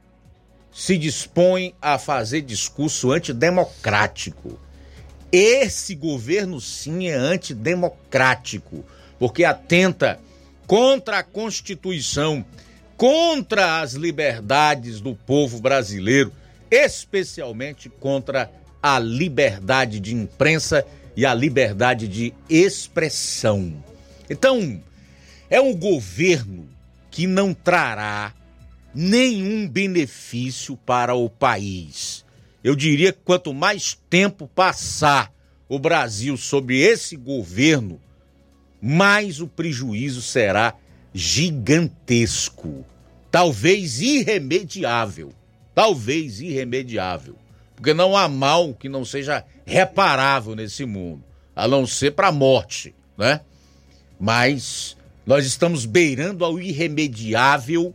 se 0.72 0.96
dispõe 0.96 1.74
a 1.80 1.98
fazer 1.98 2.40
discurso 2.40 3.12
antidemocrático. 3.12 4.58
Esse 5.30 5.94
governo 5.94 6.60
sim 6.60 7.08
é 7.08 7.14
antidemocrático, 7.14 8.84
porque 9.18 9.44
atenta 9.44 10.20
contra 10.66 11.18
a 11.18 11.22
Constituição 11.22 12.44
contra 12.96 13.80
as 13.80 13.94
liberdades 13.94 15.00
do 15.00 15.14
povo 15.14 15.60
brasileiro, 15.60 16.32
especialmente 16.70 17.88
contra 17.88 18.50
a 18.82 18.98
liberdade 18.98 20.00
de 20.00 20.14
imprensa 20.14 20.84
e 21.16 21.24
a 21.24 21.32
liberdade 21.32 22.06
de 22.08 22.34
expressão. 22.48 23.72
Então, 24.28 24.80
é 25.48 25.60
um 25.60 25.74
governo 25.74 26.68
que 27.10 27.26
não 27.26 27.54
trará 27.54 28.32
nenhum 28.94 29.68
benefício 29.68 30.76
para 30.76 31.14
o 31.14 31.28
país. 31.28 32.24
eu 32.62 32.74
diria 32.74 33.12
que 33.12 33.20
quanto 33.24 33.52
mais 33.52 33.98
tempo 34.08 34.48
passar 34.48 35.32
o 35.68 35.78
Brasil 35.78 36.36
sob 36.36 36.74
esse 36.74 37.16
governo, 37.16 38.00
mais 38.80 39.40
o 39.40 39.46
prejuízo 39.46 40.22
será 40.22 40.74
gigantesco, 41.14 42.84
talvez 43.30 44.00
irremediável, 44.00 45.32
talvez 45.72 46.40
irremediável, 46.40 47.36
porque 47.76 47.94
não 47.94 48.16
há 48.16 48.28
mal 48.28 48.74
que 48.74 48.88
não 48.88 49.04
seja 49.04 49.44
reparável 49.64 50.56
nesse 50.56 50.84
mundo, 50.84 51.22
a 51.54 51.68
não 51.68 51.86
ser 51.86 52.10
para 52.10 52.28
a 52.28 52.32
morte, 52.32 52.92
né? 53.16 53.40
Mas 54.18 54.96
nós 55.24 55.46
estamos 55.46 55.86
beirando 55.86 56.44
ao 56.44 56.58
irremediável 56.58 57.94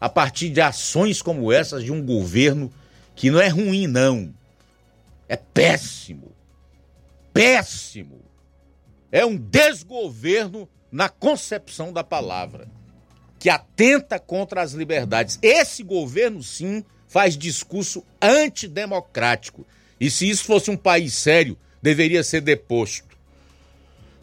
a 0.00 0.08
partir 0.08 0.50
de 0.50 0.60
ações 0.60 1.22
como 1.22 1.52
essas 1.52 1.84
de 1.84 1.92
um 1.92 2.04
governo 2.04 2.72
que 3.14 3.30
não 3.30 3.40
é 3.40 3.48
ruim, 3.48 3.86
não. 3.86 4.34
É 5.28 5.36
péssimo. 5.36 6.32
Péssimo. 7.32 8.20
É 9.10 9.24
um 9.24 9.36
desgoverno 9.36 10.68
na 10.96 11.10
concepção 11.10 11.92
da 11.92 12.02
palavra, 12.02 12.66
que 13.38 13.50
atenta 13.50 14.18
contra 14.18 14.62
as 14.62 14.72
liberdades. 14.72 15.38
Esse 15.42 15.82
governo, 15.82 16.42
sim, 16.42 16.82
faz 17.06 17.36
discurso 17.36 18.02
antidemocrático. 18.20 19.66
E 20.00 20.10
se 20.10 20.26
isso 20.26 20.44
fosse 20.44 20.70
um 20.70 20.76
país 20.76 21.12
sério, 21.12 21.54
deveria 21.82 22.24
ser 22.24 22.40
deposto. 22.40 23.14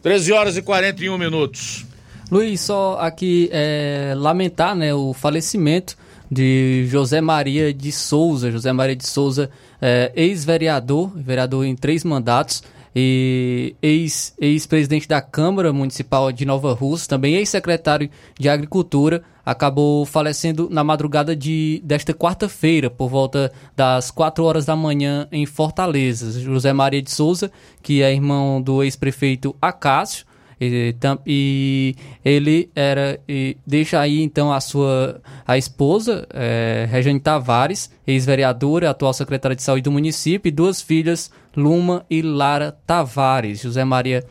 13 0.02 0.34
horas 0.34 0.58
e 0.58 0.64
41 0.64 1.16
minutos. 1.16 1.86
Luiz, 2.32 2.62
só 2.62 2.98
aqui 3.00 3.52
é, 3.52 4.16
lamentar 4.18 4.76
né, 4.76 4.96
o 4.96 5.14
falecimento 5.14 5.96
de 6.32 6.88
José 6.90 7.22
Maria 7.22 7.72
de 7.72 7.92
Souza. 7.92 8.50
José 8.50 8.74
Maria 8.74 8.96
de 8.96 9.06
Souza, 9.06 9.52
é, 9.80 10.12
ex-vereador, 10.16 11.12
vereador 11.16 11.66
em 11.66 11.76
três 11.76 12.04
mandatos, 12.04 12.64
e 12.96 13.76
ex-presidente 13.82 15.04
ex 15.04 15.08
da 15.08 15.22
Câmara 15.22 15.74
Municipal 15.74 16.32
de 16.32 16.46
Nova 16.46 16.74
Rússia, 16.74 17.10
também 17.10 17.36
ex-secretário 17.36 18.10
de 18.40 18.50
Agricultura, 18.50 19.24
acabou 19.46 20.06
falecendo 20.06 20.70
na 20.72 20.84
madrugada 20.84 21.36
de, 21.36 21.82
desta 21.84 22.14
quarta-feira, 22.14 22.90
por 22.90 23.10
volta 23.10 23.52
das 23.76 24.10
4 24.12 24.44
horas 24.44 24.66
da 24.66 24.76
manhã, 24.76 25.28
em 25.32 25.46
Fortaleza. 25.46 26.40
José 26.40 26.72
Maria 26.72 27.02
de 27.02 27.12
Souza, 27.12 27.52
que 27.82 28.02
é 28.02 28.14
irmão 28.14 28.62
do 28.62 28.84
ex-prefeito 28.84 29.56
Acácio, 29.62 30.26
e, 30.62 30.96
e 31.26 31.96
ele 32.24 32.70
era 32.76 33.20
e 33.28 33.58
deixa 33.66 34.00
aí 34.00 34.22
então 34.22 34.52
a 34.52 34.62
sua 34.62 35.22
a 35.46 35.58
esposa 35.58 36.26
é, 36.34 36.88
Regiane 36.90 37.20
Tavares, 37.20 37.92
ex-vereadora, 38.08 38.90
atual 38.90 39.14
secretária 39.14 39.56
de 39.56 39.64
saúde 39.64 39.82
do 39.82 39.92
município, 39.92 40.48
e 40.48 40.52
duas 40.52 40.82
filhas, 40.82 41.32
Luma 41.56 42.06
e 42.10 42.22
Lara 42.22 42.72
Tavares. 42.86 43.62
José 43.62 43.84
Maria 43.84 44.24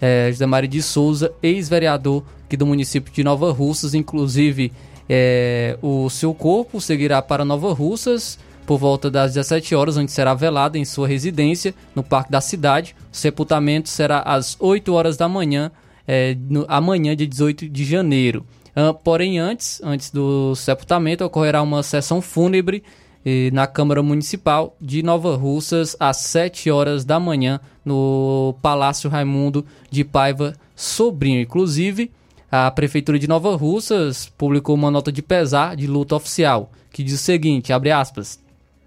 é, 0.00 0.28
José 0.30 0.46
Maria 0.46 0.68
de 0.68 0.82
Souza, 0.82 1.32
ex-vereador 1.42 2.24
aqui 2.44 2.56
do 2.56 2.66
município 2.66 3.12
de 3.12 3.22
Nova 3.22 3.52
Russas, 3.52 3.94
inclusive 3.94 4.72
é, 5.08 5.76
o 5.82 6.08
seu 6.08 6.32
corpo 6.32 6.80
seguirá 6.80 7.20
para 7.20 7.44
Nova 7.44 7.72
Russas 7.72 8.38
por 8.66 8.78
volta 8.78 9.10
das 9.10 9.34
17 9.34 9.74
horas, 9.74 9.96
onde 9.96 10.10
será 10.10 10.32
velado 10.32 10.78
em 10.78 10.84
sua 10.84 11.06
residência 11.06 11.74
no 11.94 12.02
Parque 12.02 12.30
da 12.30 12.40
Cidade. 12.40 12.94
O 13.12 13.16
sepultamento 13.16 13.88
será 13.88 14.20
às 14.20 14.56
8 14.60 14.92
horas 14.92 15.16
da 15.16 15.28
manhã, 15.28 15.70
é, 16.06 16.36
no, 16.48 16.64
amanhã, 16.68 17.14
de 17.16 17.26
18 17.26 17.68
de 17.68 17.84
janeiro. 17.84 18.46
Uh, 18.70 18.94
porém, 18.94 19.38
antes, 19.38 19.80
antes 19.82 20.10
do 20.10 20.54
sepultamento, 20.54 21.24
ocorrerá 21.24 21.60
uma 21.60 21.82
sessão 21.82 22.22
fúnebre 22.22 22.84
eh, 22.84 23.09
na 23.52 23.66
Câmara 23.66 24.02
Municipal 24.02 24.76
de 24.80 25.02
Nova 25.02 25.36
Russas 25.36 25.96
às 26.00 26.18
7 26.18 26.70
horas 26.70 27.04
da 27.04 27.20
manhã 27.20 27.60
no 27.84 28.54
Palácio 28.62 29.10
Raimundo 29.10 29.64
de 29.90 30.04
Paiva 30.04 30.54
Sobrinho. 30.74 31.40
Inclusive, 31.40 32.10
a 32.50 32.70
Prefeitura 32.70 33.18
de 33.18 33.28
Nova 33.28 33.54
Russas 33.56 34.30
publicou 34.38 34.74
uma 34.74 34.90
nota 34.90 35.12
de 35.12 35.22
pesar 35.22 35.76
de 35.76 35.86
luta 35.86 36.16
oficial 36.16 36.70
que 36.92 37.02
diz 37.02 37.14
o 37.14 37.18
seguinte, 37.18 37.72
abre 37.72 37.90
aspas, 37.90 38.40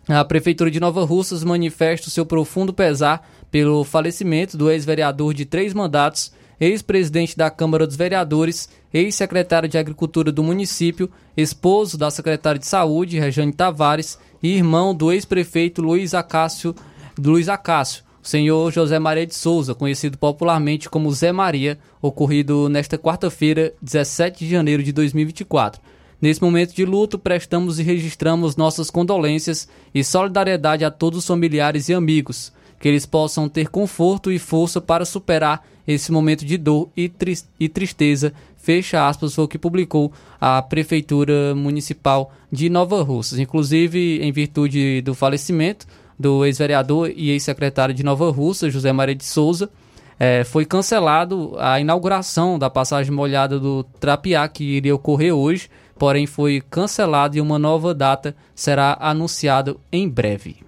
a 0.07 0.23
Prefeitura 0.25 0.69
de 0.69 0.79
Nova 0.79 1.05
Russas 1.05 1.43
manifesta 1.43 2.07
o 2.07 2.11
seu 2.11 2.25
profundo 2.25 2.73
pesar 2.73 3.27
pelo 3.49 3.83
falecimento 3.83 4.57
do 4.57 4.69
ex-vereador 4.69 5.33
de 5.33 5.45
três 5.45 5.73
mandatos, 5.73 6.33
ex-presidente 6.59 7.37
da 7.37 7.49
Câmara 7.49 7.87
dos 7.87 7.95
Vereadores, 7.95 8.67
ex-secretário 8.93 9.67
de 9.67 9.77
Agricultura 9.77 10.31
do 10.31 10.43
município, 10.43 11.09
esposo 11.35 11.97
da 11.97 12.11
secretária 12.11 12.59
de 12.59 12.67
Saúde, 12.67 13.19
Rejane 13.19 13.51
Tavares, 13.51 14.19
e 14.41 14.55
irmão 14.55 14.93
do 14.93 15.11
ex-prefeito 15.11 15.81
Luiz 15.81 16.13
Acácio, 16.13 16.75
Luiz 17.17 17.49
Acácio, 17.49 18.03
o 18.21 18.27
senhor 18.27 18.71
José 18.71 18.99
Maria 18.99 19.25
de 19.25 19.35
Souza, 19.35 19.73
conhecido 19.73 20.17
popularmente 20.17 20.89
como 20.89 21.11
Zé 21.11 21.31
Maria, 21.31 21.79
ocorrido 22.01 22.69
nesta 22.69 22.97
quarta-feira, 22.97 23.73
17 23.81 24.45
de 24.45 24.51
janeiro 24.51 24.83
de 24.83 24.91
2024. 24.91 25.81
Nesse 26.21 26.41
momento 26.41 26.73
de 26.73 26.85
luto, 26.85 27.19
prestamos 27.19 27.79
e 27.79 27.83
registramos 27.83 28.55
nossas 28.55 28.89
condolências 28.89 29.67
e 29.93 30.03
solidariedade 30.05 30.85
a 30.85 30.89
todos 30.89 31.19
os 31.19 31.27
familiares 31.27 31.89
e 31.89 31.93
amigos, 31.93 32.53
que 32.79 32.87
eles 32.87 33.05
possam 33.05 33.49
ter 33.49 33.67
conforto 33.67 34.31
e 34.31 34.39
força 34.39 34.79
para 34.79 35.03
superar 35.03 35.65
esse 35.85 36.11
momento 36.11 36.45
de 36.45 36.57
dor 36.57 36.89
e, 36.95 37.09
tri 37.09 37.37
e 37.59 37.67
tristeza. 37.67 38.33
Fecha 38.63 39.09
aspas, 39.09 39.35
foi 39.35 39.43
o 39.43 39.47
que 39.47 39.59
publicou 39.59 40.13
a 40.39 40.61
Prefeitura 40.61 41.53
Municipal 41.53 42.31
de 42.49 42.69
Nova 42.69 43.03
Russas. 43.03 43.37
Inclusive, 43.37 44.21
em 44.21 44.31
virtude 44.31 45.01
do 45.01 45.13
falecimento 45.13 45.85
do 46.17 46.45
ex-vereador 46.45 47.11
e 47.13 47.29
ex-secretário 47.31 47.93
de 47.93 48.03
Nova 48.03 48.31
Russa, 48.31 48.69
José 48.69 48.93
Maria 48.93 49.15
de 49.15 49.25
Souza, 49.25 49.69
é, 50.17 50.45
foi 50.45 50.63
cancelado 50.63 51.57
a 51.59 51.77
inauguração 51.77 52.57
da 52.57 52.69
passagem 52.69 53.11
molhada 53.11 53.59
do 53.59 53.83
Trapiá, 53.99 54.47
que 54.47 54.63
iria 54.63 54.95
ocorrer 54.95 55.35
hoje, 55.35 55.69
porém 55.99 56.25
foi 56.25 56.61
cancelado 56.69 57.35
e 57.35 57.41
uma 57.41 57.59
nova 57.59 57.93
data 57.93 58.33
será 58.55 58.97
anunciada 58.97 59.75
em 59.91 60.07
breve. 60.07 60.63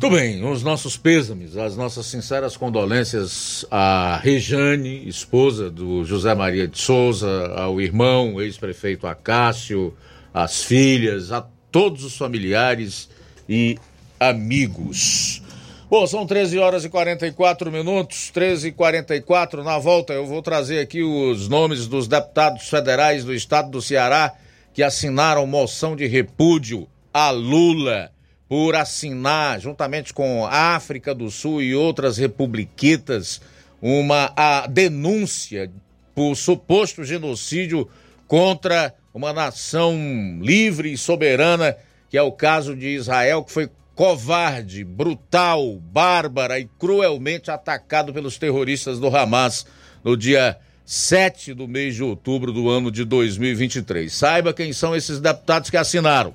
Tudo 0.00 0.14
bem, 0.14 0.44
os 0.44 0.62
nossos 0.62 0.96
pêsames, 0.96 1.56
as 1.56 1.76
nossas 1.76 2.06
sinceras 2.06 2.56
condolências 2.56 3.66
à 3.68 4.16
Rejane, 4.22 5.08
esposa 5.08 5.68
do 5.68 6.04
José 6.04 6.32
Maria 6.36 6.68
de 6.68 6.78
Souza, 6.78 7.52
ao 7.56 7.80
irmão, 7.80 8.40
ex-prefeito 8.40 9.08
Acácio, 9.08 9.92
às 10.32 10.62
filhas, 10.62 11.32
a 11.32 11.44
todos 11.72 12.04
os 12.04 12.16
familiares 12.16 13.10
e 13.48 13.76
amigos. 14.20 15.42
Bom, 15.90 16.06
são 16.06 16.24
13 16.24 16.60
horas 16.60 16.84
e 16.84 16.88
44 16.88 17.72
minutos, 17.72 18.30
13 18.30 18.68
e 18.68 18.72
44 18.72 19.64
na 19.64 19.80
volta. 19.80 20.12
Eu 20.12 20.26
vou 20.26 20.42
trazer 20.42 20.78
aqui 20.78 21.02
os 21.02 21.48
nomes 21.48 21.88
dos 21.88 22.06
deputados 22.06 22.68
federais 22.68 23.24
do 23.24 23.34
estado 23.34 23.68
do 23.68 23.82
Ceará 23.82 24.32
que 24.72 24.84
assinaram 24.84 25.44
moção 25.44 25.96
de 25.96 26.06
repúdio 26.06 26.86
a 27.12 27.30
Lula 27.30 28.12
por 28.48 28.74
assinar, 28.74 29.60
juntamente 29.60 30.14
com 30.14 30.46
a 30.46 30.74
África 30.74 31.14
do 31.14 31.30
Sul 31.30 31.60
e 31.60 31.74
outras 31.74 32.16
republiquitas, 32.16 33.40
uma 33.80 34.32
denúncia 34.70 35.70
por 36.14 36.34
suposto 36.34 37.04
genocídio 37.04 37.88
contra 38.26 38.94
uma 39.12 39.32
nação 39.32 39.94
livre 40.40 40.92
e 40.92 40.98
soberana, 40.98 41.76
que 42.08 42.16
é 42.16 42.22
o 42.22 42.32
caso 42.32 42.74
de 42.74 42.88
Israel, 42.88 43.44
que 43.44 43.52
foi 43.52 43.70
covarde, 43.94 44.84
brutal, 44.84 45.76
bárbara 45.76 46.58
e 46.58 46.68
cruelmente 46.78 47.50
atacado 47.50 48.12
pelos 48.12 48.38
terroristas 48.38 48.98
do 48.98 49.08
Hamas 49.08 49.66
no 50.04 50.16
dia 50.16 50.56
7 50.84 51.52
do 51.52 51.68
mês 51.68 51.96
de 51.96 52.02
outubro 52.02 52.52
do 52.52 52.70
ano 52.70 52.90
de 52.90 53.04
2023. 53.04 54.12
Saiba 54.12 54.54
quem 54.54 54.72
são 54.72 54.96
esses 54.96 55.20
deputados 55.20 55.68
que 55.68 55.76
assinaram. 55.76 56.32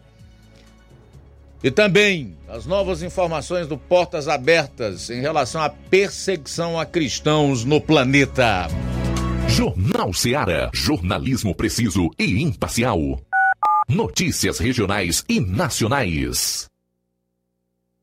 E 1.63 1.71
também 1.71 2.35
as 2.49 2.65
novas 2.65 3.01
informações 3.01 3.67
do 3.67 3.77
Portas 3.77 4.27
Abertas 4.27 5.09
em 5.09 5.21
relação 5.21 5.61
à 5.61 5.69
perseguição 5.69 6.77
a 6.77 6.85
cristãos 6.85 7.63
no 7.63 7.79
planeta. 7.79 8.67
Jornal 9.47 10.13
Seara. 10.13 10.69
Jornalismo 10.73 11.55
preciso 11.55 12.09
e 12.19 12.41
imparcial. 12.41 12.99
Notícias 13.87 14.59
regionais 14.59 15.23
e 15.29 15.39
nacionais. 15.39 16.67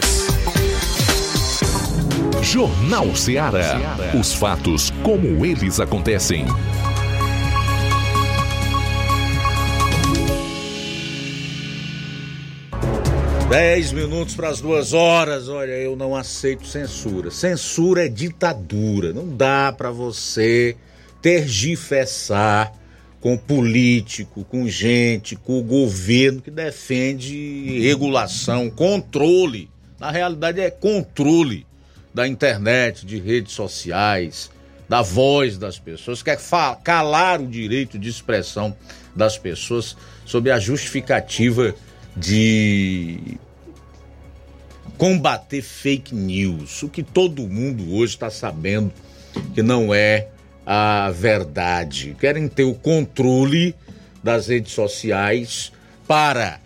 Jornal 2.41 3.15
Ceará. 3.15 3.79
Os 4.19 4.33
fatos 4.33 4.91
como 5.03 5.45
eles 5.45 5.79
acontecem. 5.79 6.45
Dez 13.47 13.91
minutos 13.91 14.33
para 14.33 14.49
as 14.49 14.59
duas 14.59 14.93
horas. 14.93 15.49
Olha, 15.49 15.73
eu 15.73 15.95
não 15.95 16.15
aceito 16.15 16.65
censura. 16.65 17.29
Censura 17.29 18.05
é 18.05 18.09
ditadura. 18.09 19.13
Não 19.13 19.27
dá 19.27 19.71
para 19.77 19.91
você 19.91 20.75
tergiversar 21.21 22.73
com 23.21 23.37
político, 23.37 24.43
com 24.43 24.67
gente, 24.67 25.35
com 25.35 25.59
o 25.59 25.63
governo 25.63 26.41
que 26.41 26.49
defende 26.49 27.79
regulação, 27.79 28.69
controle. 28.69 29.69
Na 29.99 30.09
realidade 30.09 30.59
é 30.59 30.71
controle 30.71 31.67
da 32.11 32.27
internet, 32.27 33.05
de 33.05 33.19
redes 33.19 33.53
sociais, 33.53 34.49
da 34.89 35.03
voz 35.03 35.57
das 35.57 35.79
pessoas, 35.79 36.21
quer 36.21 36.37
calar 36.83 37.39
o 37.39 37.47
direito 37.47 37.97
de 37.97 38.09
expressão 38.09 38.75
das 39.15 39.37
pessoas 39.37 39.95
sob 40.25 40.51
a 40.51 40.59
justificativa 40.59 41.73
de 42.17 43.37
combater 44.97 45.61
fake 45.61 46.13
news, 46.13 46.83
o 46.83 46.89
que 46.89 47.03
todo 47.03 47.47
mundo 47.47 47.93
hoje 47.93 48.15
está 48.15 48.29
sabendo 48.29 48.91
que 49.53 49.61
não 49.61 49.93
é 49.93 50.27
a 50.65 51.11
verdade. 51.11 52.15
Querem 52.19 52.47
ter 52.47 52.63
o 52.63 52.73
controle 52.73 53.75
das 54.23 54.47
redes 54.47 54.73
sociais 54.73 55.71
para 56.07 56.59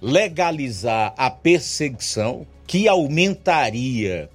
legalizar 0.00 1.14
a 1.16 1.30
perseguição, 1.30 2.46
que 2.66 2.88
aumentaria 2.88 4.28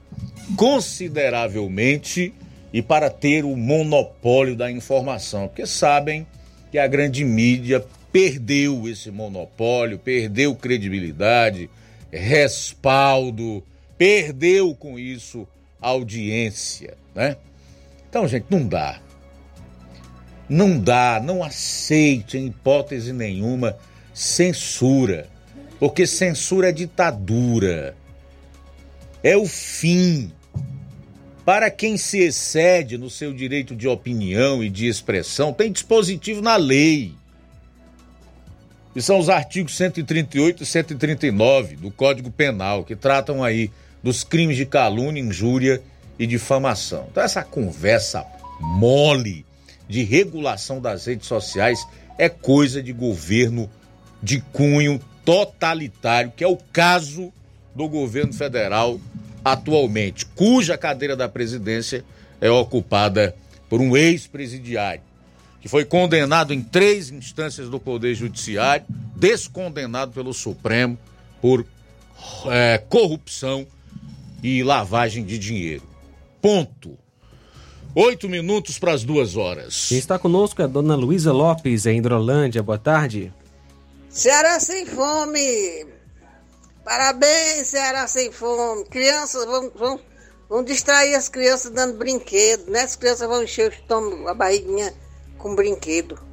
consideravelmente 0.55 2.33
e 2.71 2.81
para 2.81 3.09
ter 3.09 3.45
o 3.45 3.55
monopólio 3.55 4.55
da 4.55 4.71
informação, 4.71 5.47
porque 5.47 5.65
sabem 5.65 6.25
que 6.71 6.77
a 6.77 6.87
grande 6.87 7.23
mídia 7.23 7.83
perdeu 8.11 8.87
esse 8.87 9.11
monopólio, 9.11 9.97
perdeu 9.97 10.55
credibilidade, 10.55 11.69
respaldo, 12.11 13.63
perdeu 13.97 14.73
com 14.75 14.97
isso 14.97 15.47
audiência, 15.81 16.95
né? 17.13 17.37
Então, 18.09 18.27
gente, 18.27 18.47
não 18.49 18.67
dá. 18.67 18.99
Não 20.49 20.79
dá, 20.79 21.21
não 21.23 21.43
aceite 21.43 22.37
em 22.37 22.47
hipótese 22.47 23.13
nenhuma 23.13 23.77
censura, 24.11 25.27
porque 25.79 26.07
censura 26.07 26.69
é 26.69 26.71
ditadura. 26.71 27.95
É 29.23 29.37
o 29.37 29.45
fim. 29.45 30.31
Para 31.45 31.69
quem 31.69 31.97
se 31.97 32.19
excede 32.19 32.97
no 32.97 33.09
seu 33.09 33.31
direito 33.31 33.75
de 33.75 33.87
opinião 33.87 34.63
e 34.63 34.69
de 34.69 34.87
expressão, 34.87 35.53
tem 35.53 35.71
dispositivo 35.71 36.41
na 36.41 36.55
lei. 36.55 37.13
E 38.95 39.01
são 39.01 39.19
os 39.19 39.29
artigos 39.29 39.77
138 39.77 40.63
e 40.63 40.65
139 40.65 41.75
do 41.75 41.91
Código 41.91 42.31
Penal, 42.31 42.83
que 42.83 42.95
tratam 42.95 43.43
aí 43.43 43.71
dos 44.01 44.23
crimes 44.23 44.57
de 44.57 44.65
calúnia, 44.65 45.21
injúria 45.21 45.81
e 45.81 45.98
difamação. 46.27 47.07
Então, 47.11 47.23
essa 47.23 47.43
conversa 47.43 48.25
mole 48.59 49.45
de 49.87 50.03
regulação 50.03 50.81
das 50.81 51.05
redes 51.05 51.27
sociais 51.27 51.85
é 52.17 52.27
coisa 52.29 52.83
de 52.83 52.93
governo 52.93 53.69
de 54.21 54.41
cunho 54.51 54.99
totalitário, 55.23 56.33
que 56.35 56.43
é 56.43 56.47
o 56.47 56.57
caso 56.57 57.31
do 57.73 57.87
governo 57.87 58.33
federal 58.33 58.99
atualmente, 59.43 60.25
cuja 60.25 60.77
cadeira 60.77 61.15
da 61.15 61.29
presidência 61.29 62.03
é 62.41 62.49
ocupada 62.49 63.35
por 63.69 63.79
um 63.79 63.95
ex-presidiário, 63.95 65.01
que 65.61 65.67
foi 65.67 65.85
condenado 65.85 66.53
em 66.53 66.61
três 66.61 67.09
instâncias 67.09 67.69
do 67.69 67.79
Poder 67.79 68.13
Judiciário, 68.15 68.85
descondenado 69.15 70.11
pelo 70.11 70.33
Supremo 70.33 70.97
por 71.41 71.65
é, 72.47 72.77
corrupção 72.89 73.65
e 74.43 74.63
lavagem 74.63 75.23
de 75.23 75.37
dinheiro. 75.37 75.88
Ponto. 76.41 76.97
Oito 77.95 78.29
minutos 78.29 78.77
para 78.77 78.93
as 78.93 79.03
duas 79.03 79.35
horas. 79.35 79.87
Quem 79.89 79.97
está 79.97 80.17
conosco 80.17 80.61
é 80.61 80.65
a 80.65 80.67
dona 80.67 80.95
Luísa 80.95 81.33
Lopes, 81.33 81.85
em 81.85 81.97
Hidrolândia. 81.97 82.63
Boa 82.63 82.77
tarde. 82.77 83.33
Ceará 84.09 84.59
sem 84.59 84.85
fome. 84.85 85.87
Parabéns, 86.85 87.67
Ceará 87.67 88.07
sem 88.07 88.31
fome. 88.31 88.85
Crianças 88.85 89.45
vão, 89.45 89.71
vão, 89.75 89.99
vão 90.47 90.63
distrair 90.63 91.15
as 91.15 91.27
crianças 91.27 91.71
dando 91.71 91.97
brinquedo, 91.97 92.69
né? 92.71 92.81
As 92.81 92.95
crianças 92.95 93.27
vão 93.27 93.43
encher 93.43 93.69
o 93.69 93.73
estômago, 93.73 94.27
a 94.27 94.33
barriguinha 94.33 94.93
com 95.37 95.55
brinquedo. 95.55 96.28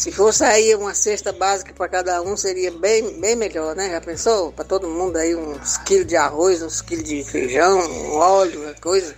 Se 0.00 0.10
fosse 0.10 0.42
aí 0.42 0.74
uma 0.74 0.94
cesta 0.94 1.30
básica 1.30 1.74
para 1.74 1.86
cada 1.86 2.22
um, 2.22 2.34
seria 2.34 2.70
bem, 2.70 3.20
bem 3.20 3.36
melhor, 3.36 3.76
né? 3.76 3.90
Já 3.90 4.00
pensou? 4.00 4.50
Para 4.50 4.64
todo 4.64 4.88
mundo 4.88 5.18
aí 5.18 5.34
uns 5.34 5.76
quilos 5.76 6.06
de 6.06 6.16
arroz, 6.16 6.62
uns 6.62 6.80
quilos 6.80 7.04
de 7.04 7.22
feijão, 7.22 7.78
um 7.78 8.14
óleo, 8.14 8.74
coisa, 8.80 9.14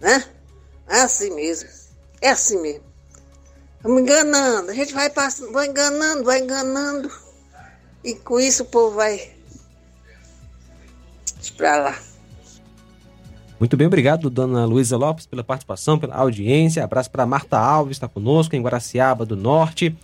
né? 0.00 0.24
É 0.88 1.00
assim 1.00 1.34
mesmo. 1.34 1.68
É 2.20 2.28
assim 2.28 2.62
mesmo. 2.62 2.84
Vamos 3.82 4.02
enganando. 4.02 4.70
A 4.70 4.74
gente 4.74 4.94
vai 4.94 5.10
passando, 5.10 5.50
vai 5.50 5.66
enganando, 5.66 6.22
vai 6.22 6.38
enganando. 6.38 7.10
E 8.04 8.14
com 8.14 8.38
isso 8.38 8.62
o 8.62 8.66
povo 8.66 8.94
vai 8.94 9.32
para 11.56 11.76
lá. 11.78 11.98
Muito 13.58 13.76
bem, 13.76 13.88
obrigado, 13.88 14.30
dona 14.30 14.64
Luísa 14.66 14.96
Lopes, 14.96 15.26
pela 15.26 15.42
participação, 15.42 15.98
pela 15.98 16.14
audiência. 16.14 16.84
Abraço 16.84 17.10
para 17.10 17.26
Marta 17.26 17.58
Alves, 17.58 17.96
está 17.96 18.06
conosco, 18.06 18.54
em 18.54 18.62
Guaraciaba 18.62 19.26
do 19.26 19.34
Norte. 19.34 19.96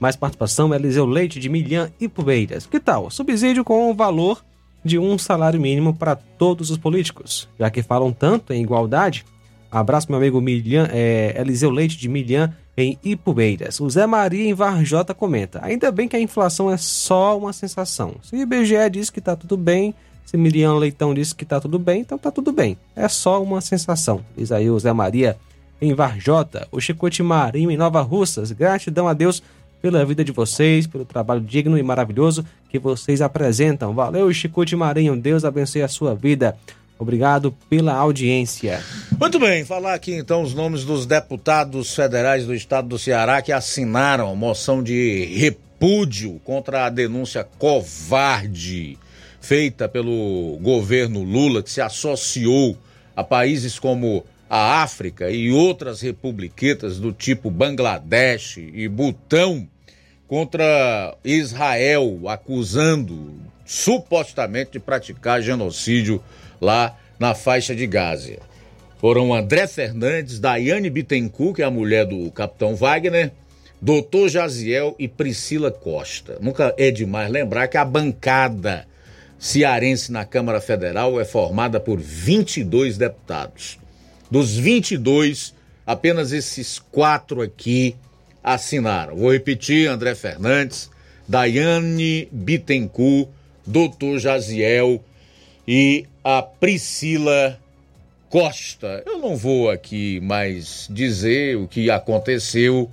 Mais 0.00 0.16
participação, 0.16 0.74
Eliseu 0.74 1.04
Leite, 1.04 1.38
de 1.38 1.50
Milhã 1.50 1.92
e 2.00 2.08
Pubeiras. 2.08 2.66
Que 2.66 2.80
tal? 2.80 3.10
Subsídio 3.10 3.62
com 3.62 3.90
o 3.90 3.94
valor 3.94 4.42
de 4.82 4.98
um 4.98 5.18
salário 5.18 5.60
mínimo 5.60 5.94
para 5.94 6.16
todos 6.16 6.70
os 6.70 6.78
políticos. 6.78 7.46
Já 7.58 7.70
que 7.70 7.82
falam 7.82 8.10
tanto 8.10 8.54
em 8.54 8.62
igualdade, 8.62 9.26
abraço 9.70 10.06
meu 10.08 10.18
amigo 10.18 10.40
Milhã, 10.40 10.88
é, 10.90 11.36
Eliseu 11.38 11.70
Leite, 11.70 11.98
de 11.98 12.08
Milhã 12.08 12.56
em 12.76 12.98
Ipubeiras. 13.04 13.78
O 13.78 13.90
Zé 13.90 14.06
Maria 14.06 14.48
em 14.48 14.54
Varjota 14.54 15.12
comenta: 15.12 15.60
Ainda 15.62 15.92
bem 15.92 16.08
que 16.08 16.16
a 16.16 16.20
inflação 16.20 16.70
é 16.70 16.78
só 16.78 17.36
uma 17.36 17.52
sensação. 17.52 18.14
Se 18.22 18.34
o 18.34 18.40
IBGE 18.40 18.88
diz 18.90 19.10
que 19.10 19.18
está 19.18 19.36
tudo 19.36 19.56
bem, 19.56 19.94
se 20.24 20.36
Miriam 20.36 20.76
Leitão 20.76 21.12
disse 21.12 21.34
que 21.34 21.44
está 21.44 21.60
tudo 21.60 21.78
bem, 21.78 22.00
então 22.00 22.16
está 22.16 22.30
tudo 22.30 22.52
bem. 22.52 22.78
É 22.96 23.08
só 23.08 23.42
uma 23.42 23.60
sensação. 23.60 24.24
Diz 24.36 24.50
aí 24.50 24.70
o 24.70 24.78
Zé 24.78 24.92
Maria 24.92 25.36
em 25.80 25.92
Varjota. 25.94 26.68
O 26.70 26.80
Chicote 26.80 27.22
Marinho 27.22 27.70
em 27.70 27.76
Nova 27.76 28.00
Russas. 28.00 28.52
Gratidão 28.52 29.08
a 29.08 29.12
Deus 29.12 29.42
pela 29.80 30.04
vida 30.04 30.24
de 30.24 30.32
vocês, 30.32 30.86
pelo 30.86 31.04
trabalho 31.04 31.40
digno 31.40 31.78
e 31.78 31.82
maravilhoso 31.82 32.44
que 32.68 32.78
vocês 32.78 33.20
apresentam. 33.20 33.94
Valeu, 33.94 34.32
Chicote 34.32 34.76
Marinho. 34.76 35.16
Deus 35.16 35.44
abençoe 35.44 35.82
a 35.82 35.88
sua 35.88 36.14
vida. 36.14 36.56
Obrigado 36.98 37.54
pela 37.70 37.94
audiência. 37.94 38.82
Muito 39.18 39.38
bem, 39.38 39.64
falar 39.64 39.94
aqui 39.94 40.12
então 40.12 40.42
os 40.42 40.52
nomes 40.52 40.84
dos 40.84 41.06
deputados 41.06 41.94
federais 41.94 42.44
do 42.44 42.54
estado 42.54 42.88
do 42.88 42.98
Ceará 42.98 43.40
que 43.40 43.52
assinaram 43.52 44.36
moção 44.36 44.82
de 44.82 45.24
repúdio 45.34 46.38
contra 46.44 46.84
a 46.84 46.90
denúncia 46.90 47.42
covarde 47.58 48.98
feita 49.40 49.88
pelo 49.88 50.58
governo 50.60 51.22
Lula, 51.22 51.62
que 51.62 51.70
se 51.70 51.80
associou 51.80 52.76
a 53.16 53.24
países 53.24 53.78
como 53.78 54.24
a 54.50 54.82
África 54.82 55.30
e 55.30 55.52
outras 55.52 56.00
republiquetas 56.00 56.98
do 56.98 57.12
tipo 57.12 57.52
Bangladesh 57.52 58.56
e 58.56 58.88
Butão 58.88 59.68
contra 60.26 61.16
Israel, 61.24 62.28
acusando 62.28 63.32
supostamente 63.64 64.72
de 64.72 64.80
praticar 64.80 65.40
genocídio 65.40 66.20
lá 66.60 66.98
na 67.16 67.32
faixa 67.32 67.76
de 67.76 67.86
Gaza. 67.86 68.38
Foram 68.98 69.32
André 69.32 69.68
Fernandes, 69.68 70.40
Daiane 70.40 70.90
Bittencourt, 70.90 71.54
que 71.54 71.62
é 71.62 71.64
a 71.64 71.70
mulher 71.70 72.04
do 72.04 72.28
capitão 72.32 72.74
Wagner, 72.74 73.30
Doutor 73.80 74.28
Jaziel 74.28 74.96
e 74.98 75.06
Priscila 75.06 75.70
Costa. 75.70 76.38
Nunca 76.40 76.74
é 76.76 76.90
demais 76.90 77.30
lembrar 77.30 77.68
que 77.68 77.78
a 77.78 77.84
bancada 77.84 78.84
cearense 79.38 80.10
na 80.10 80.24
Câmara 80.24 80.60
Federal 80.60 81.20
é 81.20 81.24
formada 81.24 81.78
por 81.78 81.98
22 81.98 82.98
deputados. 82.98 83.78
Dos 84.30 84.56
22, 84.56 85.54
apenas 85.86 86.32
esses 86.32 86.78
quatro 86.78 87.42
aqui 87.42 87.96
assinaram. 88.42 89.16
Vou 89.16 89.32
repetir: 89.32 89.88
André 89.88 90.14
Fernandes, 90.14 90.90
Daiane 91.28 92.28
Bittencourt, 92.30 93.28
Doutor 93.66 94.18
Jaziel 94.18 95.02
e 95.66 96.06
a 96.22 96.42
Priscila 96.42 97.58
Costa. 98.28 99.02
Eu 99.04 99.18
não 99.18 99.36
vou 99.36 99.68
aqui 99.68 100.20
mais 100.20 100.86
dizer 100.90 101.56
o 101.56 101.66
que 101.66 101.90
aconteceu 101.90 102.90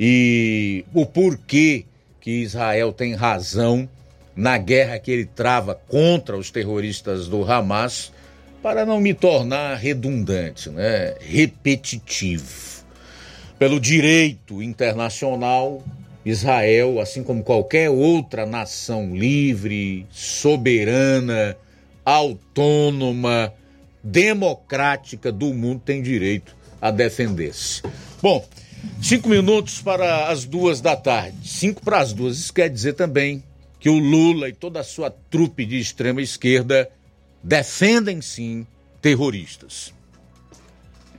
e 0.00 0.84
o 0.94 1.04
porquê 1.04 1.84
que 2.20 2.42
Israel 2.42 2.92
tem 2.92 3.14
razão 3.14 3.88
na 4.34 4.56
guerra 4.56 4.98
que 4.98 5.10
ele 5.10 5.26
trava 5.26 5.74
contra 5.74 6.36
os 6.36 6.50
terroristas 6.50 7.26
do 7.26 7.42
Hamas, 7.42 8.12
para 8.62 8.84
não 8.84 9.00
me 9.00 9.14
tornar 9.14 9.76
redundante, 9.76 10.68
né? 10.70 11.14
repetitivo. 11.20 12.78
Pelo 13.58 13.80
direito 13.80 14.62
internacional, 14.62 15.82
Israel, 16.24 17.00
assim 17.00 17.22
como 17.22 17.42
qualquer 17.42 17.90
outra 17.90 18.44
nação 18.46 19.16
livre, 19.16 20.06
soberana, 20.10 21.56
autônoma, 22.04 23.52
democrática 24.02 25.32
do 25.32 25.52
mundo 25.52 25.82
tem 25.84 26.02
direito 26.02 26.56
a 26.80 26.90
defender-se. 26.90 27.82
Bom, 28.22 28.46
cinco 29.02 29.28
minutos 29.28 29.80
para 29.80 30.28
as 30.28 30.44
duas 30.44 30.80
da 30.80 30.96
tarde. 30.96 31.36
Cinco 31.48 31.82
para 31.82 31.98
as 31.98 32.12
duas. 32.12 32.38
Isso 32.38 32.52
quer 32.52 32.68
dizer 32.68 32.94
também 32.94 33.42
que 33.80 33.88
o 33.88 33.98
Lula 33.98 34.48
e 34.48 34.52
toda 34.52 34.80
a 34.80 34.84
sua 34.84 35.10
trupe 35.10 35.64
de 35.64 35.78
extrema 35.78 36.20
esquerda 36.20 36.88
defendem 37.42 38.20
sim 38.20 38.66
terroristas. 39.00 39.92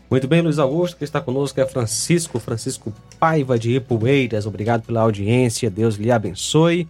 Muito 0.09 0.27
bem, 0.27 0.41
Luiz 0.41 0.57
Augusto, 0.57 0.97
que 0.97 1.03
está 1.03 1.21
conosco 1.21 1.61
é 1.61 1.65
Francisco, 1.67 2.39
Francisco 2.39 2.91
Paiva 3.19 3.59
de 3.59 3.75
Ipueiras. 3.75 4.47
Obrigado 4.47 4.81
pela 4.83 5.01
audiência, 5.01 5.69
Deus 5.69 5.95
lhe 5.95 6.11
abençoe. 6.11 6.87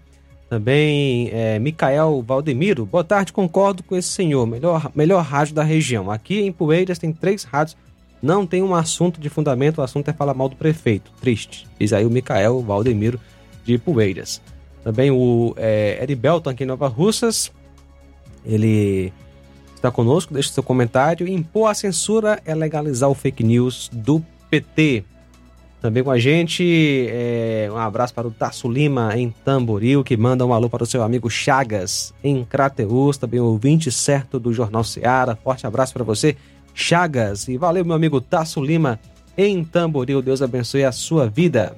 Também 0.50 1.30
é, 1.32 1.60
Micael 1.60 2.24
Valdemiro, 2.26 2.86
boa 2.86 3.04
tarde, 3.04 3.32
concordo 3.32 3.84
com 3.84 3.96
esse 3.96 4.08
senhor, 4.08 4.48
melhor, 4.48 4.90
melhor 4.96 5.24
rádio 5.24 5.54
da 5.54 5.64
região. 5.64 6.10
Aqui 6.10 6.42
em 6.42 6.52
Poeiras 6.52 6.98
tem 6.98 7.12
três 7.14 7.44
rádios, 7.44 7.78
não 8.22 8.48
tem 8.48 8.64
um 8.64 8.74
assunto 8.74 9.20
de 9.20 9.30
fundamento, 9.30 9.78
o 9.78 9.84
assunto 9.84 10.10
é 10.10 10.14
falar 10.14 10.34
mal 10.34 10.50
do 10.50 10.56
prefeito. 10.56 11.12
Triste. 11.22 11.68
Diz 11.80 11.94
aí 11.94 12.06
o 12.06 12.10
Micael 12.10 12.62
Valdemiro 12.62 13.20
de 13.64 13.78
Poeiras. 13.78 14.42
Também 14.84 15.12
o 15.12 15.54
é, 15.58 16.00
Erivelton 16.02 16.50
aqui 16.50 16.64
em 16.64 16.68
Nova 16.68 16.88
Russas. 16.88 17.52
Ele 18.46 19.14
está 19.76 19.90
conosco, 19.92 20.34
deixa 20.34 20.52
seu 20.52 20.64
comentário. 20.64 21.28
Impor 21.28 21.70
a 21.70 21.74
censura 21.74 22.42
é 22.46 22.54
legalizar 22.54 23.10
o 23.10 23.16
fake 23.16 23.44
news 23.44 23.90
do 23.92 24.24
PT. 24.50 25.04
Também 25.82 26.04
com 26.04 26.12
a 26.12 26.20
gente, 26.20 27.08
é, 27.10 27.70
um 27.72 27.78
abraço 27.78 28.14
para 28.14 28.28
o 28.28 28.32
Tasso 28.32 28.70
Lima 28.70 29.18
em 29.18 29.30
Tamboril, 29.30 30.04
que 30.04 30.18
manda 30.18 30.46
um 30.46 30.52
alô 30.52 30.70
para 30.70 30.84
o 30.84 30.86
seu 30.86 31.02
amigo 31.02 31.30
Chagas 31.30 32.14
em 32.22 32.44
Crateus, 32.44 33.18
também 33.18 33.40
ouvinte 33.40 33.90
certo 33.90 34.38
do 34.38 34.52
Jornal 34.52 34.84
Seara. 34.84 35.38
Forte 35.38 35.66
abraço 35.66 35.94
para 35.94 36.04
você, 36.04 36.36
Chagas. 36.74 37.48
E 37.48 37.58
valeu, 37.58 37.86
meu 37.86 37.96
amigo 37.96 38.20
Tasso 38.20 38.62
Lima 38.62 39.00
em 39.38 39.64
Tamboril. 39.64 40.22
Deus 40.22 40.42
abençoe 40.42 40.84
a 40.84 40.92
sua 40.92 41.30
vida. 41.30 41.74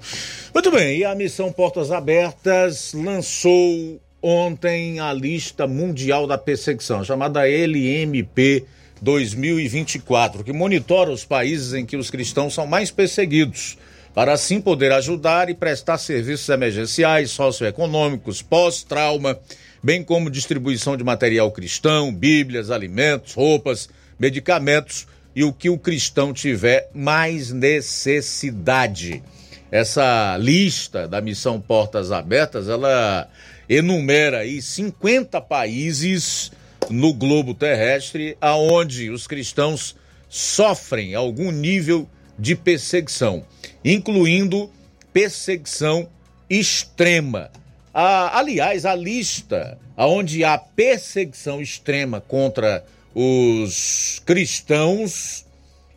Muito 0.51 0.71
bem, 0.71 0.97
e 0.97 1.05
a 1.05 1.13
missão 1.13 1.51
Portas 1.51 1.91
Abertas 1.91 2.93
lançou 2.95 4.01
ontem 4.22 4.99
a 4.99 5.11
lista 5.11 5.65
mundial 5.65 6.27
da 6.27 6.38
perseguição, 6.38 7.03
chamada 7.03 7.48
LMP 7.48 8.65
2024, 9.02 10.43
que 10.43 10.53
monitora 10.53 11.11
os 11.11 11.26
países 11.26 11.73
em 11.73 11.85
que 11.85 11.98
os 11.98 12.11
cristãos 12.11 12.53
são 12.53 12.68
mais 12.68 12.91
perseguidos, 12.91 13.77
para 14.14 14.34
assim 14.34 14.61
poder 14.61 14.91
ajudar 14.91 15.49
e 15.49 15.56
prestar 15.56 15.98
serviços 15.98 16.48
emergenciais, 16.49 17.31
socioeconômicos, 17.31 18.41
pós-trauma, 18.41 19.39
bem 19.81 20.03
como 20.03 20.30
distribuição 20.30 20.95
de 20.95 21.03
material 21.03 21.49
cristão, 21.52 22.14
bíblias, 22.14 22.69
alimentos, 22.69 23.34
roupas, 23.34 23.89
medicamentos 24.19 25.07
e 25.35 25.43
o 25.43 25.53
que 25.53 25.69
o 25.69 25.80
cristão 25.80 26.34
tiver 26.34 26.89
mais 26.93 27.52
necessidade. 27.52 29.23
Essa 29.72 30.38
lista 30.38 31.07
da 31.07 31.22
missão 31.22 31.60
Portas 31.60 32.11
Abertas, 32.11 32.68
ela 32.68 33.30
enumera 33.67 34.39
aí 34.39 34.61
50 34.61 35.39
países 35.41 36.51
no 36.89 37.13
globo 37.13 37.53
terrestre 37.53 38.38
aonde 38.41 39.09
os 39.09 39.27
cristãos 39.27 39.95
sofrem 40.29 41.15
algum 41.15 41.51
nível 41.51 42.07
de 42.38 42.55
perseguição, 42.55 43.45
incluindo 43.83 44.69
perseguição 45.13 46.09
extrema. 46.49 47.51
Ah, 47.93 48.38
aliás, 48.39 48.85
a 48.85 48.95
lista 48.95 49.77
onde 49.97 50.43
há 50.43 50.57
perseguição 50.57 51.61
extrema 51.61 52.21
contra 52.21 52.83
os 53.13 54.21
cristãos 54.25 55.45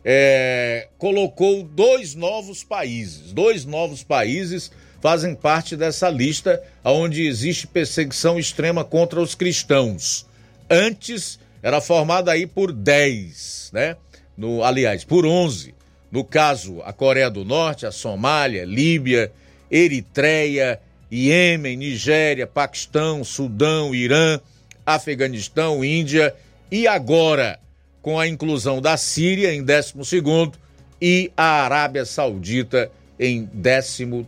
é, 0.03 0.89
colocou 0.97 1.63
dois 1.63 2.13
novos 2.13 2.63
países. 2.63 3.33
Dois 3.33 3.65
novos 3.65 4.03
países 4.03 4.71
fazem 5.01 5.35
parte 5.35 5.75
dessa 5.75 6.09
lista 6.09 6.61
onde 6.83 7.25
existe 7.25 7.67
perseguição 7.67 8.39
extrema 8.39 8.83
contra 8.83 9.21
os 9.21 9.35
cristãos. 9.35 10.25
Antes 10.69 11.39
era 11.61 11.81
formada 11.81 12.31
aí 12.31 12.45
por 12.45 12.71
10, 12.71 13.71
né? 13.73 13.97
No, 14.37 14.63
aliás, 14.63 15.03
por 15.03 15.25
11. 15.25 15.73
No 16.11 16.23
caso, 16.23 16.81
a 16.83 16.93
Coreia 16.93 17.29
do 17.29 17.43
Norte, 17.43 17.85
a 17.85 17.91
Somália, 17.91 18.65
Líbia, 18.65 19.31
Eritreia, 19.69 20.79
Iêmen, 21.11 21.77
Nigéria, 21.77 22.47
Paquistão, 22.47 23.23
Sudão, 23.23 23.93
Irã, 23.93 24.39
Afeganistão, 24.85 25.83
Índia 25.83 26.35
e 26.71 26.87
agora 26.87 27.59
com 28.01 28.19
a 28.19 28.27
inclusão 28.27 28.79
da 28.81 28.97
Síria 28.97 29.53
em 29.53 29.63
12 29.63 30.51
e 31.01 31.31
a 31.35 31.63
Arábia 31.63 32.05
Saudita 32.05 32.91
em 33.19 33.45
13. 33.45 34.25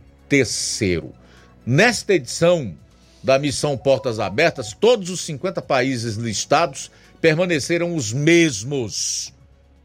Nesta 1.65 2.13
edição 2.13 2.75
da 3.23 3.37
missão 3.37 3.77
Portas 3.77 4.19
Abertas, 4.19 4.73
todos 4.73 5.09
os 5.09 5.21
50 5.21 5.61
países 5.61 6.15
listados 6.15 6.91
permaneceram 7.19 7.95
os 7.95 8.13
mesmos, 8.13 9.33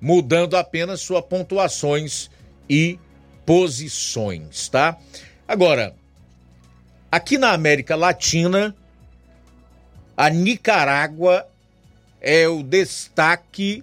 mudando 0.01 0.56
apenas 0.56 1.01
suas 1.01 1.24
pontuações 1.24 2.31
e 2.69 2.98
posições, 3.44 4.69
tá? 4.69 4.98
Agora, 5.47 5.94
aqui 7.10 7.36
na 7.39 7.52
América 7.52 7.97
Latina, 7.97 8.74
a 10.16 10.31
Nicarágua 10.31 11.48
é 12.20 12.47
o 12.47 12.62
destaque 12.62 13.82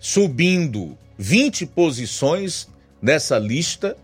subindo 0.00 0.98
20 1.16 1.66
posições 1.66 2.68
nessa 3.00 3.38
lista, 3.38 3.96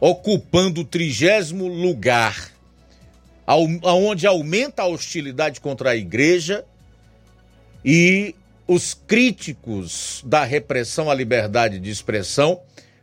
ocupando 0.00 0.82
o 0.82 0.84
trigésimo 0.84 1.66
lugar, 1.66 2.50
aonde 3.46 4.26
aumenta 4.26 4.82
a 4.82 4.86
hostilidade 4.86 5.60
contra 5.60 5.90
a 5.90 5.96
igreja 5.96 6.64
e 7.84 8.34
os 8.66 8.94
críticos 8.94 10.22
da 10.26 10.44
repressão 10.44 11.08
à 11.08 11.14
liberdade 11.14 11.78
de 11.78 11.90
expressão 11.90 12.60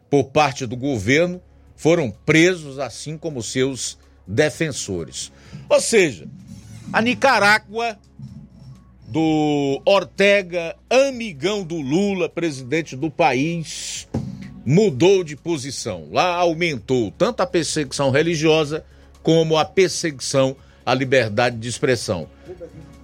por 0.10 0.26
parte 0.26 0.65
do 0.65 0.76
governo 0.76 1.41
foram 1.76 2.11
presos, 2.11 2.80
assim 2.80 3.18
como 3.18 3.41
seus 3.41 3.98
defensores. 4.28 5.32
Ou 5.70 5.82
seja, 5.82 6.28
a 6.91 7.02
Nicarágua 7.02 7.98
do 9.07 9.82
Ortega, 9.86 10.76
amigão 10.90 11.64
do 11.64 11.80
Lula, 11.80 12.28
presidente 12.28 12.95
do 12.95 13.10
país, 13.10 14.07
mudou 14.65 15.23
de 15.23 15.35
posição. 15.35 16.07
Lá 16.11 16.35
aumentou 16.35 17.11
tanto 17.18 17.41
a 17.41 17.48
perseguição 17.48 18.11
religiosa 18.11 18.84
como 19.22 19.57
a 19.57 19.65
perseguição 19.65 20.56
à 20.85 20.94
liberdade 20.94 21.57
de 21.57 21.68
expressão. 21.68 22.27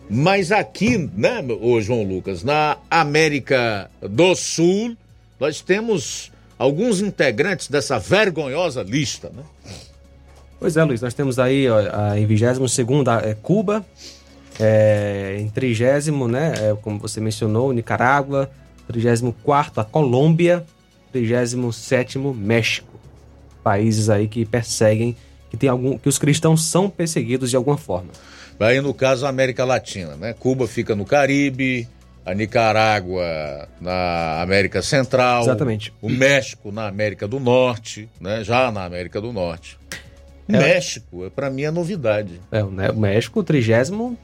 Mas 0.10 0.52
aqui, 0.52 0.98
né, 0.98 1.46
ô 1.62 1.80
João 1.80 2.04
Lucas, 2.04 2.44
na 2.44 2.78
América 2.90 3.90
do 4.02 4.34
Sul, 4.36 4.98
nós 5.40 5.62
temos 5.62 6.32
alguns 6.58 7.00
integrantes 7.00 7.68
dessa 7.68 8.00
vergonhosa 8.00 8.82
lista, 8.82 9.32
né? 9.34 9.44
Pois 10.60 10.76
é, 10.76 10.84
Luiz, 10.84 11.00
nós 11.02 11.14
temos 11.14 11.40
aí 11.40 11.70
ó, 11.70 11.78
a, 11.94 12.20
em 12.20 12.26
22 12.26 12.80
é 13.24 13.34
Cuba, 13.42 13.86
é, 14.60 15.38
em 15.40 15.48
30, 15.48 16.12
né, 16.28 16.54
é, 16.58 16.76
como 16.82 17.00
você 17.00 17.22
mencionou, 17.22 17.72
Nicarágua, 17.72 18.52
34 18.88 19.80
a 19.80 19.86
Colômbia, 19.86 20.66
37 21.12 22.18
México. 22.18 23.00
Países 23.64 24.10
aí 24.10 24.28
que 24.28 24.46
perseguem, 24.46 25.16
que 25.50 25.58
tem 25.58 25.70
algum, 25.70 25.98
que 25.98 26.08
os 26.08 26.18
cristãos 26.18 26.64
são 26.64 26.90
perseguidos 26.90 27.50
de 27.50 27.56
alguma 27.56 27.78
forma. 27.78 28.10
Aí 28.60 28.82
no 28.82 28.94
caso 28.94 29.26
a 29.26 29.30
América 29.30 29.64
Latina, 29.64 30.16
né? 30.16 30.34
Cuba 30.38 30.68
fica 30.68 30.96
no 30.96 31.06
Caribe, 31.06 31.88
a 32.26 32.34
Nicarágua 32.34 33.70
na 33.80 34.42
América 34.42 34.82
Central, 34.82 35.44
Exatamente. 35.44 35.94
o 36.02 36.10
México 36.10 36.72
na 36.72 36.88
América 36.88 37.28
do 37.28 37.40
Norte, 37.40 38.10
né? 38.20 38.44
Já 38.44 38.72
na 38.72 38.84
América 38.84 39.22
do 39.22 39.32
Norte. 39.32 39.78
É. 40.48 40.58
México, 40.58 41.32
para 41.36 41.50
mim 41.50 41.64
é 41.64 41.72
novidade. 41.72 42.42
É, 42.52 42.64
o 42.64 42.72
México, 42.96 43.40
o 43.40 43.44
trigésimo 43.44 44.18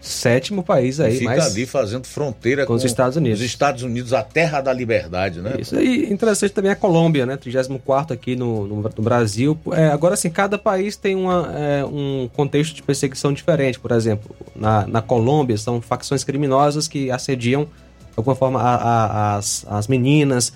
sétimo 0.00 0.62
país 0.62 1.00
aí, 1.00 1.18
Fica 1.18 1.44
ali 1.44 1.66
fazendo 1.66 2.06
fronteira 2.06 2.62
com, 2.62 2.68
com, 2.68 2.74
os 2.74 2.84
Estados 2.84 3.16
Unidos. 3.16 3.40
Os 3.40 3.46
Estados 3.46 3.82
Unidos, 3.82 4.12
a 4.12 4.22
terra 4.22 4.60
da 4.60 4.72
liberdade, 4.72 5.40
né? 5.40 5.56
Isso 5.58 5.76
aí, 5.76 6.10
interessante 6.10 6.52
também 6.52 6.70
a 6.70 6.76
Colômbia, 6.76 7.26
né? 7.26 7.36
34 7.36 8.14
aqui 8.14 8.36
no, 8.36 8.66
no, 8.66 8.82
no 8.82 9.02
Brasil. 9.02 9.58
É, 9.72 9.88
agora, 9.88 10.14
assim, 10.14 10.30
cada 10.30 10.56
país 10.56 10.96
tem 10.96 11.14
uma, 11.16 11.52
é, 11.54 11.84
um 11.84 12.28
contexto 12.34 12.74
de 12.74 12.82
perseguição 12.82 13.32
diferente. 13.32 13.78
Por 13.78 13.90
exemplo, 13.90 14.34
na, 14.54 14.86
na 14.86 15.02
Colômbia 15.02 15.56
são 15.56 15.80
facções 15.80 16.22
criminosas 16.22 16.86
que 16.86 17.10
assediam, 17.10 17.64
de 17.64 17.70
alguma 18.16 18.36
forma, 18.36 18.60
a, 18.60 18.74
a, 18.74 19.36
as, 19.36 19.66
as 19.68 19.88
meninas 19.88 20.52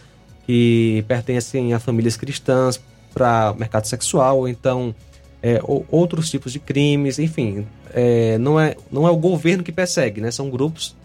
que 0.47 1.05
pertencem 1.09 1.73
a 1.74 1.78
famílias 1.78 2.16
cristãs 2.16 2.81
para 3.12 3.55
mercado 3.59 3.86
sexual, 3.86 4.39
ou 4.39 4.48
então 4.48 4.94
é, 5.43 5.60
ou, 5.64 5.85
outros 5.90 6.31
tipos 6.31 6.52
de 6.52 6.60
crimes, 6.60 7.19
enfim, 7.19 7.66
é, 7.94 8.39
não, 8.39 8.59
é, 8.59 8.77
não 8.90 9.06
é 9.06 9.10
o 9.10 9.16
governo 9.16 9.62
que 9.62 9.73
persegue, 9.73 10.20
né? 10.20 10.31
São 10.31 10.51
grupos 10.51 10.97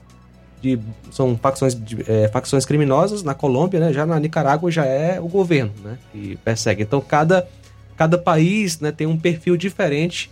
de 0.61 0.79
são 1.11 1.37
facções, 1.37 1.75
de, 1.75 2.03
é, 2.07 2.27
facções 2.29 2.65
criminosas 2.65 3.23
na 3.23 3.33
Colômbia, 3.33 3.79
né? 3.79 3.93
Já 3.93 4.05
na 4.05 4.19
Nicarágua 4.19 4.71
já 4.71 4.85
é 4.85 5.19
o 5.19 5.27
governo, 5.27 5.71
né? 5.83 5.97
Que 6.11 6.37
persegue. 6.43 6.83
Então 6.83 6.99
cada 7.01 7.47
cada 7.95 8.17
país, 8.17 8.79
né, 8.79 8.91
tem 8.91 9.07
um 9.07 9.17
perfil 9.17 9.57
diferente 9.57 10.29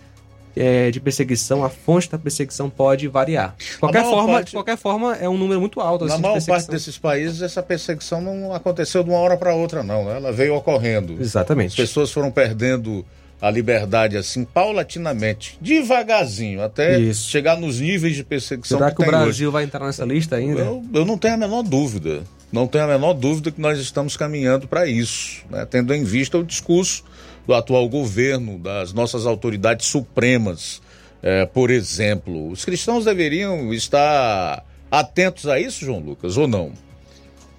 é, 0.55 0.89
de 0.89 0.99
perseguição, 1.01 1.63
a 1.65 1.69
fonte 1.69 2.09
da 2.09 2.17
perseguição 2.17 2.69
pode 2.69 3.07
variar. 3.07 3.55
De 3.57 3.77
qualquer, 3.77 4.03
forma, 4.03 4.33
parte, 4.33 4.45
de 4.47 4.53
qualquer 4.53 4.77
forma, 4.77 5.15
é 5.15 5.27
um 5.27 5.37
número 5.37 5.59
muito 5.59 5.81
alto. 5.81 6.05
Assim, 6.05 6.13
na 6.13 6.19
maior 6.19 6.45
parte 6.45 6.69
desses 6.69 6.97
países, 6.97 7.41
essa 7.41 7.61
perseguição 7.61 8.21
não 8.21 8.53
aconteceu 8.53 9.03
de 9.03 9.09
uma 9.09 9.19
hora 9.19 9.35
para 9.35 9.53
outra, 9.53 9.83
não. 9.83 10.05
Né? 10.05 10.15
Ela 10.15 10.31
veio 10.31 10.55
ocorrendo. 10.55 11.17
Exatamente. 11.19 11.71
As 11.71 11.75
pessoas 11.75 12.11
foram 12.11 12.31
perdendo 12.31 13.05
a 13.41 13.51
liberdade 13.51 14.17
assim 14.17 14.45
paulatinamente, 14.45 15.57
devagarzinho, 15.61 16.61
até 16.61 16.99
Isso. 16.99 17.29
chegar 17.29 17.57
nos 17.57 17.79
níveis 17.79 18.15
de 18.15 18.23
perseguição 18.23 18.77
Será 18.77 18.91
que, 18.91 18.97
que 18.97 19.03
o 19.03 19.05
Brasil 19.05 19.47
hoje. 19.47 19.53
vai 19.53 19.63
entrar 19.63 19.85
nessa 19.85 20.05
lista 20.05 20.35
ainda? 20.35 20.61
Eu, 20.61 20.83
eu, 20.93 21.05
não 21.05 21.17
tenho 21.17 21.33
a 21.33 21.37
menor 21.37 21.63
dúvida. 21.63 22.23
Não 22.51 22.67
tenho 22.67 22.85
a 22.85 22.87
menor 22.87 23.13
dúvida 23.13 23.51
que 23.51 23.59
nós 23.59 23.79
estamos 23.79 24.15
caminhando 24.15 24.67
para 24.67 24.87
isso, 24.87 25.43
né? 25.49 25.65
tendo 25.69 25.93
em 25.93 26.03
vista 26.03 26.37
o 26.37 26.43
discurso 26.43 27.03
do 27.45 27.53
atual 27.53 27.87
governo, 27.89 28.57
das 28.57 28.93
nossas 28.93 29.25
autoridades 29.25 29.87
supremas, 29.87 30.81
é, 31.21 31.45
por 31.45 31.69
exemplo. 31.69 32.49
Os 32.49 32.63
cristãos 32.63 33.05
deveriam 33.05 33.73
estar 33.73 34.65
atentos 34.89 35.47
a 35.47 35.59
isso, 35.59 35.83
João 35.83 35.99
Lucas, 35.99 36.37
ou 36.37 36.47
não? 36.47 36.71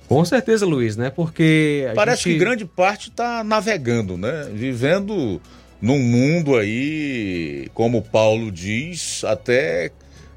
Com 0.09 0.25
certeza, 0.25 0.65
Luiz, 0.65 0.97
né? 0.97 1.11
Porque. 1.11 1.91
Parece 1.95 2.23
gente... 2.25 2.35
que 2.35 2.39
grande 2.39 2.65
parte 2.65 3.09
está 3.09 3.43
navegando, 3.43 4.17
né? 4.17 4.49
Vivendo 4.53 5.41
num 5.87 6.01
mundo 6.01 6.57
aí, 6.57 7.69
como 7.73 8.03
Paulo 8.03 8.51
diz, 8.51 9.23
até 9.23 9.93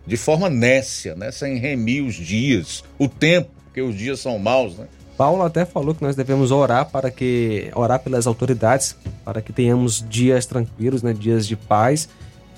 de 0.05 0.15
forma 0.15 0.47
nécia, 0.47 1.15
né? 1.15 1.31
Sem 1.31 1.57
remir 1.57 2.03
os 2.03 2.13
dias, 2.13 2.83
o 2.99 3.07
tempo, 3.07 3.49
porque 3.63 3.81
os 3.81 3.97
dias 3.97 4.19
são 4.19 4.37
maus, 4.37 4.77
né? 4.77 4.85
Paulo 5.17 5.41
até 5.41 5.65
falou 5.65 5.95
que 5.95 6.03
nós 6.03 6.15
devemos 6.15 6.51
orar 6.51 6.85
para 6.85 7.09
que 7.09 7.71
orar 7.73 7.99
pelas 7.99 8.27
autoridades, 8.27 8.95
para 9.25 9.41
que 9.41 9.51
tenhamos 9.51 10.05
dias 10.07 10.45
tranquilos, 10.45 11.01
né, 11.01 11.13
dias 11.13 11.47
de 11.47 11.55
paz. 11.55 12.07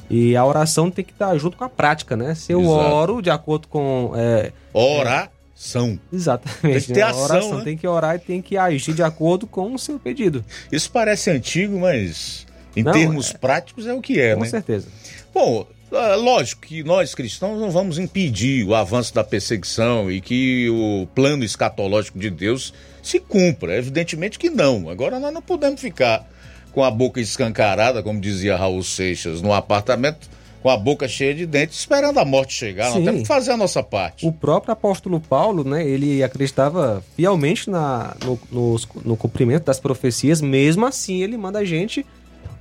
E 0.09 0.35
a 0.35 0.45
oração 0.45 0.91
tem 0.91 1.05
que 1.05 1.13
estar 1.13 1.35
junto 1.37 1.55
com 1.55 1.63
a 1.63 1.69
prática, 1.69 2.17
né? 2.17 2.35
Se 2.35 2.51
eu 2.51 2.59
Exato. 2.59 2.75
oro 2.75 3.21
de 3.21 3.29
acordo 3.29 3.69
com 3.69 4.11
é, 4.15 4.51
oração. 4.73 5.97
É, 6.11 6.15
exatamente. 6.15 6.61
Tem 6.61 6.81
que 6.81 6.93
ter 6.93 6.99
né? 6.99 7.03
ação, 7.03 7.23
oração 7.23 7.57
né? 7.59 7.63
tem 7.63 7.77
que 7.77 7.87
orar 7.87 8.15
e 8.17 8.19
tem 8.19 8.41
que 8.41 8.57
agir 8.57 8.93
de 8.93 9.01
acordo 9.01 9.47
com 9.47 9.73
o 9.73 9.79
seu 9.79 9.97
pedido. 9.97 10.43
Isso 10.69 10.91
parece 10.91 11.31
antigo, 11.31 11.79
mas 11.79 12.45
em 12.75 12.83
Não, 12.83 12.91
termos 12.91 13.31
é... 13.31 13.37
práticos 13.37 13.87
é 13.87 13.93
o 13.93 14.01
que 14.01 14.19
é, 14.19 14.33
com 14.33 14.41
né? 14.41 14.45
Com 14.45 14.51
certeza. 14.51 14.87
Bom, 15.33 15.67
é, 15.91 16.15
lógico 16.15 16.61
que 16.61 16.83
nós 16.83 17.13
cristãos 17.13 17.59
não 17.59 17.69
vamos 17.69 17.97
impedir 17.97 18.65
o 18.65 18.73
avanço 18.73 19.13
da 19.13 19.23
perseguição 19.23 20.09
e 20.09 20.21
que 20.21 20.69
o 20.69 21.07
plano 21.13 21.43
escatológico 21.43 22.17
de 22.17 22.29
Deus 22.29 22.73
se 23.03 23.19
cumpra. 23.19 23.75
Evidentemente 23.77 24.39
que 24.39 24.49
não. 24.49 24.89
Agora 24.89 25.19
nós 25.19 25.33
não 25.33 25.41
podemos 25.41 25.81
ficar 25.81 26.27
com 26.71 26.83
a 26.83 26.89
boca 26.89 27.19
escancarada, 27.19 28.01
como 28.01 28.21
dizia 28.21 28.55
Raul 28.55 28.83
Seixas, 28.83 29.41
no 29.41 29.53
apartamento 29.53 30.29
com 30.61 30.69
a 30.69 30.77
boca 30.77 31.07
cheia 31.07 31.33
de 31.33 31.45
dentes, 31.45 31.79
esperando 31.79 32.19
a 32.19 32.25
morte 32.25 32.53
chegar. 32.53 32.91
Sim. 32.91 32.97
Nós 32.97 33.05
temos 33.05 33.21
que 33.21 33.27
fazer 33.27 33.51
a 33.51 33.57
nossa 33.57 33.81
parte. 33.81 34.27
O 34.27 34.31
próprio 34.31 34.71
apóstolo 34.71 35.19
Paulo, 35.19 35.63
né, 35.63 35.85
ele 35.85 36.23
acreditava 36.23 37.03
fielmente 37.15 37.69
na, 37.69 38.15
no, 38.23 38.39
no, 38.51 38.79
no 39.03 39.17
cumprimento 39.17 39.65
das 39.65 39.79
profecias, 39.79 40.39
mesmo 40.39 40.85
assim 40.85 41.23
ele 41.23 41.35
manda 41.35 41.59
a 41.59 41.65
gente 41.65 42.05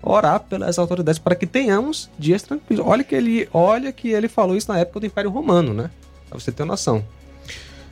orar 0.02 0.40
pelas 0.40 0.78
autoridades 0.78 1.18
para 1.18 1.34
que 1.34 1.46
tenhamos 1.46 2.10
dias 2.18 2.42
tranquilos. 2.42 2.84
Olha 2.86 3.04
que 3.04 3.14
ele, 3.14 3.48
olha 3.52 3.92
que 3.92 4.08
ele 4.08 4.28
falou 4.28 4.56
isso 4.56 4.70
na 4.70 4.78
época 4.78 5.00
do 5.00 5.06
Império 5.06 5.30
Romano, 5.30 5.74
né? 5.74 5.90
Para 6.28 6.38
você 6.38 6.50
ter 6.52 6.64
noção. 6.64 7.04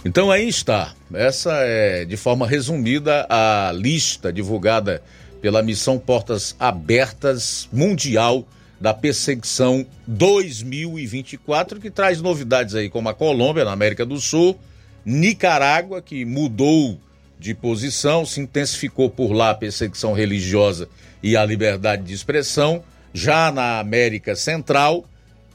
Então 0.04 0.30
aí 0.30 0.48
está. 0.48 0.94
Essa 1.12 1.52
é, 1.62 2.04
de 2.04 2.16
forma 2.16 2.46
resumida, 2.46 3.26
a 3.28 3.72
lista 3.74 4.32
divulgada 4.32 5.02
pela 5.40 5.62
missão 5.62 5.98
Portas 5.98 6.54
Abertas 6.58 7.68
Mundial 7.72 8.46
da 8.80 8.94
Perseguição 8.94 9.84
2024, 10.06 11.80
que 11.80 11.90
traz 11.90 12.22
novidades 12.22 12.74
aí 12.74 12.88
como 12.88 13.08
a 13.08 13.14
Colômbia, 13.14 13.64
na 13.64 13.72
América 13.72 14.06
do 14.06 14.20
Sul, 14.20 14.58
Nicarágua, 15.04 16.00
que 16.00 16.24
mudou 16.24 16.98
de 17.38 17.54
posição, 17.54 18.26
se 18.26 18.40
intensificou 18.40 19.08
por 19.08 19.32
lá 19.32 19.50
a 19.50 19.54
perseguição 19.54 20.12
religiosa 20.12 20.88
e 21.22 21.36
a 21.36 21.44
liberdade 21.44 22.02
de 22.02 22.14
expressão, 22.14 22.82
já 23.12 23.50
na 23.52 23.78
América 23.78 24.34
Central, 24.34 25.04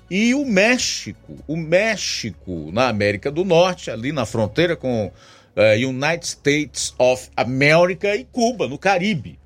e 0.10 0.34
o 0.36 0.46
México, 0.46 1.38
o 1.48 1.58
México 1.58 2.70
na 2.72 2.88
América 2.88 3.32
do 3.32 3.44
Norte, 3.44 3.90
ali 3.90 4.12
na 4.12 4.26
fronteira 4.26 4.76
com 4.76 5.08
uh, 5.08 5.90
United 5.90 6.26
States 6.26 6.94
of 6.98 7.30
America 7.36 8.16
e 8.16 8.24
Cuba, 8.26 8.68
no 8.68 8.78
Caribe. 8.78 9.40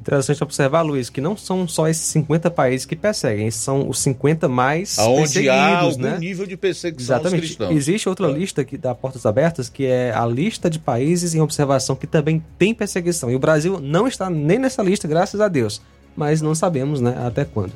Interessante 0.00 0.42
observar, 0.42 0.80
Luiz, 0.80 1.10
que 1.10 1.20
não 1.20 1.36
são 1.36 1.68
só 1.68 1.86
esses 1.86 2.04
50 2.04 2.50
países 2.50 2.86
que 2.86 2.96
perseguem, 2.96 3.50
são 3.50 3.86
os 3.86 4.00
50 4.00 4.48
mais 4.48 4.98
Aonde 4.98 5.46
há 5.46 5.80
algum 5.80 6.00
né? 6.00 6.18
nível 6.18 6.46
de 6.46 6.56
perseguição 6.56 7.16
Exatamente. 7.16 7.42
cristãos. 7.42 7.76
Existe 7.76 8.08
outra 8.08 8.28
é. 8.28 8.32
lista 8.32 8.64
que 8.64 8.78
dá 8.78 8.94
Portas 8.94 9.26
Abertas, 9.26 9.68
que 9.68 9.84
é 9.84 10.10
a 10.10 10.24
lista 10.24 10.70
de 10.70 10.78
países 10.78 11.34
em 11.34 11.40
observação 11.40 11.94
que 11.94 12.06
também 12.06 12.42
tem 12.58 12.74
perseguição. 12.74 13.30
E 13.30 13.34
o 13.34 13.38
Brasil 13.38 13.78
não 13.78 14.08
está 14.08 14.30
nem 14.30 14.58
nessa 14.58 14.82
lista, 14.82 15.06
graças 15.06 15.38
a 15.38 15.48
Deus. 15.48 15.82
Mas 16.16 16.40
não 16.40 16.54
sabemos, 16.54 17.02
né, 17.02 17.14
até 17.26 17.44
quando. 17.44 17.72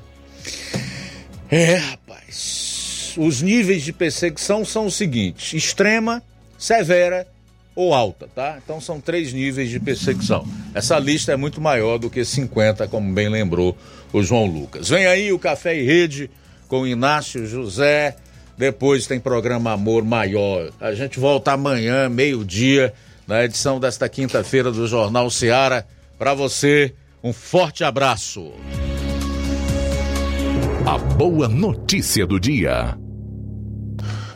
É, 1.51 1.77
rapaz. 1.77 3.15
Os 3.19 3.43
níveis 3.43 3.83
de 3.83 3.93
perseguição 3.93 4.65
são 4.65 4.87
os 4.87 4.95
seguintes: 4.95 5.53
extrema, 5.53 6.23
severa 6.57 7.27
ou 7.75 7.93
alta, 7.93 8.29
tá? 8.35 8.59
Então 8.63 8.81
são 8.81 9.01
três 9.01 9.33
níveis 9.33 9.69
de 9.69 9.81
perseguição. 9.81 10.47
Essa 10.75 10.99
lista 10.99 11.33
é 11.33 11.37
muito 11.37 11.61
maior 11.61 11.99
do 11.99 12.09
que 12.09 12.25
50, 12.25 12.87
como 12.89 13.13
bem 13.13 13.29
lembrou 13.29 13.77
o 14.13 14.23
João 14.23 14.47
Lucas. 14.47 14.89
Vem 14.89 15.07
aí 15.07 15.33
o 15.33 15.39
Café 15.39 15.77
e 15.77 15.85
Rede 15.85 16.31
com 16.69 16.87
Inácio 16.87 17.47
José. 17.47 18.17
Depois 18.57 19.07
tem 19.07 19.19
programa 19.19 19.73
Amor 19.73 20.05
Maior. 20.05 20.71
A 20.81 20.95
gente 20.95 21.19
volta 21.19 21.53
amanhã, 21.53 22.09
meio-dia, 22.09 22.95
na 23.27 23.45
edição 23.45 23.81
desta 23.81 24.09
quinta-feira 24.09 24.71
do 24.71 24.87
Jornal 24.87 25.29
Seara. 25.31 25.87
Para 26.17 26.35
você, 26.35 26.95
um 27.23 27.33
forte 27.33 27.83
abraço. 27.83 28.53
A 30.87 30.99
boa 30.99 31.49
notícia 31.49 32.25
do 32.25 32.39
dia. 32.39 32.97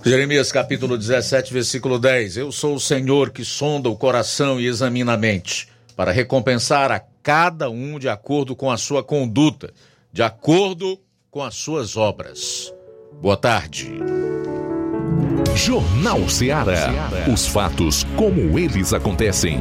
Jeremias 0.04 0.52
capítulo 0.52 0.96
17, 0.96 1.52
versículo 1.52 1.98
10. 1.98 2.36
Eu 2.36 2.52
sou 2.52 2.76
o 2.76 2.80
Senhor 2.80 3.30
que 3.30 3.44
sonda 3.44 3.88
o 3.88 3.96
coração 3.96 4.60
e 4.60 4.66
examina 4.66 5.14
a 5.14 5.16
mente, 5.16 5.68
para 5.96 6.12
recompensar 6.12 6.92
a 6.92 7.00
cada 7.22 7.68
um 7.68 7.98
de 7.98 8.08
acordo 8.08 8.54
com 8.54 8.70
a 8.70 8.76
sua 8.76 9.02
conduta, 9.02 9.72
de 10.12 10.22
acordo 10.22 10.98
com 11.30 11.42
as 11.42 11.56
suas 11.56 11.96
obras. 11.96 12.72
Boa 13.20 13.36
tarde. 13.36 13.92
Jornal 15.54 16.28
Ceará. 16.28 16.88
Os 17.32 17.48
fatos 17.48 18.04
como 18.16 18.58
eles 18.58 18.92
acontecem. 18.92 19.58